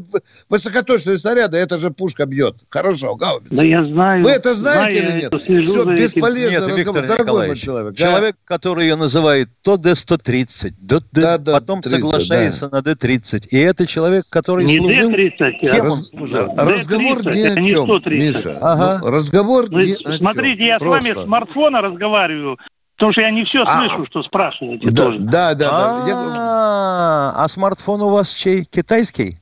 высокоточные 0.49 1.17
снаряды, 1.17 1.59
это 1.59 1.77
же 1.77 1.91
пушка 1.91 2.27
бьет. 2.27 2.57
Хорошо, 2.69 3.15
гаубица. 3.15 3.55
Да 3.55 3.65
я 3.65 3.85
знаю. 3.85 4.25
Вы 4.25 4.31
это 4.31 4.53
знаете 4.53 5.01
знаю, 5.01 5.15
или 5.15 5.23
нет? 5.23 5.43
Все, 5.43 5.85
бесполезно 5.85 6.67
нет, 6.67 6.77
разговор. 6.77 7.07
Дорогой 7.07 7.47
мой 7.47 7.57
человек. 7.57 7.97
Человек, 7.97 8.37
да? 8.37 8.57
который 8.57 8.85
ее 8.85 8.97
называет 8.97 9.49
то 9.63 9.77
Д-130, 9.77 10.75
до, 10.79 11.03
да, 11.13 11.39
да, 11.39 11.53
потом 11.53 11.83
30, 11.83 12.01
соглашается 12.01 12.69
да. 12.69 12.79
на 12.79 12.83
Д-30. 12.83 13.49
И 13.51 13.59
это 13.59 13.87
человек, 13.87 14.25
который 14.29 14.65
не 14.65 14.79
служил... 14.79 15.11
Д-30, 15.11 15.53
кем 15.61 15.85
он 15.85 15.91
служил? 15.93 16.55
Разговор 16.57 17.25
ни 17.27 17.43
о 17.43 17.55
чем, 17.63 18.13
Миша. 18.13 18.59
Ага. 18.61 19.01
Ну, 19.03 19.11
разговор 19.11 19.67
ну, 19.71 19.79
ни 19.79 19.93
о 19.93 19.95
чем. 19.95 20.17
Смотрите, 20.19 20.67
я 20.67 20.79
Просто. 20.79 21.13
с 21.13 21.15
вами 21.15 21.23
с 21.23 21.27
смартфона 21.27 21.81
разговариваю. 21.81 22.59
Потому 22.99 23.13
что 23.13 23.21
я 23.21 23.31
не 23.31 23.45
все 23.45 23.63
а, 23.63 23.79
слышу, 23.79 24.07
что 24.07 24.25
спрашиваете 24.25 24.91
да, 24.91 25.05
тоже. 25.05 25.19
Да, 25.21 25.55
да, 25.55 25.71
да. 26.05 26.05
А, 26.37 27.45
а 27.45 27.47
смартфон 27.47 28.03
у 28.03 28.09
вас 28.09 28.35
чей? 28.35 28.65
Китайский? 28.65 29.39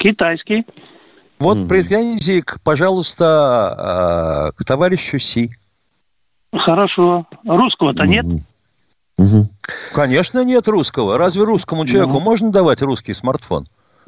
Китайский. 0.00 0.64
Вот 1.38 1.58
mm 1.58 1.68
претензии, 1.68 2.42
пожалуйста, 2.62 3.26
а, 3.26 4.52
к 4.52 4.64
товарищу 4.64 5.18
Си. 5.18 5.50
Хорошо. 6.54 7.26
Русского-то 7.44 8.06
нет? 8.06 8.24
Конечно, 9.94 10.42
нет 10.42 10.66
русского. 10.66 11.18
Разве 11.18 11.42
русскому 11.42 11.84
человеку 11.84 12.14
ну. 12.14 12.20
можно 12.20 12.50
давать 12.50 12.80
русский 12.80 13.12
смартфон? 13.12 13.66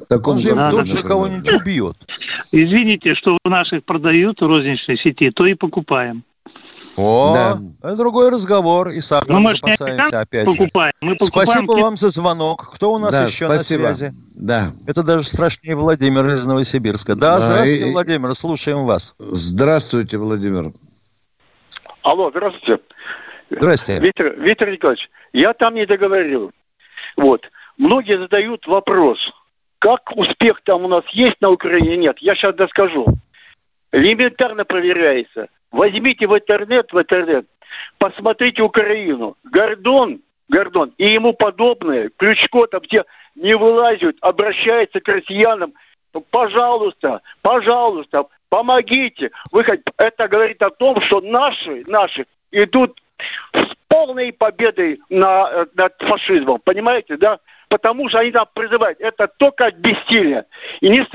Так 0.09 0.27
он, 0.27 0.37
он 0.37 0.41
же 0.41 0.49
им 0.49 0.69
тут 0.71 0.87
же 0.87 1.03
кого-нибудь 1.03 1.53
убьет. 1.53 1.95
Извините, 2.51 3.13
что 3.13 3.37
у 3.45 3.49
наших 3.49 3.85
продают 3.85 4.41
в 4.41 4.47
розничной 4.47 4.97
сети, 4.97 5.29
то 5.29 5.45
и 5.45 5.53
покупаем. 5.53 6.23
О, 6.97 7.31
да. 7.33 7.57
это 7.83 7.95
другой 7.95 8.29
разговор. 8.29 8.89
И 8.89 9.01
сахар 9.01 9.29
Но 9.29 9.39
мы 9.39 9.51
запасаемся 9.55 10.21
опять 10.21 10.45
покупаем. 10.45 10.93
Мы 11.01 11.15
покупаем. 11.15 11.47
Спасибо 11.47 11.71
вам 11.73 11.97
за 11.97 12.09
звонок. 12.09 12.69
Кто 12.73 12.93
у 12.93 12.97
нас 12.97 13.11
да, 13.11 13.25
еще 13.25 13.45
спасибо. 13.45 13.89
на 13.89 13.95
связи? 13.95 14.11
Да. 14.35 14.67
Это 14.87 15.03
даже 15.03 15.27
страшнее 15.27 15.75
Владимир 15.75 16.25
из 16.25 16.45
Новосибирска. 16.45 17.15
Да, 17.15 17.37
да 17.37 17.39
здравствуйте, 17.39 17.89
и... 17.89 17.93
Владимир, 17.93 18.35
слушаем 18.35 18.85
вас. 18.85 19.13
Здравствуйте, 19.19 20.17
Владимир. 20.17 20.71
Алло, 22.01 22.31
здравствуйте. 22.31 22.81
Здравствуйте. 23.51 24.01
Виктор, 24.01 24.33
Виктор 24.39 24.69
Николаевич, 24.71 25.09
я 25.33 25.53
там 25.53 25.75
не 25.75 25.85
договорил. 25.85 26.51
Вот. 27.15 27.41
Многие 27.77 28.17
задают 28.17 28.65
вопрос, 28.65 29.19
как 29.79 30.01
успех 30.15 30.61
там 30.63 30.83
у 30.85 30.87
нас 30.87 31.03
есть 31.13 31.39
на 31.41 31.51
Украине, 31.51 31.97
нет. 31.97 32.17
Я 32.19 32.33
сейчас 32.35 32.55
доскажу. 32.55 33.05
Элементарно 33.91 34.65
проверяется– 34.65 35.47
Возьмите 35.71 36.27
в 36.27 36.33
интернет, 36.35 36.91
в 36.91 36.99
интернет, 36.99 37.45
посмотрите 37.97 38.61
Украину. 38.61 39.35
Гордон, 39.43 40.21
Гордон 40.49 40.93
и 40.97 41.11
ему 41.11 41.33
подобные, 41.33 42.09
Ключко 42.17 42.67
там 42.67 42.81
все 42.81 43.03
не 43.35 43.55
вылазят, 43.55 44.15
обращаются 44.21 44.99
к 44.99 45.07
россиянам. 45.07 45.73
Пожалуйста, 46.31 47.21
пожалуйста, 47.41 48.25
помогите. 48.49 49.31
Вы 49.51 49.63
хоть... 49.63 49.81
Это 49.97 50.27
говорит 50.27 50.61
о 50.61 50.71
том, 50.71 50.99
что 51.01 51.21
наши, 51.21 51.83
наши 51.87 52.25
идут 52.51 52.99
с 53.53 53.73
полной 53.87 54.33
победой 54.33 54.99
на, 55.09 55.49
э, 55.51 55.65
над 55.75 55.93
фашизмом. 55.99 56.59
Понимаете, 56.63 57.17
да? 57.17 57.39
Потому 57.69 58.09
что 58.09 58.19
они 58.19 58.31
там 58.31 58.45
призывают. 58.53 58.99
Это 58.99 59.27
только 59.37 59.67
от 59.67 59.75
бессилия. 59.75 60.45
И 60.81 60.89
не, 60.89 61.05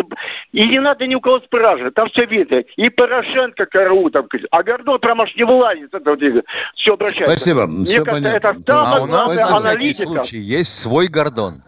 и 0.53 0.68
не 0.68 0.80
надо 0.80 1.07
ни 1.07 1.14
у 1.14 1.20
кого 1.20 1.40
спрашивать. 1.40 1.94
Там 1.94 2.09
все 2.11 2.26
видно. 2.26 2.62
И 2.76 2.88
Порошенко 2.88 3.66
КРУ 3.66 4.11
там. 4.11 4.28
А 4.50 4.62
Гордон 4.62 4.98
прямо 4.98 5.24
аж 5.24 5.34
не 5.36 5.44
вылазит. 5.44 5.92
Это, 5.92 6.16
все 6.76 6.94
обращается. 6.94 7.36
Спасибо. 7.36 7.66
Мне 7.66 7.84
все 7.84 8.05
кажется, 8.05 8.30
понятно. 8.30 8.48
это 8.48 8.84
самое 8.84 8.96
а 8.96 9.03
у 9.03 9.07
нас 9.07 9.50
аналитика. 9.50 10.09
случай 10.09 10.38
есть 10.38 10.78
свой 10.78 11.09
Гордон. 11.09 11.62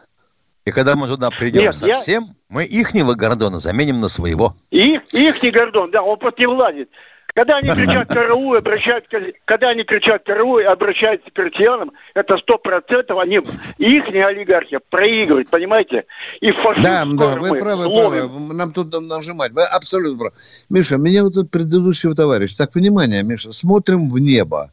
И 0.64 0.70
когда 0.70 0.96
мы 0.96 1.08
туда 1.08 1.28
придем 1.30 1.62
Нет, 1.62 1.74
совсем, 1.74 2.22
я... 2.22 2.28
мы 2.48 2.64
ихнего 2.64 3.14
Гордона 3.14 3.58
заменим 3.58 4.00
на 4.00 4.08
своего. 4.08 4.52
Их, 4.70 5.02
ихний 5.12 5.50
Гордон, 5.50 5.90
да, 5.90 6.02
он 6.02 6.18
просто 6.18 6.40
не 6.40 6.46
влазит. 6.46 6.88
Когда 7.34 7.56
они 7.56 7.70
кричат 7.70 8.08
КРУ, 8.08 8.54
обращаются, 8.54 9.10
когда 9.44 9.70
они 9.70 9.82
кричат 9.82 10.22
КРУ 10.24 10.60
и 10.60 10.62
обращаются 10.62 11.28
к 11.30 11.32
крестьянам, 11.32 11.90
это 12.14 12.36
сто 12.38 12.58
процентов 12.58 13.18
они, 13.18 13.38
их 13.78 14.04
олигархи 14.06 14.78
проигрывают, 14.88 15.50
понимаете? 15.50 16.04
И 16.40 16.52
фашизм 16.52 16.82
Да, 16.82 17.04
да, 17.04 17.36
вы 17.36 17.58
правы, 17.58 17.92
правы. 17.92 18.54
Нам 18.54 18.72
тут 18.72 18.92
нажимать. 19.00 19.50
Вы 19.50 19.62
абсолютно 19.64 20.18
правы. 20.18 20.34
Миша, 20.70 20.96
меня 20.96 21.24
вот 21.24 21.34
тут 21.34 21.50
предыдущий 21.50 22.14
товарищ. 22.14 22.54
Так, 22.54 22.72
внимание, 22.76 23.24
Миша, 23.24 23.50
смотрим 23.50 24.08
в 24.08 24.18
небо. 24.20 24.70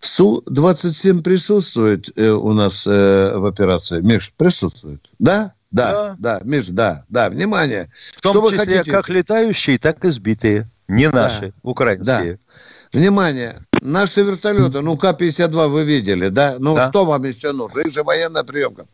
Су-27 0.00 1.22
присутствует 1.22 2.10
э, 2.18 2.28
у 2.28 2.52
нас 2.52 2.86
э, 2.86 3.38
в 3.38 3.46
операции. 3.46 4.02
Миш, 4.02 4.34
присутствует? 4.36 5.00
Да? 5.18 5.54
Да, 5.70 5.92
да, 5.92 6.16
да, 6.18 6.40
Миш, 6.44 6.66
да, 6.68 7.04
да, 7.08 7.30
внимание. 7.30 7.88
В 8.18 8.20
том 8.20 8.32
Что 8.32 8.50
числе 8.50 8.58
вы 8.58 8.64
хотите? 8.64 8.92
как 8.92 9.08
летающие, 9.08 9.78
так 9.78 10.04
и 10.04 10.10
сбитые. 10.10 10.68
Не 10.88 11.10
наши, 11.10 11.46
да. 11.48 11.52
украинские. 11.62 12.34
Да. 12.34 12.98
Внимание, 12.98 13.56
наши 13.80 14.22
вертолеты, 14.22 14.80
ну 14.80 14.96
К-52 14.96 15.68
вы 15.68 15.82
видели, 15.84 16.28
да? 16.28 16.56
Ну 16.58 16.76
да. 16.76 16.88
что 16.88 17.04
вам 17.04 17.24
еще 17.24 17.52
нужно? 17.52 17.80
Их 17.80 17.90
же 17.90 18.02
военная 18.02 18.44
приемка. 18.44 18.86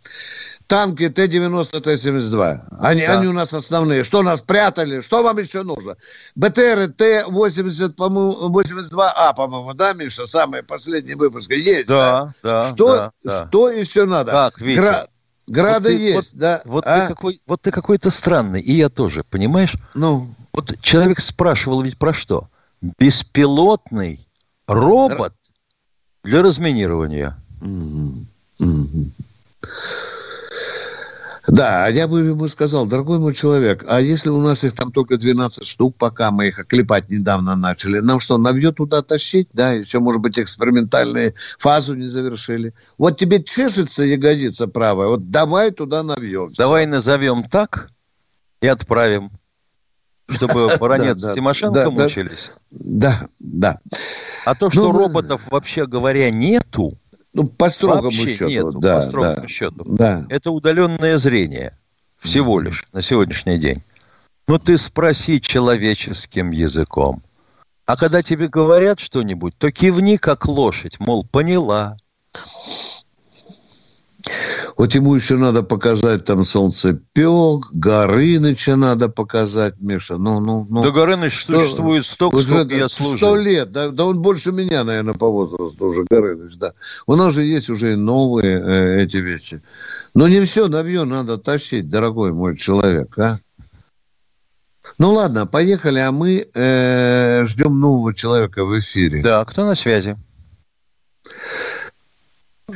танки 0.66 1.08
Т-90, 1.08 1.80
Т-72. 1.80 2.60
Они, 2.80 3.06
да. 3.06 3.18
они 3.18 3.26
у 3.26 3.32
нас 3.32 3.52
основные. 3.52 4.04
Что 4.04 4.22
нас 4.22 4.40
прятали? 4.40 5.00
Что 5.00 5.22
вам 5.22 5.38
еще 5.38 5.64
нужно? 5.64 5.96
БТРы 6.34 6.88
Т-80, 6.88 7.92
по-моему, 7.92 8.48
82А, 8.48 9.34
по-моему, 9.34 9.74
да, 9.74 9.92
Миша? 9.92 10.24
Самые 10.26 10.62
последние 10.62 11.16
выпуски. 11.16 11.52
Есть, 11.52 11.88
да? 11.88 12.32
Да, 12.42 12.64
что, 12.64 12.96
да, 12.96 13.12
да. 13.22 13.46
Что 13.48 13.68
еще 13.68 14.06
надо? 14.06 14.32
Так, 14.32 14.60
Витя. 14.60 14.78
Гра... 14.78 15.06
Грады 15.48 15.90
вот 15.90 15.98
ты, 15.98 16.04
есть, 16.04 16.14
вот, 16.14 16.40
да. 16.40 16.62
Вот, 16.64 16.84
а? 16.86 17.00
ты 17.00 17.08
какой, 17.08 17.40
вот 17.44 17.60
ты 17.60 17.72
какой-то 17.72 18.10
странный, 18.10 18.60
и 18.60 18.72
я 18.72 18.88
тоже, 18.88 19.24
понимаешь? 19.24 19.74
Ну. 19.94 20.28
Вот 20.52 20.80
человек 20.80 21.20
спрашивал 21.20 21.82
ведь 21.82 21.98
про 21.98 22.12
что? 22.12 22.48
Беспилотный 22.98 24.26
робот 24.66 25.34
для 26.24 26.42
разминирования. 26.42 27.36
Да, 31.50 31.86
а 31.86 31.90
я 31.90 32.06
бы 32.06 32.20
ему 32.20 32.46
сказал, 32.46 32.86
дорогой 32.86 33.18
мой 33.18 33.34
человек, 33.34 33.84
а 33.88 34.00
если 34.00 34.30
у 34.30 34.40
нас 34.40 34.62
их 34.62 34.72
там 34.72 34.92
только 34.92 35.16
12 35.16 35.66
штук, 35.66 35.96
пока 35.96 36.30
мы 36.30 36.48
их 36.48 36.60
оклепать 36.60 37.10
недавно 37.10 37.56
начали, 37.56 37.98
нам 37.98 38.20
что, 38.20 38.38
навье 38.38 38.70
туда 38.70 39.02
тащить? 39.02 39.48
Да, 39.52 39.72
еще, 39.72 39.98
может 39.98 40.22
быть, 40.22 40.38
экспериментальные 40.38 41.34
фазу 41.58 41.96
не 41.96 42.06
завершили. 42.06 42.72
Вот 42.98 43.16
тебе 43.16 43.42
чешется 43.42 44.04
ягодица 44.04 44.68
правая, 44.68 45.08
вот 45.08 45.30
давай 45.30 45.72
туда 45.72 46.04
навьем. 46.04 46.50
Давай 46.56 46.86
назовем 46.86 47.48
так 47.48 47.90
и 48.60 48.68
отправим 48.68 49.32
чтобы 50.30 50.68
баронец 50.78 51.20
с 51.20 51.34
Тимошенко 51.34 51.90
мучились? 51.90 52.52
Да, 52.70 53.14
да. 53.40 53.78
А 54.44 54.54
то, 54.54 54.70
что 54.70 54.92
ну, 54.92 54.92
роботов, 54.92 55.42
вообще 55.50 55.86
говоря, 55.86 56.30
нету, 56.30 56.90
ну, 57.32 57.46
по 57.46 57.68
строгому 57.68 58.04
вообще 58.04 58.26
счету, 58.26 58.48
нету, 58.48 58.72
да, 58.78 59.00
по 59.00 59.06
строгому 59.06 59.42
да, 59.42 59.48
счету. 59.48 59.84
Да. 59.86 60.26
Это 60.28 60.50
удаленное 60.50 61.18
зрение 61.18 61.76
всего 62.18 62.60
лишь 62.60 62.86
на 62.92 63.02
сегодняшний 63.02 63.58
день. 63.58 63.82
Но 64.48 64.58
ты 64.58 64.78
спроси 64.78 65.40
человеческим 65.40 66.50
языком. 66.50 67.22
А 67.86 67.96
когда 67.96 68.22
тебе 68.22 68.48
говорят 68.48 69.00
что-нибудь, 69.00 69.54
то 69.58 69.70
кивни 69.70 70.16
как 70.16 70.46
лошадь, 70.46 70.98
мол, 71.00 71.24
поняла. 71.24 71.96
Вот 74.76 74.94
ему 74.94 75.14
еще 75.14 75.36
надо 75.36 75.62
показать 75.62 76.24
там 76.24 76.44
солнцепек, 76.44 77.72
Горыныча 77.72 78.76
надо 78.76 79.08
показать, 79.08 79.74
Миша. 79.80 80.16
Ну, 80.16 80.40
ну, 80.40 80.66
ну. 80.68 80.82
Да 80.82 80.90
Горыныч 80.90 81.44
существует 81.44 82.06
столько, 82.06 82.36
уже 82.36 82.48
сколько 82.48 82.76
я 82.76 82.88
служил. 82.88 83.16
Сто 83.16 83.36
лет, 83.36 83.70
да, 83.72 83.88
да 83.88 84.04
он 84.04 84.20
больше 84.20 84.52
меня, 84.52 84.84
наверное, 84.84 85.14
по 85.14 85.28
возрасту 85.28 85.86
уже, 85.86 86.04
Горыныч, 86.10 86.56
да. 86.56 86.72
У 87.06 87.16
нас 87.16 87.34
же 87.34 87.42
есть 87.42 87.70
уже 87.70 87.92
и 87.92 87.96
новые 87.96 88.60
э, 88.60 89.02
эти 89.02 89.18
вещи. 89.18 89.62
Но 90.14 90.28
не 90.28 90.40
все 90.42 90.68
навье 90.68 91.04
надо 91.04 91.38
тащить, 91.38 91.88
дорогой 91.88 92.32
мой 92.32 92.56
человек, 92.56 93.18
а? 93.18 93.38
Ну 94.98 95.12
ладно, 95.12 95.46
поехали, 95.46 95.98
а 95.98 96.10
мы 96.10 96.46
э, 96.52 97.44
ждем 97.44 97.78
нового 97.80 98.12
человека 98.14 98.64
в 98.64 98.78
эфире. 98.78 99.22
Да, 99.22 99.44
кто 99.44 99.64
на 99.64 99.74
связи? 99.74 100.16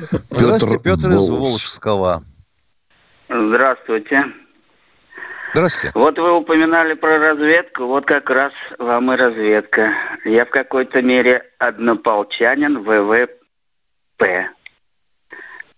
Здравствуйте, 0.05 0.83
Петр, 0.83 1.09
из 1.09 1.29
Волжского. 1.31 2.21
Здравствуйте. 3.29 4.25
Здравствуйте. 5.53 5.99
Вот 5.99 6.19
вы 6.19 6.33
упоминали 6.37 6.95
про 6.95 7.19
разведку, 7.19 7.87
вот 7.87 8.07
как 8.07 8.29
раз 8.29 8.53
вам 8.79 9.13
и 9.13 9.17
разведка. 9.17 9.93
Я 10.25 10.45
в 10.45 10.51
какой-то 10.51 11.01
мере 11.01 11.43
однополчанин 11.59 12.83
ВВП. 12.83 14.49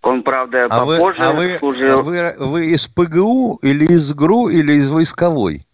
Он, 0.02 0.22
правда, 0.22 0.66
а 0.70 0.80
попозже 0.80 1.18
вы, 1.18 1.26
а 1.26 1.32
вы, 1.32 1.58
служил... 1.58 1.98
А 1.98 2.02
вы, 2.02 2.34
вы 2.38 2.66
из 2.66 2.86
ПГУ 2.86 3.58
или 3.62 3.84
из 3.84 4.14
ГРУ 4.14 4.48
или 4.48 4.74
из 4.74 4.88
войсковой? 4.88 5.66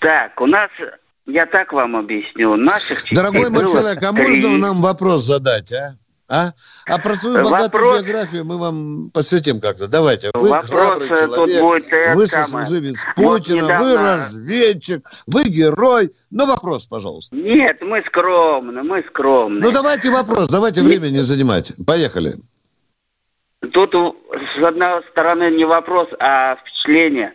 Так, 0.00 0.40
у 0.40 0.46
нас 0.46 0.70
я 1.26 1.46
так 1.46 1.72
вам 1.72 1.96
объясню. 1.96 2.56
Наших 2.56 3.04
Дорогой 3.12 3.50
мой 3.50 3.64
человек, 3.64 4.02
а 4.02 4.12
можно 4.12 4.58
нам 4.58 4.80
вопрос 4.80 5.22
задать, 5.22 5.72
а? 5.72 5.96
А? 6.30 6.52
А 6.86 6.98
про 6.98 7.14
свою 7.14 7.38
богатую 7.38 7.86
Вопрос... 7.86 8.02
биографию 8.02 8.44
мы 8.44 8.56
вам 8.56 9.10
посвятим 9.12 9.60
как-то. 9.60 9.88
Давайте. 9.88 10.30
Вы 10.32 10.50
Вопрос 10.50 10.70
храбрый 10.70 11.08
человек, 11.08 11.60
будет 11.60 12.14
вы 12.14 12.26
сослуживец 12.26 13.04
Путина, 13.16 13.32
вот 13.32 13.48
недавно... 13.48 13.82
вы 13.82 13.96
разведчик, 13.96 15.04
вы 15.26 15.42
герой. 15.42 16.12
Ну, 16.30 16.46
вопрос, 16.46 16.86
пожалуйста. 16.86 17.36
Нет, 17.36 17.78
мы 17.82 18.02
скромны, 18.06 18.80
мы 18.84 19.02
скромны. 19.08 19.60
Ну, 19.60 19.72
давайте 19.72 20.10
вопрос, 20.10 20.48
давайте 20.48 20.82
время 20.82 21.08
не 21.08 21.24
занимать. 21.24 21.72
Поехали. 21.84 22.36
Тут, 23.72 23.92
с 23.92 24.62
одной 24.62 25.02
стороны, 25.10 25.50
не 25.50 25.64
вопрос, 25.64 26.08
а 26.20 26.56
впечатление. 26.56 27.34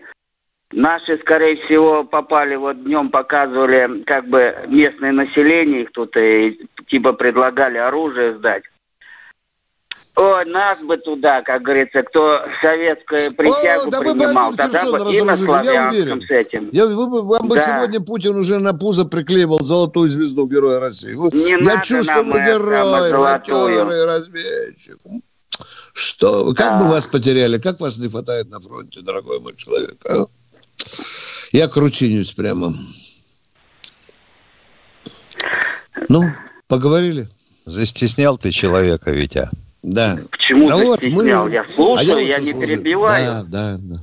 Наши, 0.72 1.18
скорее 1.20 1.58
всего, 1.66 2.06
попали, 2.06 2.56
вот 2.56 2.82
днем 2.84 3.10
показывали, 3.10 4.04
как 4.04 4.28
бы 4.30 4.56
местное 4.68 5.12
население, 5.12 5.84
их 5.84 5.92
тут 5.92 6.16
и, 6.16 6.60
типа 6.88 7.14
предлагали 7.14 7.78
оружие 7.78 8.38
сдать. 8.38 8.64
Ой, 10.16 10.46
нас 10.46 10.82
бы 10.84 10.98
туда, 10.98 11.42
как 11.42 11.62
говорится, 11.62 12.02
кто 12.04 12.40
советскую 12.62 13.36
присягу 13.36 13.88
О, 13.88 13.92
да 13.92 14.00
принимал, 14.00 14.52
бы 14.52 14.58
тогда 14.58 14.86
бы 14.86 15.14
и 15.14 15.22
на 15.22 15.36
Славянском 15.36 16.22
с 16.22 16.32
этим. 16.32 16.70
Я, 16.72 16.86
вы, 16.86 17.22
вам 17.22 17.48
бы 17.48 17.60
сегодня 17.60 18.00
Путин 18.00 18.36
уже 18.38 18.60
на 18.60 18.74
пузо 18.74 19.06
приклеивал 19.06 19.60
золотую 19.62 20.08
звезду 20.08 20.48
Героя 20.48 20.80
России. 20.80 21.14
Не 21.14 21.52
я 21.52 21.58
надо 21.58 21.86
чувствую, 21.86 22.26
мы 22.26 22.40
герой, 22.46 23.12
матерый 23.12 24.06
разведчик. 24.06 24.98
Что? 25.94 26.54
Как 26.54 26.78
да. 26.78 26.80
бы 26.80 26.90
вас 26.90 27.08
потеряли? 27.08 27.58
Как 27.58 27.80
вас 27.80 27.98
не 27.98 28.10
хватает 28.10 28.50
на 28.50 28.60
фронте, 28.60 29.02
дорогой 29.02 29.40
мой 29.40 29.56
человек? 29.56 29.96
А? 30.10 30.26
Я 31.52 31.68
кручинюсь 31.70 32.32
прямо. 32.32 32.74
Ну, 36.10 36.24
поговорили? 36.68 37.28
Застеснял 37.66 38.38
ты 38.38 38.52
человека, 38.52 39.12
Витя. 39.12 39.50
Да. 39.86 40.18
Почему 40.32 40.68
да 40.68 40.78
вот 40.78 41.06
мы... 41.06 41.28
Я 41.28 41.66
слушаю, 41.68 42.18
а 42.18 42.20
я, 42.20 42.20
я 42.20 42.38
не 42.40 42.52
слушаю. 42.52 42.62
перебиваю. 42.62 43.46
Да, 43.48 43.74
да, 43.74 43.78
да. 43.80 43.96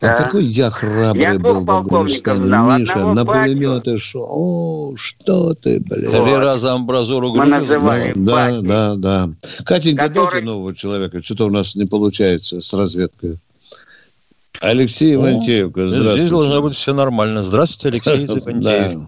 А 0.00 0.14
какой 0.24 0.44
я 0.44 0.70
храбрый 0.70 1.22
я 1.22 1.38
был, 1.38 1.64
полковников 1.64 2.36
знал, 2.38 2.78
Миша, 2.78 2.98
на 2.98 3.24
пулеметы 3.24 3.98
шо. 3.98 4.26
О, 4.28 4.94
что 4.96 5.54
ты, 5.54 5.78
блин. 5.78 6.10
Три 6.10 6.18
вот. 6.18 6.38
раза 6.40 6.74
амбразуру 6.74 7.32
Мы 7.32 7.46
называем 7.46 8.24
Да, 8.24 8.50
да, 8.50 8.60
да, 8.60 8.96
да. 8.96 9.28
Катенька, 9.64 10.08
Который... 10.08 10.32
дайте 10.32 10.46
нового 10.46 10.74
человека. 10.74 11.22
Что-то 11.22 11.46
у 11.46 11.50
нас 11.50 11.76
не 11.76 11.84
получается 11.84 12.60
с 12.60 12.74
разведкой. 12.74 13.38
Алексей 14.60 15.14
Ивантеевка, 15.14 15.86
здравствуйте. 15.86 16.18
Здесь 16.18 16.30
должно 16.30 16.62
быть 16.62 16.76
все 16.76 16.92
нормально. 16.92 17.44
Здравствуйте, 17.44 17.96
Алексей 17.96 18.26
Ивантеев. 18.26 19.02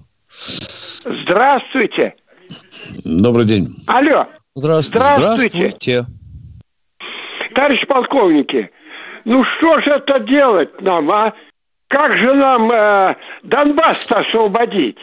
Здравствуйте. 1.24 2.14
Добрый 3.05 3.46
день. 3.46 3.66
Алло. 3.88 4.26
Здравствуйте. 4.59 5.14
Здравствуйте. 5.16 6.06
Товарищ 7.54 7.86
полковники, 7.86 8.70
ну 9.24 9.44
что 9.44 9.80
же 9.80 9.90
это 9.90 10.20
делать 10.20 10.80
нам, 10.80 11.11
а? 11.11 11.32
Как 11.88 12.12
же 12.18 12.34
нам 12.34 12.70
э, 12.70 13.16
Донбасс-то 13.44 14.20
освободить? 14.20 14.98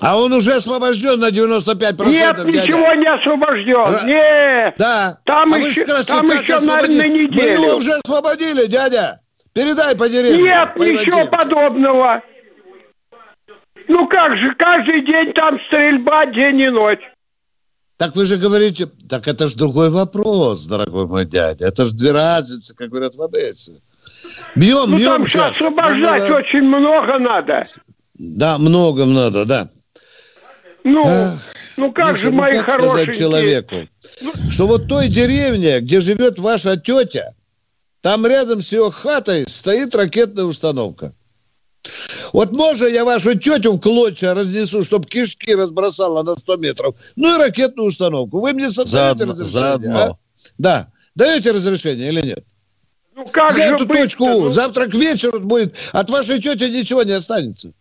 А 0.00 0.16
он 0.16 0.32
уже 0.32 0.52
освобожден 0.52 1.20
на 1.20 1.30
95%. 1.30 2.06
Нет, 2.06 2.36
дядя. 2.36 2.44
ничего 2.44 2.94
не 2.94 3.06
освобожден. 3.06 3.92
Р... 3.92 4.06
Нет. 4.06 4.74
Да. 4.78 5.18
Там 5.24 5.52
а 5.52 5.58
еще, 5.58 5.84
там 5.84 6.24
еще 6.26 6.64
наверное, 6.64 6.96
на 6.96 7.08
неделю. 7.08 7.60
Мы 7.60 7.66
его 7.66 7.76
уже 7.76 7.90
освободили, 8.04 8.66
дядя. 8.66 9.18
Передай 9.52 9.96
по 9.96 10.08
деревне. 10.08 10.44
Нет, 10.44 10.76
ничего 10.76 11.26
подобного. 11.26 12.22
Ну 13.88 14.06
как 14.08 14.36
же, 14.38 14.54
каждый 14.54 15.04
день 15.04 15.32
там 15.34 15.58
стрельба, 15.66 16.26
день 16.26 16.60
и 16.60 16.68
ночь. 16.70 17.02
Так 17.96 18.16
вы 18.16 18.24
же 18.24 18.38
говорите, 18.38 18.88
так 19.08 19.28
это 19.28 19.46
же 19.46 19.56
другой 19.56 19.88
вопрос, 19.90 20.66
дорогой 20.66 21.06
мой 21.06 21.24
дядя. 21.24 21.66
Это 21.66 21.84
же 21.84 21.94
две 21.94 22.12
разницы, 22.12 22.74
как 22.74 22.90
говорят 22.90 23.14
в 23.14 23.22
Одессе. 23.22 23.72
Бьем, 24.56 24.90
ну, 24.90 24.98
бьем 24.98 25.10
там 25.10 25.28
сейчас. 25.28 25.52
освобождать 25.52 26.22
надо... 26.22 26.34
очень 26.34 26.62
много 26.62 27.18
надо. 27.18 27.62
Да, 28.14 28.58
много 28.58 29.04
надо, 29.04 29.44
да. 29.44 29.68
Ну, 30.82 31.02
Ах, 31.04 31.34
ну 31.76 31.92
как 31.92 32.12
Миша, 32.12 32.22
же, 32.22 32.30
ну 32.30 32.36
мои 32.36 32.56
как 32.56 32.66
хорошие. 32.66 33.04
сказать 33.04 33.18
человеку, 33.18 33.74
ну... 34.22 34.32
что 34.50 34.66
вот 34.66 34.88
той 34.88 35.08
деревне, 35.08 35.80
где 35.80 36.00
живет 36.00 36.38
ваша 36.38 36.76
тетя, 36.76 37.34
там 38.00 38.26
рядом 38.26 38.60
с 38.60 38.72
ее 38.72 38.90
хатой 38.90 39.44
стоит 39.48 39.94
ракетная 39.94 40.44
установка. 40.44 41.12
Вот 42.32 42.52
можно 42.52 42.86
я 42.86 43.04
вашу 43.04 43.34
тетю 43.34 43.72
в 43.74 43.80
клочья 43.80 44.34
разнесу, 44.34 44.84
чтобы 44.84 45.06
кишки 45.06 45.54
разбросала 45.54 46.22
на 46.22 46.34
100 46.34 46.56
метров. 46.56 46.96
Ну 47.16 47.34
и 47.34 47.38
ракетную 47.38 47.88
установку. 47.88 48.40
Вы 48.40 48.52
мне 48.52 48.68
даете 48.68 49.24
разрешение? 49.24 49.50
Заодно. 49.50 49.98
А? 49.98 50.18
Да. 50.58 50.88
Даете 51.14 51.52
разрешение 51.52 52.08
или 52.08 52.22
нет? 52.22 52.44
Ну 53.14 53.24
как 53.26 53.56
я 53.56 53.68
же 53.68 53.74
эту 53.76 53.86
точку 53.86 54.26
ну... 54.26 54.52
завтра 54.52 54.86
к 54.86 54.94
вечеру 54.94 55.40
будет. 55.40 55.76
От 55.92 56.10
вашей 56.10 56.40
тети 56.40 56.64
ничего 56.64 57.02
не 57.04 57.12
останется. 57.12 57.72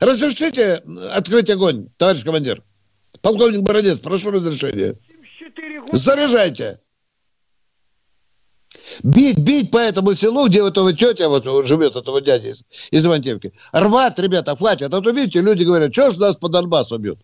Разрешите 0.00 0.82
открыть 1.14 1.50
огонь, 1.50 1.88
товарищ 1.96 2.24
командир. 2.24 2.62
Полковник 3.20 3.60
Бородец, 3.60 4.00
прошу 4.00 4.30
разрешения. 4.30 4.96
Заряжайте. 5.92 6.80
Бить, 9.02 9.38
бить 9.38 9.70
по 9.70 9.78
этому 9.78 10.14
селу, 10.14 10.48
где 10.48 10.62
вот 10.62 10.76
эта 10.76 10.92
тетя 10.92 11.28
вот 11.28 11.44
живет, 11.66 11.96
этого 11.96 12.20
дядя 12.20 12.48
из, 12.48 12.64
из 12.90 13.06
Ивантевки. 13.06 13.52
Рвать, 13.72 14.18
ребята, 14.18 14.56
хватит. 14.56 14.92
А 14.92 15.00
то, 15.00 15.10
видите, 15.10 15.40
люди 15.40 15.64
говорят, 15.64 15.92
что 15.92 16.10
ж 16.10 16.18
нас 16.18 16.36
по 16.36 16.48
Донбассу 16.48 16.98
бьют? 16.98 17.18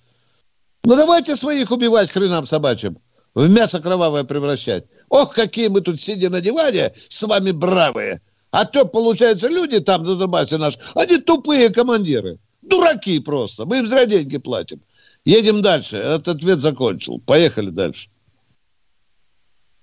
Ну, 0.85 0.95
давайте 0.95 1.37
своих 1.37 1.71
убивать 1.71 2.11
хренам 2.11 2.47
собачьим. 2.47 2.99
В 3.35 3.51
мясо 3.51 3.81
кровавое 3.81 4.25
превращать. 4.25 4.85
Ох, 5.09 5.35
какие 5.35 5.69
мы 5.69 5.81
тут 5.81 6.01
сидим 6.01 6.33
на 6.33 6.41
диване 6.41 6.93
с 7.09 7.23
вами 7.23 7.51
бравые. 7.51 8.21
А 8.51 8.65
то, 8.65 8.87
получается, 8.87 9.49
люди 9.49 9.81
там 9.81 10.05
на 10.05 10.15
Донбассе 10.15 10.57
наши, 10.57 10.79
они 10.95 11.19
тупые 11.19 11.71
командиры. 11.71 12.39
Дураки 12.63 13.19
просто. 13.19 13.67
Мы 13.67 13.81
им 13.81 13.87
зря 13.87 14.07
деньги 14.07 14.39
платим. 14.39 14.81
Едем 15.25 15.61
дальше. 15.61 15.97
Этот 15.97 16.29
ответ 16.29 16.59
закончил. 16.59 17.21
Поехали 17.27 17.71
дальше. 17.71 18.09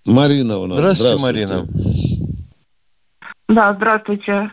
Марина 0.07 0.57
у 0.57 0.67
нас. 0.67 0.77
Здравствуйте, 0.77 1.17
здравствуйте. 1.17 1.47
Марина. 1.47 1.65
Да, 3.49 3.73
здравствуйте. 3.73 4.51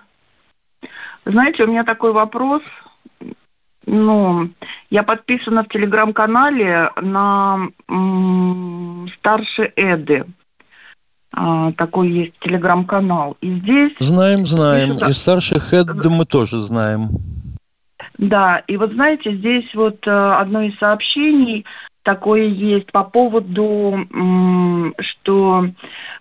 Знаете, 1.24 1.64
у 1.64 1.66
меня 1.66 1.84
такой 1.84 2.12
вопрос. 2.12 2.62
Ну, 3.86 4.50
я 4.90 5.02
подписана 5.02 5.64
в 5.64 5.68
телеграм-канале 5.68 6.90
на 7.00 7.68
м- 7.88 9.08
старше 9.18 9.72
Эды. 9.76 10.24
А, 11.32 11.72
такой 11.72 12.10
есть 12.10 12.38
телеграм-канал. 12.40 13.36
И 13.40 13.58
здесь... 13.60 13.92
Знаем, 13.98 14.46
знаем. 14.46 14.94
Пишут... 14.94 15.08
И 15.08 15.12
старших 15.12 15.72
Эды 15.72 16.10
мы 16.10 16.24
тоже 16.24 16.58
знаем. 16.58 17.08
Да, 18.18 18.58
и 18.66 18.76
вот 18.76 18.92
знаете, 18.92 19.34
здесь 19.36 19.64
вот 19.74 20.06
э, 20.06 20.10
одно 20.10 20.60
из 20.62 20.76
сообщений 20.78 21.64
такое 22.02 22.44
есть 22.44 22.90
по 22.92 23.04
поводу, 23.04 24.06
что 24.98 25.66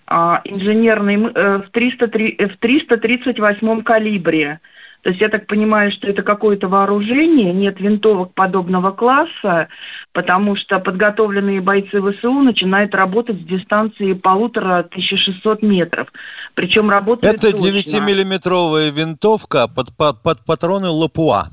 а, 0.08 0.42
инженерный 0.44 1.32
э, 1.34 1.58
в, 1.60 1.70
303, 1.72 2.38
в 2.54 2.58
338 2.58 3.84
калибре 3.84 4.60
то 5.02 5.12
есть 5.12 5.22
я 5.22 5.30
так 5.30 5.48
понимаю, 5.48 5.92
что 5.92 6.08
это 6.08 6.24
какое-то 6.24 6.68
вооружение, 6.68 7.54
нет 7.54 7.80
винтовок 7.80 8.34
подобного 8.34 8.92
класса, 8.92 9.70
потому 10.12 10.58
что 10.58 10.80
подготовленные 10.80 11.62
бойцы 11.62 12.02
ВСУ 12.02 12.34
начинают 12.42 12.94
работать 12.94 13.38
с 13.38 13.46
дистанции 13.46 14.12
полутора 14.14 14.80
1600 14.80 15.62
метров. 15.62 16.10
Причем 16.54 16.90
работают 16.90 17.34
Это 17.34 17.50
9-миллиметровая 17.50 18.92
винтовка 18.92 19.70
под, 19.70 19.96
под, 19.96 20.22
под 20.22 20.46
патроны 20.46 20.90
Лапуа. 20.90 21.48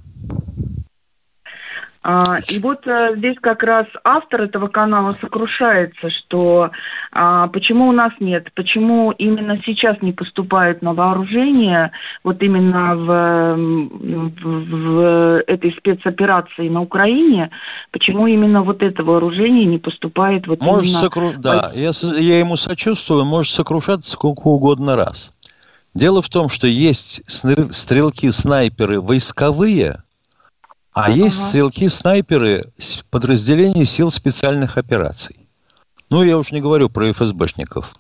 А, 2.09 2.21
и 2.55 2.61
вот 2.61 2.87
а, 2.87 3.17
здесь 3.17 3.35
как 3.41 3.65
раз 3.65 3.85
автор 4.05 4.43
этого 4.43 4.69
канала 4.69 5.11
сокрушается, 5.11 6.09
что 6.11 6.71
а, 7.11 7.49
почему 7.49 7.89
у 7.89 7.93
нас 7.93 8.13
нет, 8.21 8.47
почему 8.55 9.11
именно 9.11 9.61
сейчас 9.67 10.01
не 10.03 10.13
поступают 10.13 10.83
на 10.83 10.95
вооружение, 10.95 11.91
вот 12.23 12.41
именно 12.45 12.95
в, 12.95 13.57
в, 13.57 14.71
в 14.71 15.43
этой 15.49 15.73
спецоперации 15.77 16.69
на 16.69 16.81
Украине, 16.81 17.51
почему 17.91 18.29
именно 18.29 18.63
вот 18.63 18.85
это 18.85 19.03
вооружение 19.03 19.65
не 19.65 19.79
поступает 19.79 20.47
вот 20.47 20.63
может 20.63 20.85
именно... 20.85 21.01
Сокру... 21.01 21.33
Да, 21.37 21.71
я, 21.75 21.91
я 22.21 22.39
ему 22.39 22.57
сочувствую, 22.57 23.25
может 23.25 23.53
сокрушаться 23.53 24.13
сколько 24.13 24.47
угодно 24.47 24.95
раз. 24.95 25.33
Дело 25.93 26.23
в 26.23 26.29
том, 26.29 26.51
что 26.51 26.69
есть 26.69 27.23
стрелки-снайперы 27.27 29.01
войсковые– 29.01 29.97
а 30.97 31.09
ага. 31.09 31.13
есть 31.13 31.49
стрелки-снайперы 31.49 32.73
подразделений 33.11 33.85
сил 33.85 34.11
специальных 34.11 34.79
операций. 34.79 35.47
Ну, 36.09 36.23
я 36.23 36.39
уж 36.39 36.53
не 36.53 36.63
говорю 36.63 36.89
про 36.89 37.13
ФСБшников. 37.13 37.93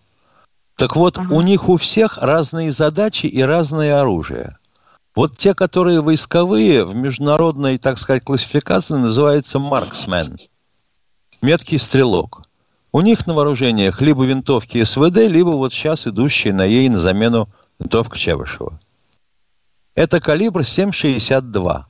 Так 0.77 0.97
вот, 0.97 1.19
ага. 1.19 1.35
у 1.35 1.43
них 1.43 1.69
у 1.69 1.77
всех 1.77 2.17
разные 2.17 2.73
задачи 2.73 3.27
и 3.27 3.43
разное 3.43 4.01
оружие. 4.01 4.57
Вот 5.15 5.37
те, 5.37 5.53
которые 5.53 6.01
войсковые, 6.01 6.87
в 6.87 6.95
международной, 6.95 7.77
так 7.77 7.99
сказать, 7.99 8.25
классификации 8.25 8.95
называются 8.95 9.59
марксмен. 9.59 10.39
Меткий 11.43 11.79
стрелок. 11.79 12.45
У 12.93 13.03
них 13.03 13.27
на 13.27 13.35
вооружениях 13.35 14.01
либо 14.01 14.25
винтовки 14.25 14.83
СВД, 14.83 15.17
либо 15.17 15.51
вот 15.51 15.75
сейчас 15.75 16.07
идущие 16.07 16.55
на 16.55 16.65
ей 16.65 16.89
на 16.89 16.99
замену 16.99 17.51
винтовка 17.79 18.19
Чевышева. 18.19 18.81
Это 19.95 20.19
калибр 20.19 20.63
7,62. 20.63 21.85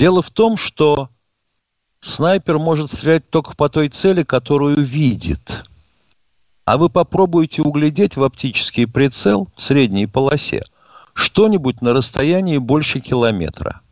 Дело 0.00 0.22
в 0.22 0.30
том, 0.30 0.56
что 0.56 1.10
снайпер 2.00 2.58
может 2.58 2.90
стрелять 2.90 3.28
только 3.28 3.54
по 3.54 3.68
той 3.68 3.90
цели, 3.90 4.22
которую 4.22 4.82
видит. 4.82 5.62
А 6.64 6.78
вы 6.78 6.88
попробуйте 6.88 7.60
углядеть 7.60 8.16
в 8.16 8.24
оптический 8.24 8.86
прицел 8.86 9.48
в 9.54 9.60
средней 9.60 10.06
полосе 10.06 10.64
что-нибудь 11.12 11.82
на 11.82 11.92
расстоянии 11.92 12.56
больше 12.56 13.00
километра. 13.00 13.82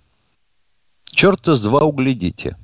Черта 1.04 1.54
с 1.54 1.61
два 1.61 1.80
углядите. 1.80 2.56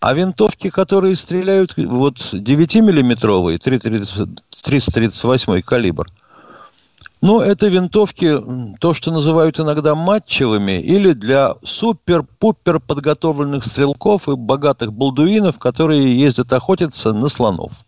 А 0.00 0.14
винтовки, 0.14 0.70
которые 0.70 1.16
стреляют, 1.16 1.76
вот 1.76 2.16
9-миллиметровые, 2.16 3.58
338 3.58 5.60
калибр– 5.60 6.06
ну, 7.22 7.40
это 7.40 7.68
винтовки, 7.68 8.36
то, 8.80 8.94
что 8.94 9.12
называют 9.12 9.60
иногда 9.60 9.94
матчевыми, 9.94 10.80
или 10.80 11.12
для 11.12 11.54
супер-пупер 11.62 12.80
подготовленных 12.80 13.64
стрелков 13.64 14.28
и 14.28 14.34
богатых 14.34 14.92
балдуинов, 14.92 15.58
которые 15.58 16.14
ездят 16.14 16.52
охотиться 16.52 17.12
на 17.12 17.28
слонов. 17.28 17.84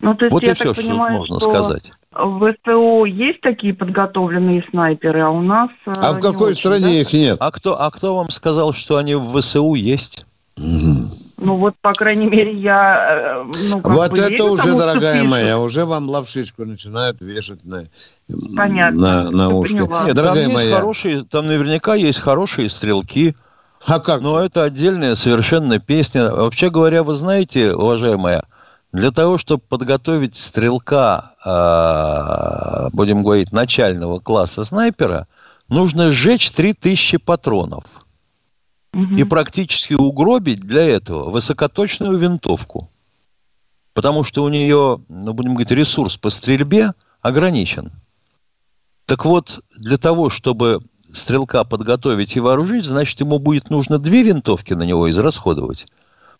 Ну, 0.00 0.14
то 0.14 0.24
есть, 0.24 0.32
вот 0.32 0.42
я 0.42 0.50
и 0.50 0.54
все, 0.54 0.74
понимаю, 0.74 0.98
что 1.00 1.18
можно 1.18 1.40
что 1.40 1.50
сказать. 1.50 1.92
В 2.12 2.54
СТО 2.60 3.04
есть 3.06 3.40
такие 3.40 3.72
подготовленные 3.72 4.66
снайперы, 4.70 5.20
а 5.20 5.30
у 5.30 5.42
нас... 5.42 5.70
Э, 5.86 5.92
а 6.02 6.12
в 6.12 6.20
какой 6.20 6.50
очень, 6.50 6.58
стране 6.58 6.86
да? 6.86 6.90
их 6.90 7.12
нет? 7.12 7.36
А 7.40 7.50
кто, 7.52 7.80
а 7.80 7.90
кто 7.90 8.16
вам 8.16 8.30
сказал, 8.30 8.72
что 8.72 8.96
они 8.96 9.14
в 9.14 9.40
ВСУ 9.40 9.74
есть? 9.74 10.26
Ну 10.58 11.56
вот, 11.56 11.74
по 11.82 11.92
крайней 11.92 12.30
мере, 12.30 12.58
я... 12.58 13.42
Э, 13.44 13.52
ну, 13.70 13.80
вот 13.82 14.18
это 14.18 14.28
верю, 14.28 14.44
уже, 14.44 14.74
дорогая 14.74 15.22
моя, 15.22 15.58
уже 15.58 15.84
вам 15.84 16.08
лапшичку 16.08 16.64
начинают 16.64 17.20
вешать 17.20 17.64
на, 17.66 17.84
Понятно. 18.56 19.24
на, 19.24 19.30
на 19.30 19.48
ушки. 19.50 19.74
Нет, 19.74 20.14
дорогая 20.14 20.44
там 20.44 20.54
моя. 20.54 20.66
Есть 20.68 20.76
хорошие, 20.78 21.24
там 21.24 21.46
наверняка 21.46 21.94
есть 21.94 22.20
хорошие 22.20 22.70
стрелки. 22.70 23.36
А 23.86 24.00
как? 24.00 24.22
Но 24.22 24.40
это 24.40 24.64
отдельная 24.64 25.14
совершенно 25.14 25.78
песня. 25.78 26.30
Вообще 26.30 26.70
говоря, 26.70 27.02
вы 27.02 27.16
знаете, 27.16 27.74
уважаемая, 27.74 28.44
для 28.92 29.10
того, 29.10 29.36
чтобы 29.36 29.62
подготовить 29.68 30.36
стрелка, 30.36 31.32
э, 31.44 32.88
будем 32.94 33.22
говорить, 33.22 33.52
начального 33.52 34.20
класса 34.20 34.64
снайпера, 34.64 35.28
нужно 35.68 36.12
сжечь 36.12 36.50
3000 36.50 37.18
патронов– 37.18 37.84
и 38.96 39.24
практически 39.24 39.94
угробить 39.94 40.60
для 40.60 40.82
этого 40.82 41.30
высокоточную 41.30 42.16
винтовку. 42.16 42.90
Потому 43.92 44.24
что 44.24 44.42
у 44.42 44.48
нее, 44.48 45.00
ну, 45.08 45.32
будем 45.32 45.52
говорить, 45.52 45.70
ресурс 45.70 46.16
по 46.16 46.30
стрельбе 46.30 46.92
ограничен. 47.20 47.92
Так 49.06 49.24
вот, 49.24 49.60
для 49.76 49.98
того, 49.98 50.30
чтобы 50.30 50.80
стрелка 51.00 51.64
подготовить 51.64 52.36
и 52.36 52.40
вооружить, 52.40 52.84
значит, 52.84 53.20
ему 53.20 53.38
будет 53.38 53.70
нужно 53.70 53.98
две 53.98 54.22
винтовки 54.22 54.72
на 54.74 54.82
него 54.82 55.10
израсходовать. 55.10 55.86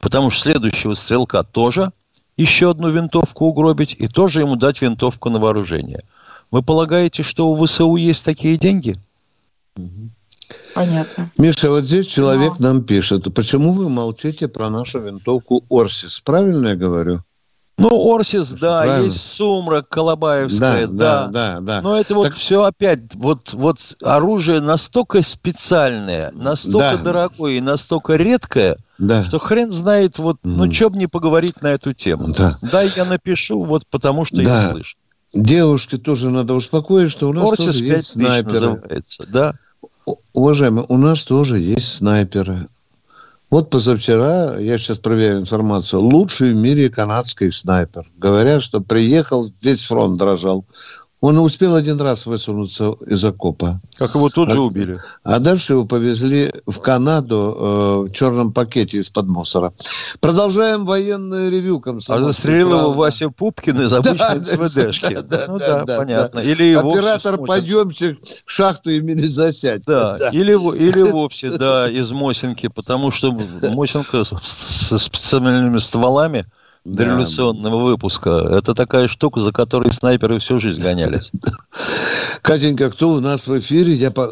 Потому 0.00 0.30
что 0.30 0.42
следующего 0.42 0.94
стрелка 0.94 1.42
тоже 1.42 1.92
еще 2.36 2.70
одну 2.70 2.90
винтовку 2.90 3.46
угробить 3.46 3.96
и 3.98 4.08
тоже 4.08 4.40
ему 4.40 4.56
дать 4.56 4.82
винтовку 4.82 5.30
на 5.30 5.38
вооружение. 5.38 6.04
Вы 6.50 6.62
полагаете, 6.62 7.22
что 7.22 7.48
у 7.48 7.64
ВСУ 7.64 7.96
есть 7.96 8.24
такие 8.24 8.56
деньги? 8.56 8.94
Угу. 9.76 10.10
Понятно. 10.76 11.30
Миша, 11.38 11.70
вот 11.70 11.84
здесь 11.84 12.04
человек 12.04 12.58
Но. 12.58 12.68
нам 12.68 12.84
пишет, 12.84 13.32
почему 13.34 13.72
вы 13.72 13.88
молчите 13.88 14.46
про 14.46 14.68
нашу 14.68 15.00
винтовку 15.00 15.64
Орсис? 15.70 16.20
Правильно 16.20 16.68
я 16.68 16.76
говорю? 16.76 17.22
Ну, 17.78 18.14
Орсис, 18.14 18.50
да, 18.50 18.82
Правильно? 18.82 19.06
есть 19.06 19.20
Сумрак, 19.20 19.88
Колобаевская, 19.88 20.86
да. 20.86 21.28
Да, 21.28 21.28
да, 21.28 21.60
да. 21.60 21.80
Но 21.80 21.96
это 21.96 22.08
так... 22.08 22.16
вот 22.16 22.34
все 22.34 22.62
опять, 22.64 23.00
вот, 23.14 23.54
вот 23.54 23.96
оружие 24.02 24.60
настолько 24.60 25.22
специальное, 25.22 26.30
настолько 26.34 26.98
да. 26.98 27.02
дорогое 27.02 27.52
и 27.52 27.60
настолько 27.62 28.16
редкое, 28.16 28.76
да. 28.98 29.24
что 29.24 29.38
хрен 29.38 29.72
знает, 29.72 30.18
вот, 30.18 30.36
ну, 30.42 30.70
что 30.70 30.90
бы 30.90 30.98
не 30.98 31.06
поговорить 31.06 31.62
на 31.62 31.68
эту 31.68 31.94
тему. 31.94 32.26
Да. 32.36 32.54
да, 32.70 32.82
я 32.82 33.06
напишу, 33.06 33.64
вот 33.64 33.86
потому 33.90 34.26
что 34.26 34.42
да. 34.42 34.62
я 34.62 34.72
слышу. 34.72 34.96
Девушке 35.34 35.96
тоже 35.96 36.28
надо 36.28 36.52
успокоить, 36.52 37.10
что 37.10 37.30
у 37.30 37.32
нас 37.32 37.50
Орсис 37.50 37.66
тоже 37.66 37.84
есть 37.84 38.08
снайперы. 38.08 38.82
Да 39.28 39.54
уважаемые, 40.32 40.86
у 40.88 40.96
нас 40.96 41.24
тоже 41.24 41.58
есть 41.58 41.96
снайперы. 41.96 42.66
Вот 43.48 43.70
позавчера, 43.70 44.58
я 44.58 44.76
сейчас 44.76 44.98
проверяю 44.98 45.40
информацию, 45.40 46.02
лучший 46.02 46.52
в 46.52 46.56
мире 46.56 46.90
канадский 46.90 47.52
снайпер. 47.52 48.04
Говорят, 48.16 48.62
что 48.62 48.80
приехал, 48.80 49.48
весь 49.62 49.84
фронт 49.84 50.18
дрожал. 50.18 50.64
Он 51.22 51.38
успел 51.38 51.74
один 51.74 51.98
раз 51.98 52.26
высунуться 52.26 52.92
из 53.06 53.24
окопа. 53.24 53.80
Как 53.94 54.14
его 54.14 54.28
тут 54.28 54.50
а, 54.50 54.52
же 54.52 54.60
убили. 54.60 54.98
А 55.24 55.38
дальше 55.38 55.72
его 55.72 55.86
повезли 55.86 56.52
в 56.66 56.78
Канаду 56.80 57.56
э, 57.58 58.08
в 58.08 58.12
черном 58.12 58.52
пакете 58.52 58.98
из-под 58.98 59.28
мусора. 59.28 59.72
Продолжаем 60.20 60.84
военное 60.84 61.48
ревю. 61.48 61.82
А 61.86 62.20
застрелил 62.20 62.78
его 62.78 62.92
Вася 62.92 63.30
Пупкин 63.30 63.80
из 63.80 63.92
обычной 63.94 64.40
да, 64.40 64.44
СВДшки. 64.44 65.14
Да, 65.14 65.22
да, 65.22 65.44
ну 65.48 65.58
да, 65.58 65.84
да 65.84 65.96
понятно. 65.96 66.26
Да. 66.36 66.42
Или 66.42 66.74
Оператор 66.74 67.38
подъемщик 67.38 68.18
шахту 68.44 68.90
имени 68.90 69.24
засядь. 69.26 69.84
Да, 69.86 70.16
да. 70.16 70.28
Или, 70.30 70.52
или 70.52 71.10
вовсе, 71.10 71.50
да, 71.50 71.88
из 71.88 72.10
Мосинки, 72.10 72.68
потому 72.68 73.10
что 73.10 73.34
Мосинка 73.74 74.24
со 74.24 74.98
специальными 74.98 75.78
стволами– 75.78 76.44
до 76.86 76.98
да. 76.98 77.04
революционного 77.04 77.84
выпуска. 77.84 78.30
Это 78.30 78.74
такая 78.74 79.08
штука, 79.08 79.40
за 79.40 79.52
которой 79.52 79.92
снайперы 79.92 80.38
всю 80.38 80.60
жизнь 80.60 80.82
гонялись. 80.82 81.32
Катенька, 82.42 82.90
кто 82.90 83.10
у 83.10 83.20
нас 83.20 83.48
в 83.48 83.58
эфире? 83.58 83.92
Я 83.92 84.10
по... 84.10 84.28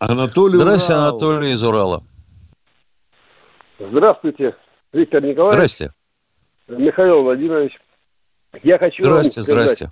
Анатолий 0.00 0.56
Здравствуйте, 0.56 0.94
Урал. 0.94 1.08
Анатолий 1.08 1.52
из 1.52 1.62
Урала. 1.62 2.00
Здравствуйте, 3.78 4.56
Виктор 4.92 5.22
Николаевич. 5.22 5.54
Здрасте. 5.54 5.92
Михаил 6.68 7.22
Владимирович. 7.22 7.78
Я 8.62 8.78
хочу 8.78 9.04
здрасте, 9.04 9.40
вам 9.40 9.44
сказать, 9.44 9.78
здрасте. 9.78 9.90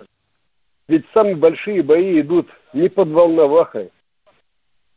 ведь 0.88 1.04
самые 1.14 1.36
большие 1.36 1.82
бои 1.82 2.20
идут 2.20 2.48
не 2.72 2.88
под 2.88 3.08
Волновахой, 3.08 3.92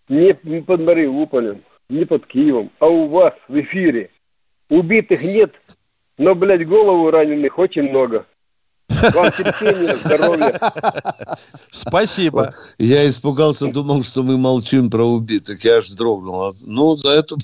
не 0.10 0.34
под 0.34 0.82
Мариуполем, 0.82 1.64
не 1.90 2.06
под 2.06 2.26
Киевом, 2.26 2.72
а 2.80 2.88
у 2.88 3.08
вас 3.08 3.34
в 3.48 3.60
эфире. 3.60 4.10
Убитых 4.70 5.22
нет 5.22 5.54
но, 6.22 6.36
блядь, 6.36 6.68
голову 6.68 7.10
раненых 7.10 7.58
очень 7.58 7.90
много. 7.90 8.26
Вам 8.90 9.32
терпения, 9.32 9.96
здоровья. 9.96 10.60
Спасибо. 11.72 12.54
Я 12.78 13.08
испугался, 13.08 13.68
думал, 13.68 14.04
что 14.04 14.22
мы 14.22 14.38
молчим 14.38 14.90
про 14.90 15.04
убитых. 15.04 15.64
Я 15.64 15.78
аж 15.78 15.90
дрогнул. 15.92 16.54
Ну, 16.64 16.96
за 16.98 17.12
это, 17.12 17.38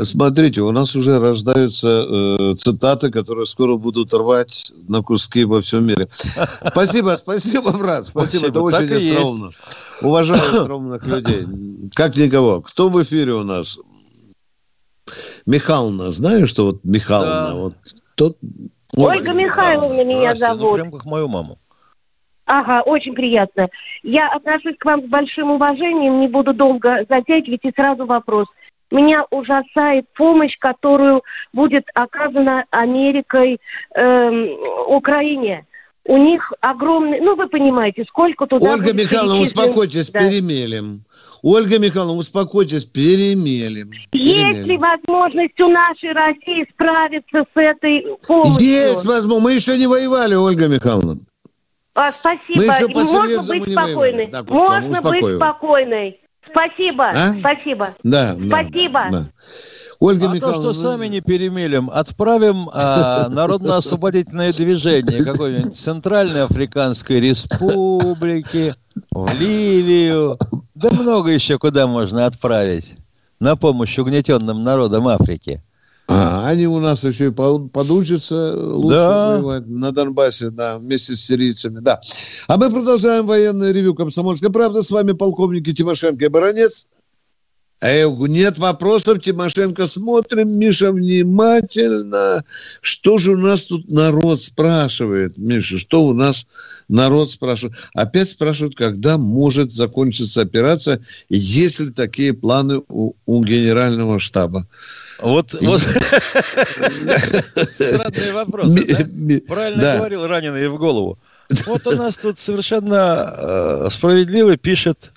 смотрите, 0.00 0.62
у 0.62 0.70
нас 0.70 0.96
уже 0.96 1.18
рождаются 1.18 2.06
э, 2.08 2.52
цитаты, 2.54 3.10
которые 3.10 3.44
скоро 3.44 3.76
будут 3.76 4.14
рвать 4.14 4.72
на 4.88 5.02
куски 5.02 5.44
во 5.44 5.60
всем 5.60 5.84
мире. 5.84 6.08
Спасибо, 6.10 7.16
спасибо, 7.16 7.76
брат. 7.76 8.06
Спасибо, 8.06 8.46
спасибо. 8.46 8.46
это 8.46 8.62
очень 8.62 8.92
остроумно. 8.94 9.50
Уважаю 10.00 10.60
остроумных 10.60 11.06
людей. 11.06 11.46
Как 11.94 12.16
никого. 12.16 12.60
Кто 12.62 12.88
в 12.88 13.02
эфире 13.02 13.34
у 13.34 13.42
нас? 13.42 13.78
Михайловна, 15.48 16.10
знаешь, 16.10 16.50
что 16.50 16.66
вот 16.66 16.84
Михайловна, 16.84 17.48
да. 17.48 17.54
вот 17.54 17.72
тот... 18.16 18.36
Ольга 18.96 19.32
Михайловна 19.32 20.04
меня 20.04 20.34
зовут. 20.34 20.74
Прям 20.74 20.92
как 20.92 21.06
мою 21.06 21.26
маму. 21.28 21.58
Ага, 22.44 22.82
очень 22.82 23.14
приятно. 23.14 23.68
Я 24.02 24.28
отношусь 24.28 24.76
к 24.78 24.84
вам 24.84 25.06
с 25.06 25.08
большим 25.08 25.50
уважением, 25.50 26.20
не 26.20 26.28
буду 26.28 26.52
долго 26.52 27.06
затягивать, 27.08 27.60
и 27.64 27.72
сразу 27.74 28.04
вопрос. 28.04 28.46
Меня 28.90 29.24
ужасает 29.30 30.06
помощь, 30.14 30.56
которую 30.58 31.22
будет 31.52 31.84
оказана 31.94 32.64
Америкой 32.70 33.58
эм, 33.94 34.48
Украине. 34.88 35.66
У 36.04 36.16
них 36.16 36.52
огромный, 36.60 37.20
ну 37.20 37.36
вы 37.36 37.48
понимаете, 37.48 38.04
сколько 38.08 38.46
туда... 38.46 38.72
Ольга 38.72 38.94
Михайловна, 38.94 39.42
успокойтесь, 39.42 40.10
да. 40.10 40.20
перемелем. 40.20 41.04
Ольга 41.42 41.78
Михайловна, 41.78 42.18
успокойтесь, 42.18 42.84
перемелем. 42.84 43.90
Есть 44.12 44.66
ли 44.66 44.76
возможность 44.76 45.58
у 45.60 45.68
нашей 45.68 46.12
России 46.12 46.66
справиться 46.72 47.44
с 47.52 47.56
этой 47.56 48.04
помощью? 48.26 48.66
Есть 48.66 49.06
возможность. 49.06 49.44
Мы 49.44 49.52
еще 49.52 49.78
не 49.78 49.86
воевали, 49.86 50.34
Ольга 50.34 50.68
Михайловна. 50.68 51.16
А, 51.94 52.12
спасибо. 52.12 52.42
Мы 52.54 52.64
еще 52.64 52.86
Можно 52.88 53.42
быть 53.48 53.72
спокойной. 53.72 54.26
Да, 54.28 54.42
Можно 54.44 55.02
быть 55.02 55.36
спокойной. 55.36 56.20
Спасибо. 56.50 57.08
А? 57.08 57.28
Спасибо. 57.28 57.88
Да. 58.02 58.36
Спасибо. 58.46 59.04
Да, 59.10 59.10
да. 59.10 59.24
Ольга 60.00 60.30
а 60.30 60.34
Михайловна... 60.34 60.62
то, 60.62 60.72
что 60.72 60.82
сами 60.92 61.08
не 61.08 61.20
перемелем, 61.20 61.90
отправим 61.90 62.70
а, 62.72 63.28
народно-освободительное 63.30 64.52
движение 64.52 65.24
какой-нибудь 65.24 65.76
Центральной 65.76 66.44
Африканской 66.44 67.18
Республики, 67.18 68.74
в 69.10 69.40
Ливию, 69.40 70.38
да 70.74 70.90
много 70.92 71.30
еще 71.30 71.58
куда 71.58 71.86
можно 71.88 72.26
отправить 72.26 72.94
на 73.40 73.56
помощь 73.56 73.98
угнетенным 73.98 74.62
народам 74.62 75.08
Африки. 75.08 75.62
А, 76.10 76.48
они 76.48 76.66
у 76.66 76.78
нас 76.78 77.04
еще 77.04 77.28
и 77.28 77.30
подучатся 77.30 78.54
лучше 78.56 78.96
да. 78.96 79.32
воевать 79.32 79.66
на 79.66 79.92
Донбассе, 79.92 80.50
да, 80.50 80.78
вместе 80.78 81.14
с 81.14 81.20
сирийцами, 81.20 81.80
да. 81.80 82.00
А 82.46 82.56
мы 82.56 82.70
продолжаем 82.70 83.26
военное 83.26 83.72
ревю 83.72 83.94
«Комсомольской 83.94 84.50
правды». 84.50 84.80
С 84.80 84.90
вами 84.90 85.12
полковники 85.12 85.74
Тимошенко 85.74 86.24
и 86.24 86.28
Баранец. 86.28 86.88
А 87.80 88.08
нет 88.08 88.58
вопросов, 88.58 89.20
Тимошенко, 89.20 89.86
смотрим, 89.86 90.58
Миша, 90.58 90.90
внимательно. 90.90 92.42
Что 92.80 93.18
же 93.18 93.32
у 93.32 93.36
нас 93.36 93.66
тут 93.66 93.88
народ 93.90 94.40
спрашивает, 94.40 95.38
Миша, 95.38 95.78
что 95.78 96.02
у 96.02 96.12
нас 96.12 96.48
народ 96.88 97.30
спрашивает? 97.30 97.76
Опять 97.94 98.30
спрашивают, 98.30 98.74
когда 98.74 99.16
может 99.16 99.70
закончиться 99.70 100.42
операция, 100.42 101.00
есть 101.28 101.78
ли 101.78 101.90
такие 101.90 102.32
планы 102.34 102.82
у, 102.88 103.12
у 103.26 103.44
генерального 103.44 104.18
штаба. 104.18 104.66
Вот, 105.20 105.54
вот. 105.60 105.80
странный 107.74 108.32
вопрос. 108.32 108.72
Правильно 109.46 109.96
говорил 109.96 110.26
раненый 110.26 110.68
в 110.68 110.78
голову. 110.78 111.18
Вот 111.66 111.86
у 111.86 111.92
нас 111.92 112.18
тут 112.18 112.38
совершенно 112.38 113.34
э, 113.38 113.88
справедливо 113.90 114.58
пишет 114.58 115.12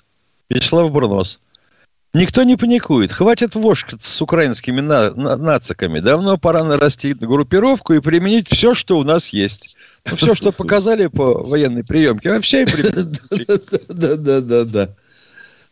Вячеслав 0.48 0.90
Бурнос. 0.90 1.40
Никто 2.14 2.42
не 2.42 2.56
паникует. 2.56 3.10
Хватит 3.10 3.54
вошкаться 3.54 4.10
с 4.10 4.20
украинскими 4.20 4.82
на- 4.82 5.14
на- 5.14 5.36
нациками. 5.36 6.00
Давно 6.00 6.36
пора 6.36 6.62
нарастить 6.62 7.18
группировку 7.20 7.94
и 7.94 8.00
применить 8.00 8.48
все, 8.50 8.74
что 8.74 8.98
у 8.98 9.02
нас 9.02 9.30
есть. 9.30 9.76
Ну, 10.10 10.16
все, 10.16 10.34
что 10.34 10.52
показали 10.52 11.06
по 11.06 11.42
военной 11.42 11.84
приемке, 11.84 12.30
вообще 12.30 12.64
и 12.64 12.66
Да, 13.88 14.16
да, 14.16 14.40
да, 14.40 14.64
да. 14.64 14.88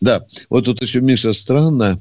Да, 0.01 0.27
вот 0.49 0.65
тут 0.65 0.81
еще, 0.81 1.03
Миша, 1.03 1.35
странно. 1.35 2.01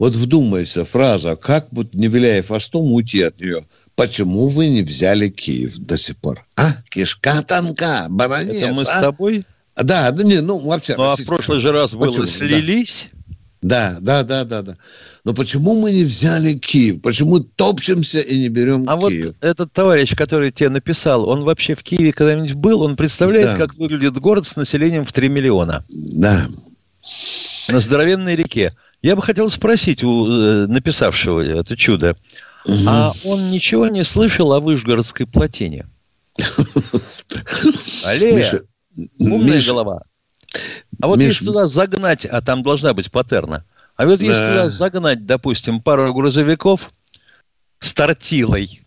Вот 0.00 0.16
вдумайся, 0.16 0.84
фраза, 0.84 1.36
как 1.36 1.68
вот 1.70 1.94
не 1.94 2.08
виляя 2.08 2.42
хвостом 2.42 2.90
уйти 2.90 3.22
от 3.22 3.40
нее. 3.40 3.64
Почему 3.94 4.48
вы 4.48 4.66
не 4.66 4.82
взяли 4.82 5.28
Киев 5.28 5.76
до 5.78 5.96
сих 5.96 6.16
пор? 6.16 6.44
А, 6.56 6.72
кишка 6.88 7.42
тонка, 7.42 8.06
баронец. 8.10 8.56
Это 8.56 8.72
мы 8.72 8.82
а? 8.82 8.98
с 8.98 9.00
тобой? 9.00 9.44
Да, 9.76 10.10
да, 10.10 10.24
не, 10.24 10.40
ну 10.40 10.58
вообще. 10.58 10.96
Ну, 10.96 11.04
а 11.04 11.14
в 11.14 11.24
прошлый 11.24 11.60
же 11.60 11.70
раз 11.70 11.92
было 11.92 12.08
Почему? 12.08 12.26
слились. 12.26 13.08
Да, 13.12 13.18
да, 14.00 14.24
да, 14.24 14.44
да, 14.44 14.62
да. 14.62 14.76
Но 15.24 15.34
почему 15.34 15.80
мы 15.80 15.92
не 15.92 16.02
взяли 16.02 16.54
Киев? 16.54 17.00
Почему 17.00 17.38
топчемся 17.38 18.18
и 18.18 18.40
не 18.40 18.48
берем 18.48 18.84
а 18.88 18.96
Киев? 18.96 19.26
А 19.26 19.28
вот 19.28 19.36
этот 19.40 19.72
товарищ, 19.72 20.16
который 20.16 20.50
тебе 20.50 20.68
написал, 20.68 21.28
он 21.28 21.44
вообще 21.44 21.76
в 21.76 21.84
Киеве 21.84 22.12
когда-нибудь 22.12 22.54
был? 22.54 22.82
Он 22.82 22.96
представляет, 22.96 23.52
да. 23.52 23.56
как 23.56 23.74
выглядит 23.76 24.18
город 24.18 24.46
с 24.46 24.56
населением 24.56 25.06
в 25.06 25.12
3 25.12 25.28
миллиона. 25.28 25.84
Да. 25.88 26.44
На 27.68 27.80
здоровенной 27.80 28.34
реке. 28.34 28.74
Я 29.00 29.14
бы 29.14 29.22
хотел 29.22 29.48
спросить 29.48 30.02
у 30.02 30.26
э, 30.26 30.66
написавшего 30.66 31.40
это 31.40 31.76
чудо, 31.76 32.16
угу. 32.66 32.74
а 32.88 33.12
он 33.24 33.50
ничего 33.50 33.86
не 33.86 34.04
слышал 34.04 34.52
о 34.52 34.60
Вышгородской 34.60 35.26
плотине? 35.26 35.86
Алле, 38.06 38.44
умная 39.20 39.62
голова. 39.64 40.02
А 41.02 41.08
вот 41.08 41.18
Миш... 41.18 41.30
если 41.30 41.46
туда 41.46 41.66
загнать, 41.66 42.24
а 42.24 42.40
там 42.40 42.62
должна 42.62 42.94
быть 42.94 43.10
патерна, 43.10 43.64
а 43.96 44.06
вот 44.06 44.20
если 44.20 44.34
туда 44.34 44.70
загнать, 44.70 45.26
допустим, 45.26 45.80
пару 45.80 46.14
грузовиков 46.14 46.92
с 47.80 47.92
тортилой 47.92 48.82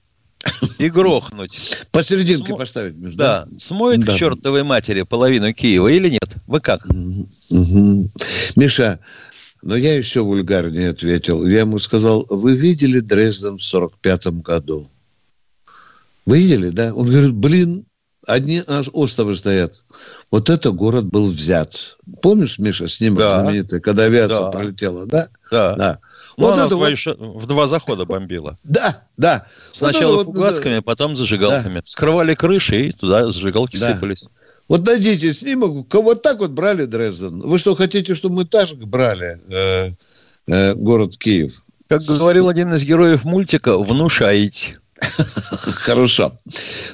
и 0.80 0.90
грохнуть. 0.90 1.86
Посерединке 1.92 2.48
Смо... 2.48 2.56
поставить 2.56 2.96
между. 2.96 3.18
Да. 3.18 3.46
Смоет 3.60 4.06
да. 4.06 4.14
к 4.14 4.18
чертовой 4.18 4.64
матери 4.64 5.02
половину 5.02 5.54
Киева 5.54 5.90
или 5.90 6.10
нет? 6.10 6.38
Вы 6.48 6.62
как? 6.62 6.86
Угу. 6.86 8.10
Миша, 8.56 9.02
но 9.62 9.76
я 9.76 9.96
еще 9.96 10.22
вульгарнее 10.22 10.92
ответил. 10.92 11.46
Я 11.46 11.60
ему 11.60 11.80
сказал, 11.80 12.26
вы 12.30 12.56
видели 12.56 13.02
Дрезден 13.02 13.58
в 13.58 13.62
45 13.62 14.28
году? 14.42 14.88
Вы 16.26 16.38
видели, 16.38 16.70
да? 16.70 16.94
Он 16.94 17.06
говорит, 17.06 17.34
блин, 17.34 17.86
одни 18.28 18.62
аж 18.68 18.90
островы 18.94 19.36
стоят. 19.36 19.82
Вот 20.32 20.50
это 20.50 20.72
город 20.72 21.06
был 21.06 21.26
взят. 21.26 21.98
Помнишь, 22.22 22.60
Миша, 22.60 22.88
снимок 22.88 23.20
да. 23.20 23.42
знаменитый, 23.42 23.82
когда 23.82 24.04
авиация 24.04 24.46
да. 24.46 24.52
пролетела, 24.52 25.06
да? 25.06 25.28
Да. 25.52 25.76
да. 25.76 26.00
Ну, 26.38 26.48
вот 26.48 26.58
это 26.58 26.76
вот... 26.76 26.92
в 27.18 27.46
два 27.48 27.68
захода 27.68 28.06
бомбила. 28.06 28.58
Да, 28.64 29.04
да. 29.18 29.46
Сначала 29.74 30.18
вот 30.18 30.26
фугасками, 30.26 30.78
вот... 30.78 30.86
потом 30.86 31.16
зажигалками. 31.16 31.76
Да. 31.76 31.82
Скрывали 31.86 32.36
крыши, 32.36 32.88
и 32.88 32.92
туда 32.92 33.32
зажигалки 33.32 33.78
да. 33.78 33.94
сыпались. 33.94 34.30
Вот 34.68 34.86
найдите 34.86 35.34
снимок, 35.34 35.94
вот 35.94 36.22
так 36.22 36.40
вот 36.40 36.52
брали 36.52 36.86
Дрезден. 36.86 37.42
Вы 37.42 37.58
что, 37.58 37.76
хотите, 37.76 38.16
чтобы 38.16 38.36
мы 38.36 38.46
так 38.46 38.68
брали 38.80 39.40
э, 39.48 39.92
э, 40.48 40.74
город 40.74 41.18
Киев? 41.18 41.62
Как 41.88 42.02
говорил 42.02 42.50
один 42.50 42.74
из 42.74 42.84
героев 42.84 43.24
мультика, 43.26 43.78
внушаете. 43.78 44.80
Хорошо. 45.02 46.34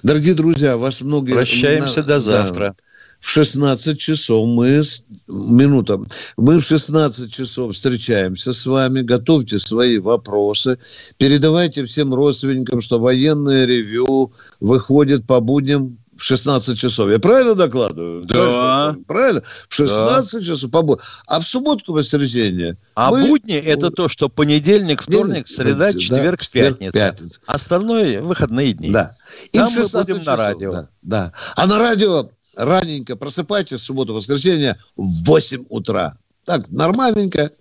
Дорогие 0.04 0.34
друзья, 0.34 0.78
вас 0.78 1.02
много... 1.02 1.34
Прощаемся 1.34 2.04
до 2.04 2.20
завтра. 2.20 2.76
в 3.20 3.30
16 3.30 4.00
часов 4.00 4.48
мы, 4.50 4.82
минута, 5.28 6.00
мы 6.38 6.58
в 6.58 6.64
16 6.64 7.32
часов 7.32 7.74
встречаемся 7.74 8.52
с 8.52 8.66
вами, 8.66 9.02
готовьте 9.02 9.60
свои 9.60 10.00
вопросы, 10.00 10.80
передавайте 11.18 11.86
всем 11.86 12.14
родственникам, 12.14 12.82
что 12.82 13.00
военное 13.00 13.66
ревю 13.66 14.34
выходит 14.60 15.28
по 15.28 15.40
будням 15.40 16.01
в 16.22 16.24
16 16.24 16.78
часов. 16.78 17.10
Я 17.10 17.18
правильно 17.18 17.56
докладываю? 17.56 18.24
Да. 18.26 18.96
Правильно? 19.08 19.42
В 19.68 19.74
16 19.74 20.40
да. 20.40 20.46
часов. 20.46 20.70
По... 20.70 21.00
А 21.26 21.40
в 21.40 21.44
субботу, 21.44 21.94
воскресенье? 21.94 22.78
А 22.94 23.10
мы... 23.10 23.26
будни– 23.26 23.56
это 23.56 23.90
то, 23.90 24.08
что 24.08 24.30
понедельник, 24.30 25.02
вторник, 25.02 25.48
среда, 25.48 25.92
четверг, 25.92 26.40
да, 26.40 26.48
пятница. 26.52 26.92
пятница. 26.92 27.40
Остальное– 27.48 28.22
выходные 28.22 28.74
дни. 28.74 28.92
Да. 28.92 29.16
И 29.52 29.58
Там 29.58 29.72
мы 29.72 29.78
будем 29.78 30.20
часов, 30.20 30.26
на 30.26 30.36
радио. 30.36 30.72
Да, 30.72 30.90
да. 31.02 31.34
А 31.56 31.66
на 31.66 31.80
радио 31.80 32.30
раненько 32.56 33.16
просыпайтесь 33.16 33.80
в 33.80 33.84
субботу, 33.84 34.14
воскресенье 34.14 34.78
в 34.96 35.24
8 35.26 35.66
утра. 35.70 36.18
Так, 36.46 36.70
нормальненько. 36.70 37.52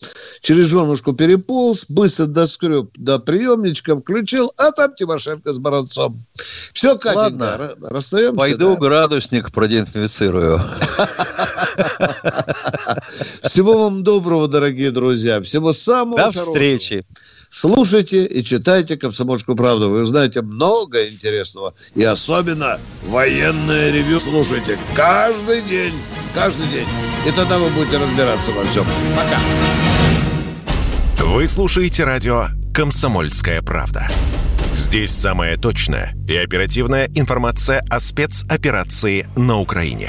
Через 0.40 0.66
женушку 0.66 1.12
переполз, 1.12 1.86
быстро 1.90 2.26
доскреб 2.26 2.90
до 2.96 3.18
приемничка, 3.18 3.94
включил, 3.94 4.52
а 4.56 4.72
там 4.72 4.94
Тимошенко 4.94 5.52
с 5.52 5.58
Баранцом. 5.58 6.22
Все, 6.72 6.96
Катенька, 6.96 7.18
Ладно. 7.18 7.76
расстаемся. 7.82 8.36
Пойду 8.36 8.74
да? 8.74 8.80
градусник 8.80 9.52
продезинфицирую. 9.52 10.62
Всего 13.42 13.84
вам 13.84 14.02
доброго, 14.04 14.48
дорогие 14.48 14.90
друзья. 14.90 15.40
Всего 15.40 15.72
самого 15.72 16.16
До 16.16 16.22
хорошего. 16.24 16.46
встречи. 16.46 17.04
Слушайте 17.48 18.24
и 18.26 18.44
читайте 18.44 18.96
«Комсомольскую 18.96 19.56
правду». 19.56 19.90
Вы 19.90 20.00
узнаете 20.02 20.42
много 20.42 21.08
интересного. 21.08 21.74
И 21.94 22.04
особенно 22.04 22.78
военное 23.02 23.90
ревю 23.90 24.20
слушайте 24.20 24.78
каждый 24.94 25.62
день. 25.62 25.94
Каждый 26.34 26.68
день. 26.68 26.86
И 27.26 27.32
тогда 27.32 27.58
вы 27.58 27.68
будете 27.70 27.98
разбираться 27.98 28.52
во 28.52 28.64
всем. 28.64 28.86
Пока. 29.16 29.38
Вы 31.24 31.46
слушаете 31.46 32.04
радио 32.04 32.46
«Комсомольская 32.72 33.62
правда». 33.62 34.08
Здесь 34.74 35.10
самая 35.10 35.56
точная 35.56 36.14
и 36.28 36.36
оперативная 36.36 37.10
информация 37.14 37.84
о 37.90 37.98
спецоперации 37.98 39.28
на 39.36 39.58
Украине. 39.58 40.08